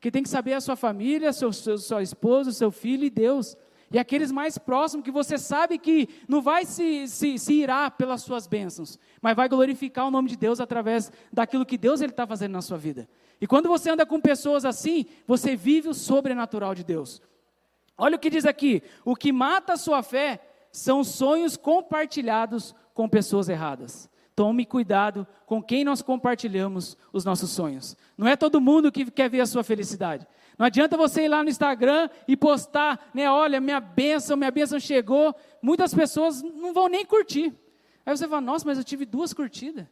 Quem 0.00 0.10
tem 0.10 0.24
que 0.24 0.28
saber 0.28 0.50
é 0.50 0.54
a 0.56 0.60
sua 0.60 0.74
família, 0.74 1.32
seu, 1.32 1.52
seu, 1.52 1.78
sua 1.78 2.02
esposa, 2.02 2.50
seu 2.50 2.72
filho 2.72 3.04
e 3.04 3.10
Deus. 3.10 3.56
E 3.92 3.96
aqueles 3.96 4.32
mais 4.32 4.58
próximos 4.58 5.04
que 5.04 5.12
você 5.12 5.38
sabe 5.38 5.78
que 5.78 6.08
não 6.26 6.42
vai 6.42 6.64
se, 6.64 7.06
se, 7.06 7.38
se 7.38 7.54
irá 7.54 7.88
pelas 7.92 8.22
suas 8.22 8.48
bênçãos, 8.48 8.98
mas 9.22 9.36
vai 9.36 9.48
glorificar 9.48 10.08
o 10.08 10.10
nome 10.10 10.28
de 10.28 10.36
Deus 10.36 10.60
através 10.60 11.12
daquilo 11.32 11.64
que 11.64 11.78
Deus 11.78 12.00
está 12.00 12.26
fazendo 12.26 12.54
na 12.54 12.60
sua 12.60 12.76
vida. 12.76 13.08
E 13.40 13.46
quando 13.46 13.68
você 13.68 13.88
anda 13.88 14.04
com 14.04 14.20
pessoas 14.20 14.64
assim, 14.64 15.06
você 15.28 15.54
vive 15.54 15.88
o 15.88 15.94
sobrenatural 15.94 16.74
de 16.74 16.82
Deus. 16.82 17.22
Olha 17.96 18.16
o 18.16 18.18
que 18.18 18.30
diz 18.30 18.46
aqui: 18.46 18.82
o 19.04 19.14
que 19.14 19.30
mata 19.30 19.74
a 19.74 19.76
sua 19.76 20.02
fé 20.02 20.40
são 20.72 21.04
sonhos 21.04 21.56
compartilhados 21.56 22.74
com 22.92 23.08
pessoas 23.08 23.48
erradas. 23.48 24.10
Tome 24.38 24.64
cuidado 24.64 25.26
com 25.46 25.60
quem 25.60 25.82
nós 25.82 26.00
compartilhamos 26.00 26.96
os 27.12 27.24
nossos 27.24 27.50
sonhos. 27.50 27.96
Não 28.16 28.28
é 28.28 28.36
todo 28.36 28.60
mundo 28.60 28.92
que 28.92 29.10
quer 29.10 29.28
ver 29.28 29.40
a 29.40 29.46
sua 29.46 29.64
felicidade. 29.64 30.24
Não 30.56 30.64
adianta 30.64 30.96
você 30.96 31.24
ir 31.24 31.28
lá 31.28 31.42
no 31.42 31.50
Instagram 31.50 32.08
e 32.28 32.36
postar, 32.36 33.10
né? 33.12 33.28
Olha, 33.28 33.60
minha 33.60 33.80
bênção, 33.80 34.36
minha 34.36 34.52
bênção 34.52 34.78
chegou. 34.78 35.34
Muitas 35.60 35.92
pessoas 35.92 36.40
não 36.40 36.72
vão 36.72 36.86
nem 36.86 37.04
curtir. 37.04 37.52
Aí 38.06 38.16
você 38.16 38.28
fala, 38.28 38.40
nossa, 38.40 38.64
mas 38.64 38.78
eu 38.78 38.84
tive 38.84 39.04
duas 39.04 39.32
curtidas. 39.32 39.88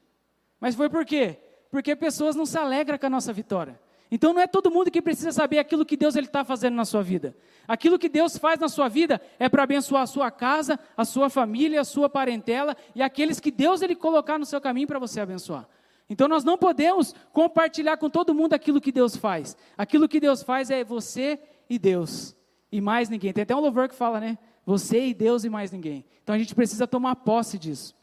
Mas 0.61 0.77
foi 0.77 0.89
por 0.89 1.05
quê? 1.05 1.41
Porque 1.69 1.97
pessoas 1.97 2.37
não 2.37 2.47
se 2.47 2.57
alegram 2.57 2.97
com 2.99 3.07
a 3.07 3.11
nossa 3.11 3.33
vitória. 3.33 3.81
Então 4.11 4.33
não 4.33 4.41
é 4.41 4.47
todo 4.47 4.71
mundo 4.71 4.91
que 4.91 5.03
precisa 5.03 5.33
saber 5.33 5.59
aquilo 5.59 5.85
que 5.85 5.97
Deus 5.97 6.15
está 6.15 6.45
fazendo 6.45 6.75
na 6.75 6.85
sua 6.85 7.03
vida. 7.03 7.37
Aquilo 7.67 7.99
que 7.99 8.09
Deus 8.09 8.39
faz 8.39 8.61
na 8.61 8.69
sua 8.69 8.89
vida 8.89 9.21
é 9.39 9.49
para 9.49 9.65
abençoar 9.65 10.03
a 10.03 10.07
sua 10.07 10.31
casa, 10.31 10.79
a 10.97 11.05
sua 11.05 11.29
família, 11.29 11.81
a 11.81 11.85
sua 11.85 12.09
parentela 12.09 12.77
e 12.95 13.03
aqueles 13.03 13.41
que 13.41 13.51
Deus 13.51 13.83
ele 13.83 13.97
colocar 13.97 14.39
no 14.39 14.47
seu 14.47 14.61
caminho 14.61 14.87
para 14.87 14.99
você 14.99 15.21
abençoar. 15.21 15.69
Então 16.09 16.29
nós 16.29 16.45
não 16.45 16.57
podemos 16.57 17.15
compartilhar 17.33 17.97
com 17.97 18.09
todo 18.09 18.35
mundo 18.35 18.53
aquilo 18.53 18.81
que 18.81 18.93
Deus 18.93 19.17
faz. 19.17 19.57
Aquilo 19.77 20.09
que 20.09 20.21
Deus 20.21 20.43
faz 20.43 20.71
é 20.71 20.85
você 20.85 21.39
e 21.69 21.79
Deus. 21.79 22.37
E 22.71 22.81
mais 22.81 23.09
ninguém. 23.09 23.33
Tem 23.33 23.43
até 23.43 23.57
um 23.57 23.61
louvor 23.61 23.89
que 23.89 23.95
fala, 23.95 24.21
né? 24.21 24.39
Você 24.65 25.07
e 25.07 25.15
Deus 25.15 25.45
e 25.45 25.49
mais 25.49 25.73
ninguém. 25.73 26.05
Então 26.23 26.35
a 26.35 26.39
gente 26.39 26.55
precisa 26.55 26.87
tomar 26.87 27.17
posse 27.17 27.59
disso. 27.59 27.97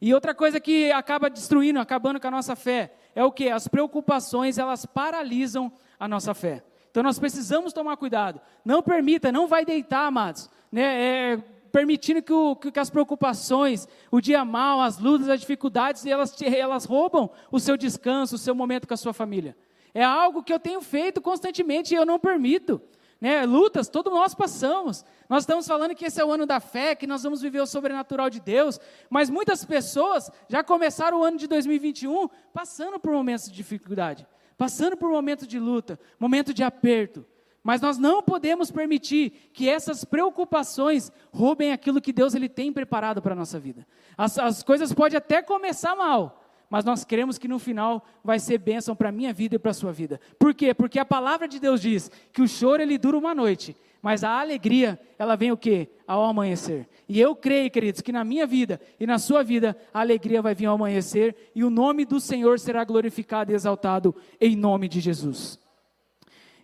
E 0.00 0.14
outra 0.14 0.32
coisa 0.32 0.60
que 0.60 0.92
acaba 0.92 1.28
destruindo, 1.28 1.80
acabando 1.80 2.20
com 2.20 2.28
a 2.28 2.30
nossa 2.30 2.54
fé, 2.54 2.92
é 3.14 3.24
o 3.24 3.32
que? 3.32 3.48
As 3.48 3.68
preocupações, 3.68 4.58
elas 4.58 4.86
paralisam 4.86 5.72
a 5.98 6.06
nossa 6.06 6.34
fé. 6.34 6.62
Então 6.90 7.02
nós 7.02 7.18
precisamos 7.18 7.72
tomar 7.72 7.96
cuidado. 7.96 8.40
Não 8.64 8.82
permita, 8.82 9.30
não 9.30 9.46
vai 9.46 9.64
deitar, 9.64 10.06
amados. 10.06 10.50
Né? 10.70 10.82
É, 10.82 11.36
permitindo 11.68 12.22
que, 12.22 12.32
o, 12.32 12.56
que, 12.56 12.78
as 12.78 12.90
preocupações, 12.90 13.86
o 14.10 14.20
dia 14.20 14.44
mal, 14.44 14.80
as 14.80 14.98
lutas, 14.98 15.28
as 15.28 15.40
dificuldades, 15.40 16.04
elas, 16.06 16.40
elas 16.42 16.84
roubam 16.84 17.30
o 17.50 17.60
seu 17.60 17.76
descanso, 17.76 18.34
o 18.34 18.38
seu 18.38 18.54
momento 18.54 18.86
com 18.86 18.94
a 18.94 18.96
sua 18.96 19.12
família. 19.12 19.56
É 19.94 20.02
algo 20.02 20.42
que 20.42 20.52
eu 20.52 20.58
tenho 20.58 20.80
feito 20.80 21.20
constantemente 21.20 21.94
e 21.94 21.96
eu 21.96 22.06
não 22.06 22.18
permito. 22.18 22.80
Né, 23.20 23.44
lutas, 23.44 23.88
todos 23.88 24.12
nós 24.12 24.34
passamos. 24.34 25.04
Nós 25.28 25.42
estamos 25.42 25.66
falando 25.66 25.94
que 25.94 26.04
esse 26.04 26.20
é 26.20 26.24
o 26.24 26.30
ano 26.30 26.46
da 26.46 26.60
fé, 26.60 26.94
que 26.94 27.06
nós 27.06 27.24
vamos 27.24 27.42
viver 27.42 27.60
o 27.60 27.66
sobrenatural 27.66 28.30
de 28.30 28.40
Deus, 28.40 28.78
mas 29.10 29.28
muitas 29.28 29.64
pessoas 29.64 30.30
já 30.48 30.62
começaram 30.62 31.20
o 31.20 31.24
ano 31.24 31.36
de 31.36 31.48
2021 31.48 32.28
passando 32.52 32.98
por 33.00 33.12
momentos 33.12 33.46
de 33.46 33.52
dificuldade, 33.52 34.26
passando 34.56 34.96
por 34.96 35.10
momentos 35.10 35.48
de 35.48 35.58
luta, 35.58 35.98
momento 36.18 36.54
de 36.54 36.62
aperto. 36.62 37.26
Mas 37.60 37.80
nós 37.80 37.98
não 37.98 38.22
podemos 38.22 38.70
permitir 38.70 39.50
que 39.52 39.68
essas 39.68 40.04
preocupações 40.04 41.10
roubem 41.32 41.72
aquilo 41.72 42.00
que 42.00 42.12
Deus 42.12 42.34
ele 42.34 42.48
tem 42.48 42.72
preparado 42.72 43.20
para 43.20 43.32
a 43.32 43.36
nossa 43.36 43.58
vida. 43.58 43.86
As, 44.16 44.38
as 44.38 44.62
coisas 44.62 44.92
podem 44.92 45.18
até 45.18 45.42
começar 45.42 45.96
mal, 45.96 46.37
mas 46.70 46.84
nós 46.84 47.04
queremos 47.04 47.38
que 47.38 47.48
no 47.48 47.58
final 47.58 48.04
vai 48.22 48.38
ser 48.38 48.58
bênção 48.58 48.94
para 48.94 49.08
a 49.08 49.12
minha 49.12 49.32
vida 49.32 49.56
e 49.56 49.58
para 49.58 49.70
a 49.70 49.74
sua 49.74 49.92
vida. 49.92 50.20
Por 50.38 50.54
quê? 50.54 50.74
Porque 50.74 50.98
a 50.98 51.04
palavra 51.04 51.48
de 51.48 51.58
Deus 51.58 51.80
diz 51.80 52.10
que 52.32 52.42
o 52.42 52.48
choro 52.48 52.82
ele 52.82 52.98
dura 52.98 53.16
uma 53.16 53.34
noite, 53.34 53.74
mas 54.02 54.22
a 54.22 54.40
alegria, 54.40 54.98
ela 55.18 55.34
vem 55.34 55.50
o 55.50 55.56
quê? 55.56 55.88
Ao 56.06 56.24
amanhecer. 56.24 56.88
E 57.08 57.18
eu 57.18 57.34
creio, 57.34 57.70
queridos, 57.70 58.00
que 58.00 58.12
na 58.12 58.22
minha 58.22 58.46
vida 58.46 58.80
e 59.00 59.06
na 59.06 59.18
sua 59.18 59.42
vida, 59.42 59.76
a 59.92 60.00
alegria 60.00 60.42
vai 60.42 60.54
vir 60.54 60.66
ao 60.66 60.74
amanhecer 60.74 61.34
e 61.54 61.64
o 61.64 61.70
nome 61.70 62.04
do 62.04 62.20
Senhor 62.20 62.58
será 62.58 62.84
glorificado 62.84 63.50
e 63.50 63.54
exaltado 63.54 64.14
em 64.40 64.54
nome 64.54 64.88
de 64.88 65.00
Jesus. 65.00 65.58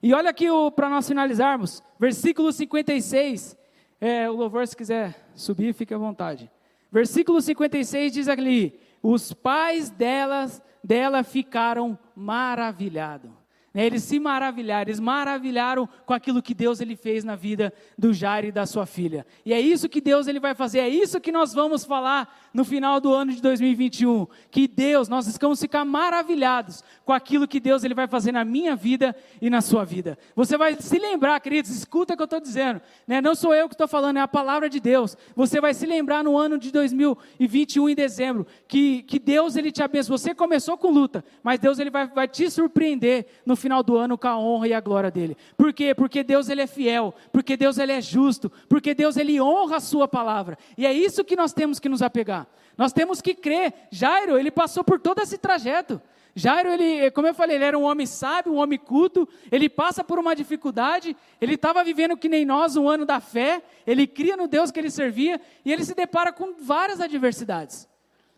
E 0.02 0.12
olha 0.12 0.28
aqui 0.28 0.46
para 0.76 0.90
nós 0.90 1.08
finalizarmos, 1.08 1.82
versículo 1.98 2.52
56. 2.52 3.56
É, 3.98 4.28
o 4.28 4.34
louvor, 4.34 4.66
se 4.68 4.76
quiser 4.76 5.28
subir, 5.34 5.72
fique 5.72 5.94
à 5.94 5.98
vontade. 5.98 6.50
Versículo 6.92 7.40
56 7.40 8.12
diz 8.12 8.28
ali: 8.28 8.78
os 9.04 9.34
pais 9.34 9.90
delas, 9.90 10.62
dela 10.82 11.22
ficaram 11.22 11.98
maravilhados. 12.16 13.30
Né? 13.74 13.84
Eles 13.84 14.04
se 14.04 14.20
maravilharam, 14.20 14.82
eles 14.82 15.00
maravilharam 15.00 15.88
com 16.06 16.14
aquilo 16.14 16.40
que 16.40 16.54
Deus 16.54 16.80
ele 16.80 16.94
fez 16.94 17.24
na 17.24 17.34
vida 17.34 17.72
do 17.98 18.14
Jairo 18.14 18.46
e 18.46 18.52
da 18.52 18.64
sua 18.64 18.86
filha. 18.86 19.26
E 19.44 19.52
é 19.52 19.60
isso 19.60 19.88
que 19.88 20.00
Deus 20.00 20.28
ele 20.28 20.38
vai 20.38 20.54
fazer, 20.54 20.78
é 20.78 20.88
isso 20.88 21.20
que 21.20 21.32
nós 21.32 21.52
vamos 21.52 21.84
falar 21.84 22.32
no 22.54 22.64
final 22.64 23.00
do 23.00 23.12
ano 23.12 23.32
de 23.32 23.42
2021, 23.42 24.28
que 24.48 24.68
Deus, 24.68 25.08
nós 25.08 25.36
vamos 25.36 25.60
ficar 25.60 25.84
maravilhados 25.84 26.84
com 27.04 27.12
aquilo 27.12 27.48
que 27.48 27.58
Deus 27.58 27.82
ele 27.82 27.94
vai 27.94 28.06
fazer 28.06 28.30
na 28.30 28.44
minha 28.44 28.76
vida 28.76 29.14
e 29.42 29.50
na 29.50 29.60
sua 29.60 29.84
vida. 29.84 30.16
Você 30.36 30.56
vai 30.56 30.76
se 30.80 30.98
lembrar, 30.98 31.40
queridos, 31.40 31.72
escuta 31.72 32.14
o 32.14 32.16
que 32.16 32.22
eu 32.22 32.26
estou 32.26 32.40
dizendo, 32.40 32.80
né? 33.08 33.20
não 33.20 33.34
sou 33.34 33.52
eu 33.52 33.68
que 33.68 33.74
estou 33.74 33.88
falando, 33.88 34.18
é 34.18 34.20
a 34.20 34.28
palavra 34.28 34.70
de 34.70 34.78
Deus. 34.78 35.16
Você 35.34 35.60
vai 35.60 35.74
se 35.74 35.84
lembrar 35.84 36.22
no 36.22 36.38
ano 36.38 36.56
de 36.58 36.70
2021 36.70 37.88
em 37.88 37.94
dezembro 37.94 38.46
que, 38.68 39.02
que 39.02 39.18
Deus 39.18 39.56
ele 39.56 39.72
te 39.72 39.82
abençoe. 39.82 40.16
Você 40.16 40.34
começou 40.34 40.78
com 40.78 40.90
luta, 40.90 41.24
mas 41.42 41.58
Deus 41.58 41.80
ele 41.80 41.90
vai, 41.90 42.06
vai 42.06 42.28
te 42.28 42.48
surpreender 42.48 43.26
no 43.44 43.56
final 43.64 43.82
do 43.82 43.96
ano 43.96 44.18
com 44.18 44.28
a 44.28 44.38
honra 44.38 44.68
e 44.68 44.74
a 44.74 44.80
glória 44.80 45.10
dele. 45.10 45.36
Por 45.56 45.72
quê? 45.72 45.94
Porque 45.94 46.22
Deus 46.22 46.50
ele 46.50 46.60
é 46.60 46.66
fiel, 46.66 47.14
porque 47.32 47.56
Deus 47.56 47.78
ele 47.78 47.92
é 47.92 48.00
justo, 48.00 48.52
porque 48.68 48.92
Deus 48.92 49.16
ele 49.16 49.40
honra 49.40 49.76
a 49.76 49.80
sua 49.80 50.06
palavra. 50.06 50.58
E 50.76 50.86
é 50.86 50.92
isso 50.92 51.24
que 51.24 51.34
nós 51.34 51.54
temos 51.54 51.80
que 51.80 51.88
nos 51.88 52.02
apegar. 52.02 52.46
Nós 52.76 52.92
temos 52.92 53.22
que 53.22 53.34
crer. 53.34 53.72
Jairo, 53.90 54.36
ele 54.36 54.50
passou 54.50 54.84
por 54.84 55.00
todo 55.00 55.22
esse 55.22 55.38
trajeto. 55.38 56.00
Jairo, 56.36 56.68
ele, 56.68 57.10
como 57.12 57.26
eu 57.26 57.34
falei, 57.34 57.56
ele 57.56 57.64
era 57.64 57.78
um 57.78 57.84
homem 57.84 58.06
sábio, 58.06 58.52
um 58.52 58.56
homem 58.56 58.78
culto, 58.78 59.26
ele 59.50 59.68
passa 59.68 60.04
por 60.04 60.18
uma 60.18 60.34
dificuldade, 60.34 61.16
ele 61.40 61.54
estava 61.54 61.82
vivendo 61.82 62.16
que 62.16 62.28
nem 62.28 62.44
nós, 62.44 62.76
um 62.76 62.88
ano 62.88 63.06
da 63.06 63.20
fé, 63.20 63.62
ele 63.86 64.06
cria 64.06 64.36
no 64.36 64.48
Deus 64.48 64.70
que 64.70 64.78
ele 64.80 64.90
servia, 64.90 65.40
e 65.64 65.72
ele 65.72 65.84
se 65.84 65.94
depara 65.94 66.32
com 66.32 66.54
várias 66.54 67.00
adversidades. 67.00 67.88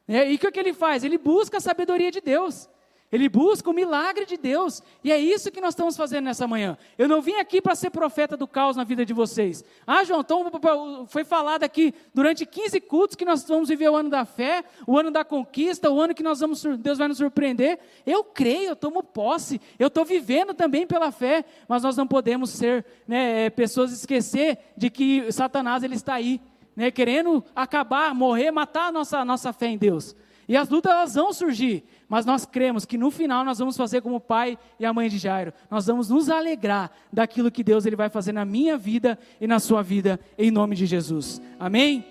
É, 0.07 0.31
e 0.31 0.37
o 0.37 0.39
que, 0.39 0.53
que 0.53 0.61
ele 0.61 0.75
faz? 0.75 1.03
Ele 1.03 1.19
busca 1.19 1.57
a 1.57 1.61
sabedoria 1.61 2.13
de 2.13 2.21
Deus. 2.21 2.69
Ele 3.17 3.31
busca 3.31 3.71
o 3.71 3.73
milagre 3.73 4.27
de 4.27 4.37
Deus, 4.37 4.83
e 5.03 5.11
é 5.11 5.19
isso 5.19 5.51
que 5.51 5.59
nós 5.59 5.71
estamos 5.71 5.97
fazendo 5.97 6.27
nessa 6.27 6.47
manhã. 6.47 6.77
Eu 6.99 7.09
não 7.09 7.23
vim 7.23 7.37
aqui 7.37 7.63
para 7.63 7.75
ser 7.75 7.89
profeta 7.89 8.37
do 8.37 8.47
caos 8.47 8.77
na 8.77 8.85
vida 8.85 9.07
de 9.07 9.15
vocês. 9.15 9.65
Ah, 9.87 10.05
João, 10.05 10.21
então 10.21 11.07
foi 11.07 11.25
falado 11.25 11.63
aqui 11.63 11.95
durante 12.13 12.45
15 12.45 12.79
cultos 12.83 13.17
que 13.17 13.25
nós 13.25 13.43
vamos 13.49 13.71
viver 13.71 13.89
o 13.89 13.97
ano 13.97 14.11
da 14.11 14.27
fé, 14.27 14.63
o 14.87 14.99
ano 14.99 15.11
da 15.11 15.25
conquista, 15.25 15.91
o 15.91 15.99
ano 15.99 16.15
que 16.15 16.23
nós 16.23 16.41
vamos, 16.41 16.63
Deus 16.79 16.99
vai 16.99 17.09
nos 17.09 17.17
surpreender. 17.17 17.79
Eu 18.05 18.23
creio, 18.23 18.69
eu 18.71 18.77
tomo 18.77 19.03
posse, 19.03 19.63
eu 19.79 19.87
estou 19.87 20.05
vivendo 20.05 20.53
também 20.53 20.87
pela 20.87 21.11
fé, 21.11 21.43
mas 21.67 21.83
nós 21.83 21.97
não 21.97 22.07
podemos 22.07 22.51
ser 22.51 22.85
né, 23.09 23.47
é, 23.47 23.51
pessoas 23.51 23.93
esquecer 23.93 24.59
de 24.77 24.91
que 24.91 25.33
Satanás 25.33 25.83
ele 25.83 25.95
está 25.95 26.13
aí, 26.13 26.39
né, 26.77 26.91
querendo 26.91 27.43
acabar, 27.55 28.15
morrer, 28.15 28.51
matar 28.51 28.89
a 28.89 28.93
nossa, 28.93 29.25
nossa 29.25 29.55
fé 29.55 29.69
em 29.69 29.79
Deus. 29.79 30.15
E 30.49 30.57
as 30.57 30.69
lutas 30.69 30.93
elas 30.93 31.15
vão 31.15 31.33
surgir, 31.33 31.83
mas 32.09 32.25
nós 32.25 32.47
cremos 32.47 32.85
que 32.85 32.97
no 32.97 33.11
final 33.11 33.45
nós 33.45 33.59
vamos 33.59 33.77
fazer 33.77 34.01
como 34.01 34.17
o 34.17 34.21
pai 34.21 34.57
e 34.79 34.87
a 34.87 34.93
mãe 34.93 35.09
de 35.09 35.19
Jairo. 35.19 35.53
Nós 35.69 35.87
vamos 35.87 36.09
nos 36.09 36.31
alegrar 36.31 36.93
daquilo 37.13 37.51
que 37.51 37.65
Deus 37.65 37.85
ele 37.85 37.97
vai 37.97 38.09
fazer 38.09 38.33
na 38.33 38.45
minha 38.45 38.79
vida 38.79 39.19
e 39.41 39.47
na 39.47 39.59
sua 39.59 39.83
vida, 39.83 40.21
em 40.39 40.51
nome 40.51 40.77
de 40.77 40.87
Jesus. 40.87 41.43
Amém? 41.59 42.05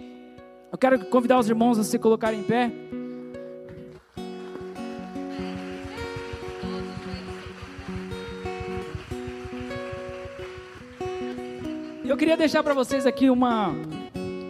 Eu 0.70 0.78
quero 0.78 1.06
convidar 1.06 1.40
os 1.40 1.48
irmãos 1.48 1.80
a 1.80 1.84
se 1.84 1.98
colocarem 1.98 2.42
em 2.42 2.44
pé. 2.44 2.72
Eu 12.04 12.18
queria 12.18 12.36
deixar 12.36 12.62
para 12.62 12.74
vocês 12.74 13.06
aqui 13.06 13.30
uma, 13.30 13.74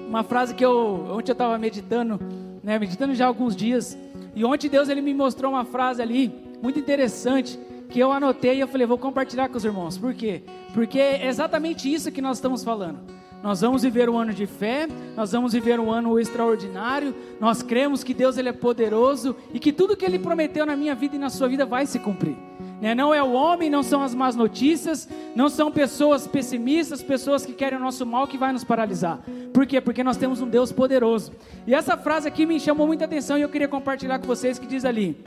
uma 0.07 0.23
frase 0.23 0.53
que 0.55 0.65
eu 0.65 1.07
ontem 1.11 1.31
eu 1.31 1.33
estava 1.33 1.57
meditando 1.57 2.19
né, 2.65 2.79
meditando 2.79 3.13
já 3.13 3.25
há 3.25 3.27
alguns 3.27 3.55
dias. 3.55 3.95
E 4.33 4.43
ontem 4.43 4.67
Deus 4.67 4.89
ele 4.89 4.99
me 4.99 5.13
mostrou 5.13 5.51
uma 5.51 5.63
frase 5.63 6.01
ali 6.01 6.33
muito 6.61 6.79
interessante 6.79 7.59
que 7.89 7.99
eu 7.99 8.11
anotei 8.11 8.55
e 8.55 8.59
eu 8.59 8.67
falei, 8.67 8.87
vou 8.87 8.97
compartilhar 8.97 9.47
com 9.47 9.55
os 9.55 9.63
irmãos. 9.63 9.97
Por 9.99 10.15
quê? 10.15 10.41
Porque 10.73 10.99
é 10.99 11.27
exatamente 11.27 11.93
isso 11.93 12.11
que 12.11 12.21
nós 12.21 12.37
estamos 12.37 12.63
falando. 12.63 12.99
Nós 13.45 13.61
vamos 13.61 13.83
viver 13.83 14.09
um 14.09 14.17
ano 14.17 14.33
de 14.33 14.47
fé, 14.47 14.87
nós 15.15 15.31
vamos 15.31 15.53
viver 15.53 15.79
um 15.79 15.91
ano 15.91 16.19
extraordinário. 16.19 17.13
Nós 17.39 17.61
cremos 17.61 18.03
que 18.03 18.11
Deus 18.11 18.39
ele 18.39 18.49
é 18.49 18.51
poderoso 18.51 19.35
e 19.53 19.59
que 19.59 19.71
tudo 19.71 19.95
que 19.95 20.03
ele 20.03 20.17
prometeu 20.17 20.65
na 20.65 20.75
minha 20.75 20.95
vida 20.95 21.15
e 21.15 21.19
na 21.19 21.29
sua 21.29 21.47
vida 21.47 21.63
vai 21.63 21.85
se 21.85 21.99
cumprir. 21.99 22.35
Né? 22.81 22.95
Não 22.95 23.13
é 23.13 23.21
o 23.21 23.33
homem, 23.33 23.69
não 23.69 23.83
são 23.83 24.01
as 24.01 24.15
más 24.15 24.35
notícias, 24.35 25.07
não 25.35 25.47
são 25.47 25.71
pessoas 25.71 26.25
pessimistas, 26.25 27.03
pessoas 27.03 27.45
que 27.45 27.53
querem 27.53 27.77
o 27.77 27.81
nosso 27.81 28.03
mal 28.03 28.25
que 28.25 28.35
vai 28.35 28.51
nos 28.51 28.63
paralisar. 28.63 29.19
Por 29.53 29.67
quê? 29.67 29.79
Porque 29.79 30.03
nós 30.03 30.17
temos 30.17 30.41
um 30.41 30.47
Deus 30.47 30.71
poderoso. 30.71 31.31
E 31.67 31.75
essa 31.75 31.95
frase 31.95 32.27
aqui 32.27 32.47
me 32.47 32.59
chamou 32.59 32.87
muita 32.87 33.05
atenção 33.05 33.37
e 33.37 33.43
eu 33.43 33.49
queria 33.49 33.67
compartilhar 33.67 34.17
com 34.17 34.25
vocês 34.25 34.57
que 34.57 34.65
diz 34.65 34.83
ali: 34.83 35.23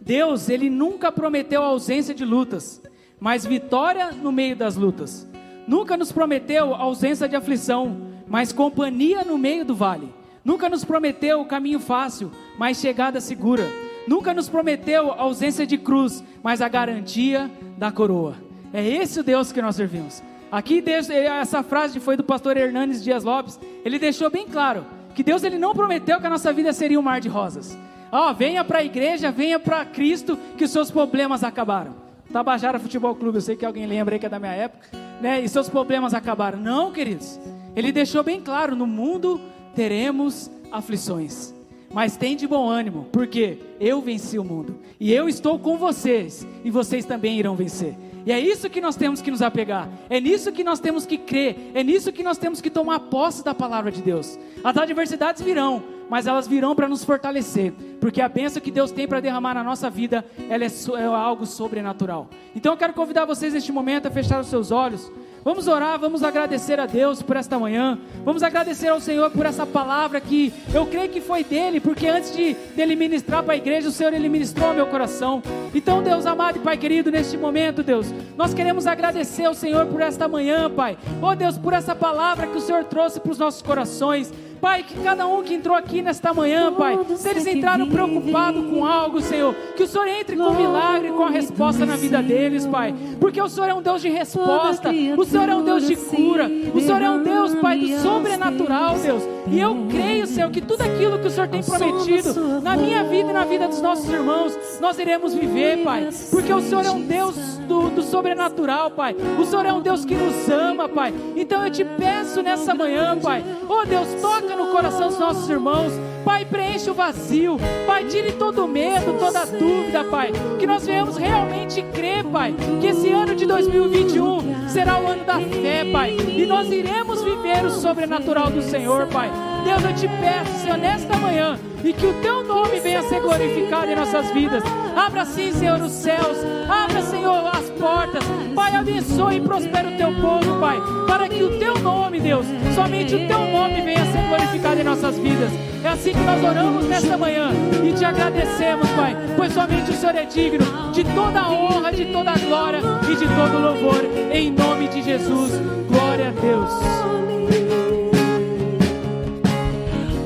Deus, 0.00 0.48
ele 0.48 0.70
nunca 0.70 1.12
prometeu 1.12 1.62
ausência 1.62 2.14
de 2.14 2.24
lutas, 2.24 2.80
mas 3.20 3.44
vitória 3.44 4.10
no 4.10 4.32
meio 4.32 4.56
das 4.56 4.74
lutas. 4.74 5.29
Nunca 5.66 5.96
nos 5.96 6.12
prometeu 6.12 6.74
ausência 6.74 7.28
de 7.28 7.36
aflição, 7.36 7.96
mas 8.26 8.52
companhia 8.52 9.24
no 9.24 9.38
meio 9.38 9.64
do 9.64 9.74
vale. 9.74 10.12
Nunca 10.44 10.68
nos 10.68 10.84
prometeu 10.84 11.44
caminho 11.44 11.80
fácil, 11.80 12.30
mas 12.58 12.78
chegada 12.78 13.20
segura 13.20 13.68
nunca 14.10 14.34
nos 14.34 14.48
prometeu 14.48 15.12
ausência 15.12 15.64
de 15.64 15.78
cruz, 15.78 16.24
mas 16.42 16.60
a 16.60 16.68
garantia 16.68 17.48
da 17.78 17.92
coroa. 17.92 18.34
É 18.72 18.84
esse 18.84 19.20
o 19.20 19.22
Deus 19.22 19.52
que 19.52 19.62
nós 19.62 19.76
servimos. 19.76 20.20
Aqui 20.50 20.82
essa 20.88 21.62
frase 21.62 22.00
foi 22.00 22.16
do 22.16 22.24
pastor 22.24 22.56
Hernanes 22.56 23.04
Dias 23.04 23.22
Lopes. 23.22 23.58
Ele 23.84 24.00
deixou 24.00 24.28
bem 24.28 24.48
claro 24.48 24.84
que 25.14 25.22
Deus 25.22 25.44
ele 25.44 25.58
não 25.58 25.74
prometeu 25.74 26.20
que 26.20 26.26
a 26.26 26.30
nossa 26.30 26.52
vida 26.52 26.72
seria 26.72 26.98
um 26.98 27.02
mar 27.02 27.20
de 27.20 27.28
rosas. 27.28 27.78
Ó, 28.10 28.30
oh, 28.30 28.34
venha 28.34 28.64
para 28.64 28.80
a 28.80 28.84
igreja, 28.84 29.30
venha 29.30 29.60
para 29.60 29.84
Cristo, 29.84 30.36
que 30.58 30.64
os 30.64 30.72
seus 30.72 30.90
problemas 30.90 31.44
acabaram. 31.44 31.94
Tabajara 32.32 32.78
Futebol 32.78 33.14
Clube, 33.14 33.38
eu 33.38 33.42
sei 33.42 33.56
que 33.56 33.66
alguém 33.66 33.86
lembra 33.86 34.14
aí 34.14 34.18
que 34.18 34.26
é 34.26 34.28
da 34.28 34.38
minha 34.38 34.52
época, 34.52 34.88
né? 35.20 35.40
E 35.40 35.48
seus 35.48 35.68
problemas 35.68 36.14
acabaram. 36.14 36.58
Não, 36.58 36.92
queridos. 36.92 37.40
Ele 37.74 37.90
deixou 37.90 38.22
bem 38.22 38.40
claro: 38.40 38.76
no 38.76 38.86
mundo 38.86 39.40
teremos 39.74 40.50
aflições. 40.70 41.54
Mas 41.92 42.16
tem 42.16 42.36
de 42.36 42.46
bom 42.46 42.68
ânimo, 42.68 43.08
porque 43.10 43.58
eu 43.80 44.00
venci 44.00 44.38
o 44.38 44.44
mundo. 44.44 44.78
E 45.00 45.12
eu 45.12 45.28
estou 45.28 45.58
com 45.58 45.76
vocês, 45.76 46.46
e 46.64 46.70
vocês 46.70 47.04
também 47.04 47.36
irão 47.36 47.56
vencer. 47.56 47.96
E 48.24 48.30
é 48.30 48.38
isso 48.38 48.70
que 48.70 48.80
nós 48.80 48.94
temos 48.94 49.20
que 49.20 49.30
nos 49.30 49.42
apegar, 49.42 49.88
é 50.08 50.20
nisso 50.20 50.52
que 50.52 50.62
nós 50.62 50.78
temos 50.78 51.06
que 51.06 51.16
crer, 51.16 51.72
é 51.74 51.82
nisso 51.82 52.12
que 52.12 52.22
nós 52.22 52.38
temos 52.38 52.60
que 52.60 52.70
tomar 52.70 53.00
posse 53.00 53.42
da 53.42 53.54
palavra 53.54 53.90
de 53.90 54.02
Deus. 54.02 54.38
As 54.62 54.76
adversidades 54.76 55.42
virão, 55.42 55.82
mas 56.10 56.26
elas 56.26 56.48
virão 56.48 56.74
para 56.74 56.88
nos 56.88 57.04
fortalecer, 57.04 57.72
porque 58.00 58.20
a 58.20 58.28
bênção 58.28 58.60
que 58.60 58.72
Deus 58.72 58.90
tem 58.90 59.06
para 59.06 59.20
derramar 59.20 59.54
na 59.54 59.62
nossa 59.62 59.88
vida, 59.88 60.24
ela 60.48 60.64
é, 60.64 60.68
é 60.98 61.04
algo 61.04 61.46
sobrenatural. 61.46 62.28
Então 62.54 62.72
eu 62.72 62.76
quero 62.76 62.92
convidar 62.92 63.24
vocês 63.24 63.54
neste 63.54 63.70
momento 63.70 64.06
a 64.06 64.10
fechar 64.10 64.40
os 64.40 64.48
seus 64.48 64.72
olhos. 64.72 65.10
Vamos 65.42 65.68
orar, 65.68 65.98
vamos 65.98 66.22
agradecer 66.22 66.78
a 66.78 66.84
Deus 66.84 67.22
por 67.22 67.34
esta 67.34 67.58
manhã. 67.58 67.98
Vamos 68.24 68.42
agradecer 68.42 68.88
ao 68.88 69.00
Senhor 69.00 69.30
por 69.30 69.46
essa 69.46 69.64
palavra 69.64 70.20
que 70.20 70.52
eu 70.74 70.84
creio 70.84 71.08
que 71.08 71.20
foi 71.20 71.42
dele, 71.42 71.80
porque 71.80 72.06
antes 72.06 72.36
de 72.36 72.52
dele 72.76 72.94
ministrar 72.94 73.42
para 73.42 73.54
a 73.54 73.56
igreja, 73.56 73.88
o 73.88 73.92
Senhor 73.92 74.12
ele 74.12 74.28
ministrou 74.28 74.74
meu 74.74 74.86
coração. 74.86 75.42
Então, 75.74 76.02
Deus 76.02 76.26
amado 76.26 76.58
e 76.58 76.60
Pai 76.60 76.76
querido, 76.76 77.10
neste 77.10 77.38
momento, 77.38 77.82
Deus, 77.82 78.12
nós 78.36 78.52
queremos 78.52 78.86
agradecer 78.86 79.46
ao 79.46 79.54
Senhor 79.54 79.86
por 79.86 80.02
esta 80.02 80.28
manhã, 80.28 80.70
Pai. 80.70 80.98
Oh 81.22 81.34
Deus, 81.34 81.56
por 81.56 81.72
essa 81.72 81.94
palavra 81.94 82.46
que 82.46 82.58
o 82.58 82.60
Senhor 82.60 82.84
trouxe 82.84 83.18
para 83.18 83.32
os 83.32 83.38
nossos 83.38 83.62
corações. 83.62 84.30
Pai, 84.60 84.82
que 84.82 84.94
cada 85.02 85.26
um 85.26 85.42
que 85.42 85.54
entrou 85.54 85.74
aqui 85.74 86.02
nesta 86.02 86.34
manhã, 86.34 86.70
Pai, 86.72 86.98
se 87.16 87.28
eles 87.30 87.46
entraram 87.46 87.88
preocupados 87.88 88.62
com 88.66 88.84
algo, 88.84 89.20
Senhor, 89.22 89.54
que 89.74 89.82
o 89.82 89.86
Senhor 89.86 90.06
entre 90.06 90.36
com 90.36 90.52
milagre, 90.52 91.10
com 91.12 91.22
a 91.24 91.30
resposta 91.30 91.86
na 91.86 91.96
vida 91.96 92.22
deles, 92.22 92.66
Pai, 92.66 92.94
porque 93.18 93.40
o 93.40 93.48
Senhor 93.48 93.68
é 93.68 93.74
um 93.74 93.80
Deus 93.80 94.02
de 94.02 94.10
resposta, 94.10 94.90
o 95.16 95.24
Senhor 95.24 95.48
é 95.48 95.56
um 95.56 95.64
Deus 95.64 95.86
de 95.86 95.96
cura, 95.96 96.50
o 96.74 96.80
Senhor 96.80 97.00
é 97.00 97.08
um 97.08 97.22
Deus, 97.22 97.54
Pai, 97.54 97.78
do 97.78 98.00
sobrenatural, 98.00 98.98
Deus, 98.98 99.22
e 99.50 99.58
eu 99.58 99.86
creio, 99.90 100.26
Senhor, 100.26 100.50
que 100.50 100.60
tudo 100.60 100.82
aquilo 100.82 101.18
que 101.18 101.26
o 101.26 101.30
Senhor 101.30 101.48
tem 101.48 101.62
prometido 101.62 102.60
na 102.60 102.76
minha 102.76 103.02
vida 103.04 103.30
e 103.30 103.32
na 103.32 103.44
vida 103.46 103.66
dos 103.66 103.80
nossos 103.80 104.08
irmãos, 104.10 104.58
nós 104.78 104.98
iremos 104.98 105.32
viver, 105.32 105.82
Pai, 105.82 106.10
porque 106.30 106.52
o 106.52 106.60
Senhor 106.60 106.84
é 106.84 106.90
um 106.90 107.00
Deus 107.00 107.34
do, 107.66 107.88
do 107.88 108.02
sobrenatural, 108.02 108.90
Pai, 108.90 109.16
o 109.38 109.44
Senhor 109.46 109.64
é 109.64 109.72
um 109.72 109.80
Deus 109.80 110.04
que 110.04 110.14
nos 110.14 110.50
ama, 110.50 110.86
Pai, 110.86 111.14
então 111.34 111.64
eu 111.64 111.70
te 111.70 111.82
peço 111.84 112.42
nessa 112.42 112.74
manhã, 112.74 113.18
Pai, 113.18 113.42
oh 113.66 113.86
Deus, 113.86 114.06
toca 114.20 114.49
toca 114.50 114.56
no 114.56 114.68
coração 114.68 115.08
dos 115.08 115.18
nossos 115.18 115.48
irmãos. 115.48 115.92
Pai, 116.24 116.44
preenche 116.44 116.90
o 116.90 116.94
vazio. 116.94 117.56
Pai, 117.86 118.04
tire 118.04 118.32
todo 118.32 118.68
medo, 118.68 119.18
toda 119.18 119.40
a 119.40 119.44
dúvida, 119.44 120.04
Pai. 120.04 120.32
Que 120.58 120.66
nós 120.66 120.86
venhamos 120.86 121.16
realmente 121.16 121.82
crer, 121.94 122.24
Pai, 122.24 122.54
que 122.80 122.86
esse 122.86 123.10
ano 123.10 123.34
de 123.34 123.46
2021 123.46 124.68
será 124.68 124.98
o 124.98 125.06
ano 125.06 125.24
da 125.24 125.38
fé, 125.40 125.84
Pai. 125.90 126.16
E 126.16 126.46
nós 126.46 126.70
iremos 126.70 127.22
viver 127.22 127.64
o 127.64 127.70
sobrenatural 127.70 128.50
do 128.50 128.62
Senhor, 128.62 129.06
Pai. 129.06 129.30
Deus, 129.64 129.82
eu 129.82 129.94
te 129.94 130.08
peço, 130.20 130.62
Senhor, 130.62 130.78
nesta 130.78 131.16
manhã, 131.18 131.58
e 131.84 131.92
que 131.92 132.06
o 132.06 132.14
teu 132.20 132.42
nome 132.44 132.80
venha 132.80 133.02
ser 133.02 133.20
glorificado 133.20 133.90
em 133.90 133.94
nossas 133.94 134.30
vidas. 134.30 134.62
Abra 134.96 135.24
sim, 135.24 135.52
Senhor, 135.52 135.80
os 135.80 135.92
céus. 135.92 136.38
Abra, 136.68 137.02
Senhor, 137.02 137.46
as 137.48 137.70
portas. 137.70 138.24
Pai, 138.54 138.74
abençoe 138.74 139.36
e 139.36 139.40
prospere 139.40 139.94
o 139.94 139.96
teu 139.96 140.14
povo, 140.20 140.60
Pai. 140.60 140.78
Para 141.06 141.28
que 141.28 141.42
o 141.42 141.58
teu 141.58 141.78
nome, 141.78 142.20
Deus, 142.20 142.46
somente 142.74 143.14
o 143.14 143.26
teu 143.26 143.40
nome 143.46 143.82
venha 143.82 144.04
ser 144.06 144.28
glorificado 144.28 144.80
em 144.80 144.84
nossas 144.84 145.16
vidas. 145.18 145.50
É 145.82 145.88
assim 145.88 146.09
que 146.12 146.20
nós 146.20 146.42
oramos 146.42 146.86
nesta 146.86 147.16
manhã 147.16 147.50
e 147.84 147.92
te 147.92 148.04
agradecemos, 148.04 148.88
Pai, 148.90 149.16
pois 149.36 149.52
somente 149.52 149.90
o 149.90 149.94
Senhor 149.94 150.14
é 150.16 150.24
digno 150.24 150.92
de 150.92 151.04
toda 151.04 151.40
a 151.40 151.50
honra, 151.50 151.92
de 151.92 152.06
toda 152.06 152.32
a 152.32 152.38
glória 152.38 152.80
e 153.10 153.16
de 153.16 153.26
todo 153.26 153.58
louvor. 153.58 154.02
Em 154.32 154.50
nome 154.50 154.88
de 154.88 155.02
Jesus. 155.02 155.52
Glória 155.88 156.28
a 156.28 156.32
Deus. 156.32 156.70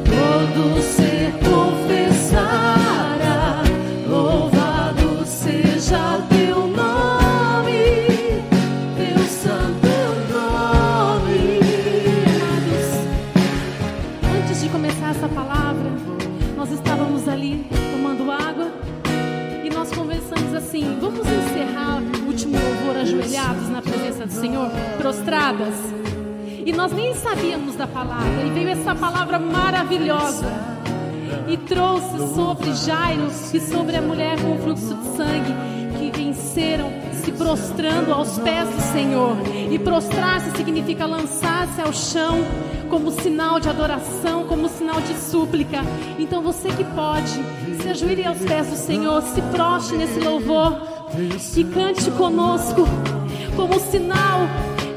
Todo 0.04 0.82
ser 0.82 1.32
confessará, 1.48 2.82
louvado 4.08 5.26
seja 5.26 6.18
teu 6.28 6.33
Senhor, 24.34 24.68
prostradas. 24.98 25.74
E 26.66 26.72
nós 26.72 26.92
nem 26.92 27.14
sabíamos 27.14 27.76
da 27.76 27.86
palavra. 27.86 28.42
E 28.44 28.50
veio 28.50 28.68
essa 28.68 28.94
palavra 28.94 29.38
maravilhosa. 29.38 30.46
E 31.48 31.56
trouxe 31.56 32.34
sobre 32.34 32.74
Jairo 32.74 33.28
e 33.52 33.60
sobre 33.60 33.96
a 33.96 34.02
mulher 34.02 34.40
com 34.40 34.58
fluxo 34.58 34.94
de 34.94 35.16
sangue 35.16 35.54
que 35.98 36.10
venceram 36.10 36.90
se 37.22 37.32
prostrando 37.32 38.12
aos 38.12 38.38
pés 38.38 38.68
do 38.68 38.80
Senhor. 38.92 39.36
E 39.70 39.78
prostrar-se 39.78 40.50
significa 40.56 41.06
lançar-se 41.06 41.80
ao 41.80 41.92
chão 41.92 42.38
como 42.90 43.10
sinal 43.10 43.60
de 43.60 43.68
adoração, 43.68 44.44
como 44.44 44.68
sinal 44.68 45.00
de 45.00 45.14
súplica. 45.14 45.80
Então 46.18 46.42
você 46.42 46.68
que 46.68 46.84
pode, 46.84 47.40
se 47.80 47.88
ajoelhe 47.88 48.24
aos 48.24 48.38
pés 48.38 48.68
do 48.68 48.76
Senhor, 48.76 49.22
se 49.22 49.40
proste 49.42 49.94
nesse 49.94 50.20
louvor 50.20 50.80
e 51.56 51.64
cante 51.64 52.10
conosco 52.12 52.86
como 53.56 53.78
sinal 53.78 54.40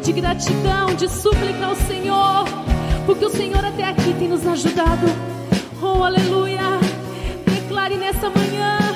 de 0.03 0.11
gratidão, 0.13 0.93
de 0.95 1.09
súplica 1.09 1.65
ao 1.65 1.75
Senhor, 1.75 2.45
porque 3.05 3.25
o 3.25 3.29
Senhor 3.29 3.63
até 3.63 3.83
aqui 3.83 4.13
tem 4.17 4.27
nos 4.27 4.45
ajudado. 4.45 5.07
Oh, 5.81 6.03
aleluia! 6.03 6.79
Declare 7.45 7.95
nessa 7.95 8.29
manhã 8.29 8.86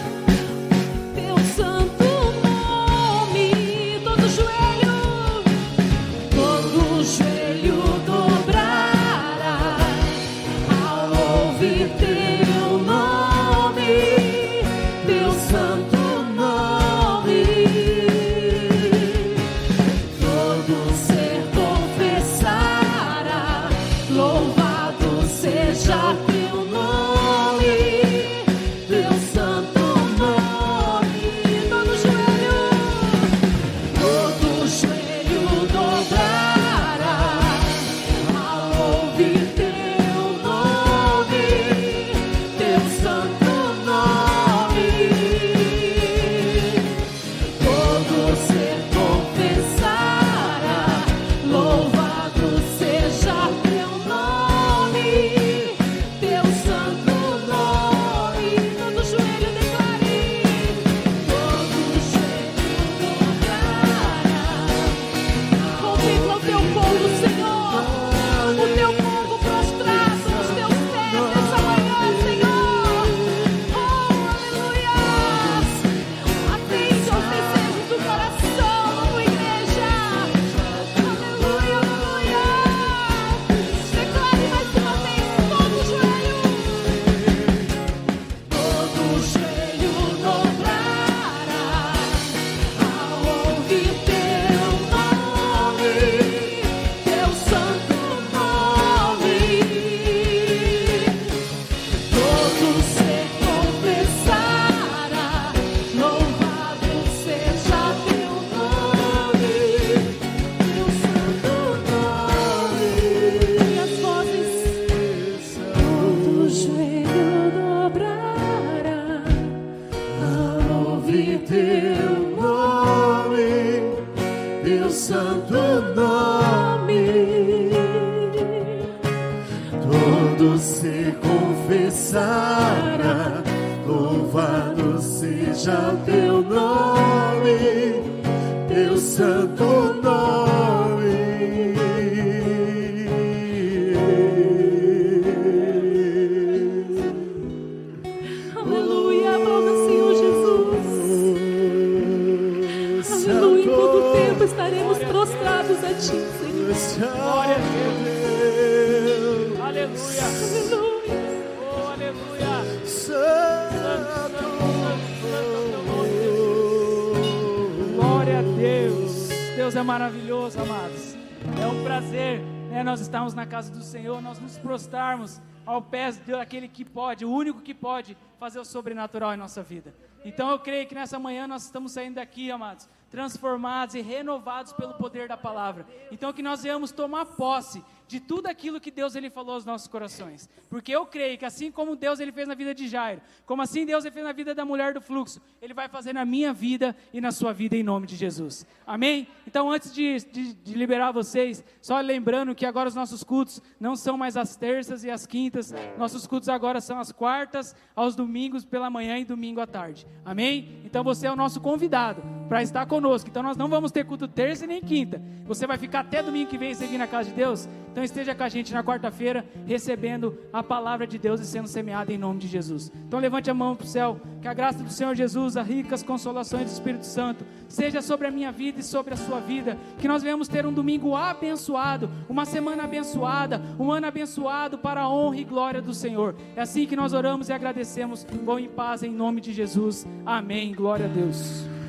é 169.82 169.84
maravilhoso, 169.84 170.62
amados. 170.62 171.16
É 171.60 171.66
um 171.66 171.84
prazer, 171.84 172.40
né, 172.70 172.84
nós 172.84 173.02
estarmos 173.02 173.34
na 173.34 173.48
casa 173.48 173.72
do 173.72 173.82
Senhor, 173.82 174.22
nós 174.22 174.40
nos 174.40 174.56
prostrarmos 174.60 175.42
ao 175.66 175.82
pés 175.82 176.20
daquele 176.20 176.68
que 176.68 176.86
pode, 176.86 177.26
o 177.26 177.32
único 177.32 177.62
que 177.62 177.74
pode 177.74 178.16
fazer 178.40 178.60
o 178.60 178.64
sobrenatural 178.66 179.34
em 179.34 179.38
nossa 179.38 179.64
vida. 179.64 179.92
Então 180.24 180.52
eu 180.52 180.60
creio 180.60 180.86
que 180.86 180.94
nessa 180.94 181.18
manhã 181.18 181.48
nós 181.48 181.64
estamos 181.64 181.94
saindo 181.94 182.16
daqui, 182.16 182.52
amados, 182.52 182.88
transformados 183.10 183.96
e 183.96 184.02
renovados 184.02 184.72
pelo 184.72 184.94
poder 184.94 185.28
da 185.28 185.36
palavra. 185.36 185.84
Então 186.12 186.32
que 186.32 186.44
nós 186.44 186.62
venhamos 186.62 186.92
tomar 186.92 187.26
posse 187.26 187.84
de 188.12 188.20
tudo 188.20 188.47
aquilo 188.47 188.78
que 188.78 188.91
Deus 188.91 189.16
ele 189.16 189.30
falou 189.30 189.55
aos 189.55 189.64
nossos 189.64 189.88
corações. 189.88 190.49
Porque 190.70 190.91
eu 190.91 191.05
creio 191.05 191.38
que 191.38 191.45
assim 191.45 191.72
como 191.72 191.95
Deus 191.95 192.20
ele 192.20 192.34
fez 192.34 192.45
na 192.45 192.53
vida 192.53 192.76
de 192.76 192.86
Jairo, 192.86 193.22
como 193.45 193.62
assim 193.62 193.86
Deus 193.86 194.03
ele 194.03 194.14
fez 194.14 194.26
na 194.26 194.34
vida 194.34 194.53
da 194.53 194.66
mulher 194.66 194.93
do 194.93 194.99
fluxo, 194.99 195.41
ele 195.62 195.74
vai 195.74 195.88
fazer 195.88 196.12
na 196.12 196.26
minha 196.26 196.51
vida 196.51 196.93
e 197.14 197.22
na 197.22 197.32
sua 197.32 197.53
vida 197.53 197.74
em 197.78 197.84
nome 197.84 198.05
de 198.05 198.18
Jesus. 198.18 198.68
Amém? 198.86 199.30
Então 199.47 199.72
antes 199.72 199.93
de, 199.93 200.18
de, 200.30 200.53
de 200.53 200.74
liberar 200.74 201.14
vocês, 201.14 201.64
só 201.82 202.01
lembrando 202.01 202.53
que 202.53 202.66
agora 202.66 202.89
os 202.89 202.95
nossos 202.95 203.24
cultos 203.24 203.62
não 203.80 203.95
são 203.95 204.18
mais 204.18 204.36
as 204.36 204.57
terças 204.57 205.05
e 205.05 205.09
as 205.09 205.26
quintas, 205.26 205.74
nossos 205.97 206.28
cultos 206.28 206.49
agora 206.49 206.82
são 206.82 206.99
as 206.99 207.14
quartas, 207.14 207.74
aos 207.95 208.14
domingos 208.14 208.66
pela 208.66 208.89
manhã 208.89 209.20
e 209.20 209.24
domingo 209.24 209.62
à 209.62 209.68
tarde. 209.68 210.05
Amém? 210.26 210.82
Então 210.84 211.01
você 211.01 211.28
é 211.28 211.32
o 211.32 211.36
nosso 211.38 211.62
convidado 211.62 212.22
para 212.49 212.62
estar 212.62 212.86
conosco. 212.86 213.30
Então 213.30 213.41
nós 213.41 213.55
não 213.55 213.70
vamos 213.70 213.93
ter 213.93 214.05
culto 214.05 214.28
terça 214.28 214.68
nem 214.68 214.82
quinta. 214.82 215.22
Você 215.45 215.66
vai 215.66 215.78
ficar 215.78 216.01
até 216.01 216.22
domingo 216.22 216.49
que 216.49 216.57
vem 216.57 216.74
sem 216.74 216.89
vir 216.89 216.97
na 216.97 217.07
casa 217.07 217.30
de 217.30 217.36
Deus. 217.36 217.70
Então 217.91 218.01
Então 218.02 218.06
esteja 218.08 218.34
com 218.34 218.41
a 218.41 218.49
gente 218.49 218.74
na 218.74 218.84
quarta-feira, 218.84 219.45
recebendo 219.68 220.36
a 220.52 220.64
palavra 220.64 221.06
de 221.06 221.20
Deus 221.20 221.39
e 221.39 221.45
sendo 221.45 221.68
semeada 221.68 222.12
em 222.12 222.18
nome 222.18 222.39
de 222.39 222.47
Jesus. 222.47 222.91
Então 223.08 223.20
levante 223.20 223.52
a 223.52 223.54
mão 223.54 223.76
para 223.76 223.86
o 223.86 223.88
céu, 223.88 224.20
que 224.41 224.47
a 224.47 224.56
graça 224.56 224.84
do 224.84 224.89
Senhor 224.89 225.14
Jesus, 225.14 225.56
as 225.56 225.68
ricas 225.68 226.02
consolações 226.02 226.66
do 226.66 226.74
Espírito 226.74 227.06
Santo, 227.06 227.45
seja 227.70 228.02
sobre 228.02 228.26
a 228.26 228.32
minha 228.32 228.52
vida 228.52 228.80
e 228.80 228.84
sobre 228.84 229.14
a 229.14 229.18
sua 229.18 229.39
vida. 229.39 229.78
Que 229.99 230.08
nós 230.08 230.24
venhamos 230.24 230.47
ter 230.47 230.66
um 230.66 230.74
domingo 230.74 231.16
abençoado, 231.16 232.10
uma 232.28 232.43
semana 232.43 232.86
abençoada, 232.86 233.62
um 233.80 233.91
ano 233.91 234.08
abençoado 234.08 234.80
para 234.80 235.02
a 235.02 235.08
honra 235.08 235.38
e 235.38 235.43
glória 235.43 235.80
do 235.80 235.93
Senhor. 235.93 236.36
É 236.56 236.62
assim 236.62 236.88
que 236.88 236.95
nós 236.95 237.14
oramos 237.14 237.49
e 237.49 237.54
agradecemos. 237.54 238.26
Vão 238.43 238.58
em 238.58 238.68
paz 238.68 239.04
em 239.04 239.12
nome 239.12 239.41
de 239.41 239.54
Jesus. 239.54 240.08
Amém. 240.26 240.74
Glória 240.74 241.06
a 241.06 241.08
Deus. 241.08 241.81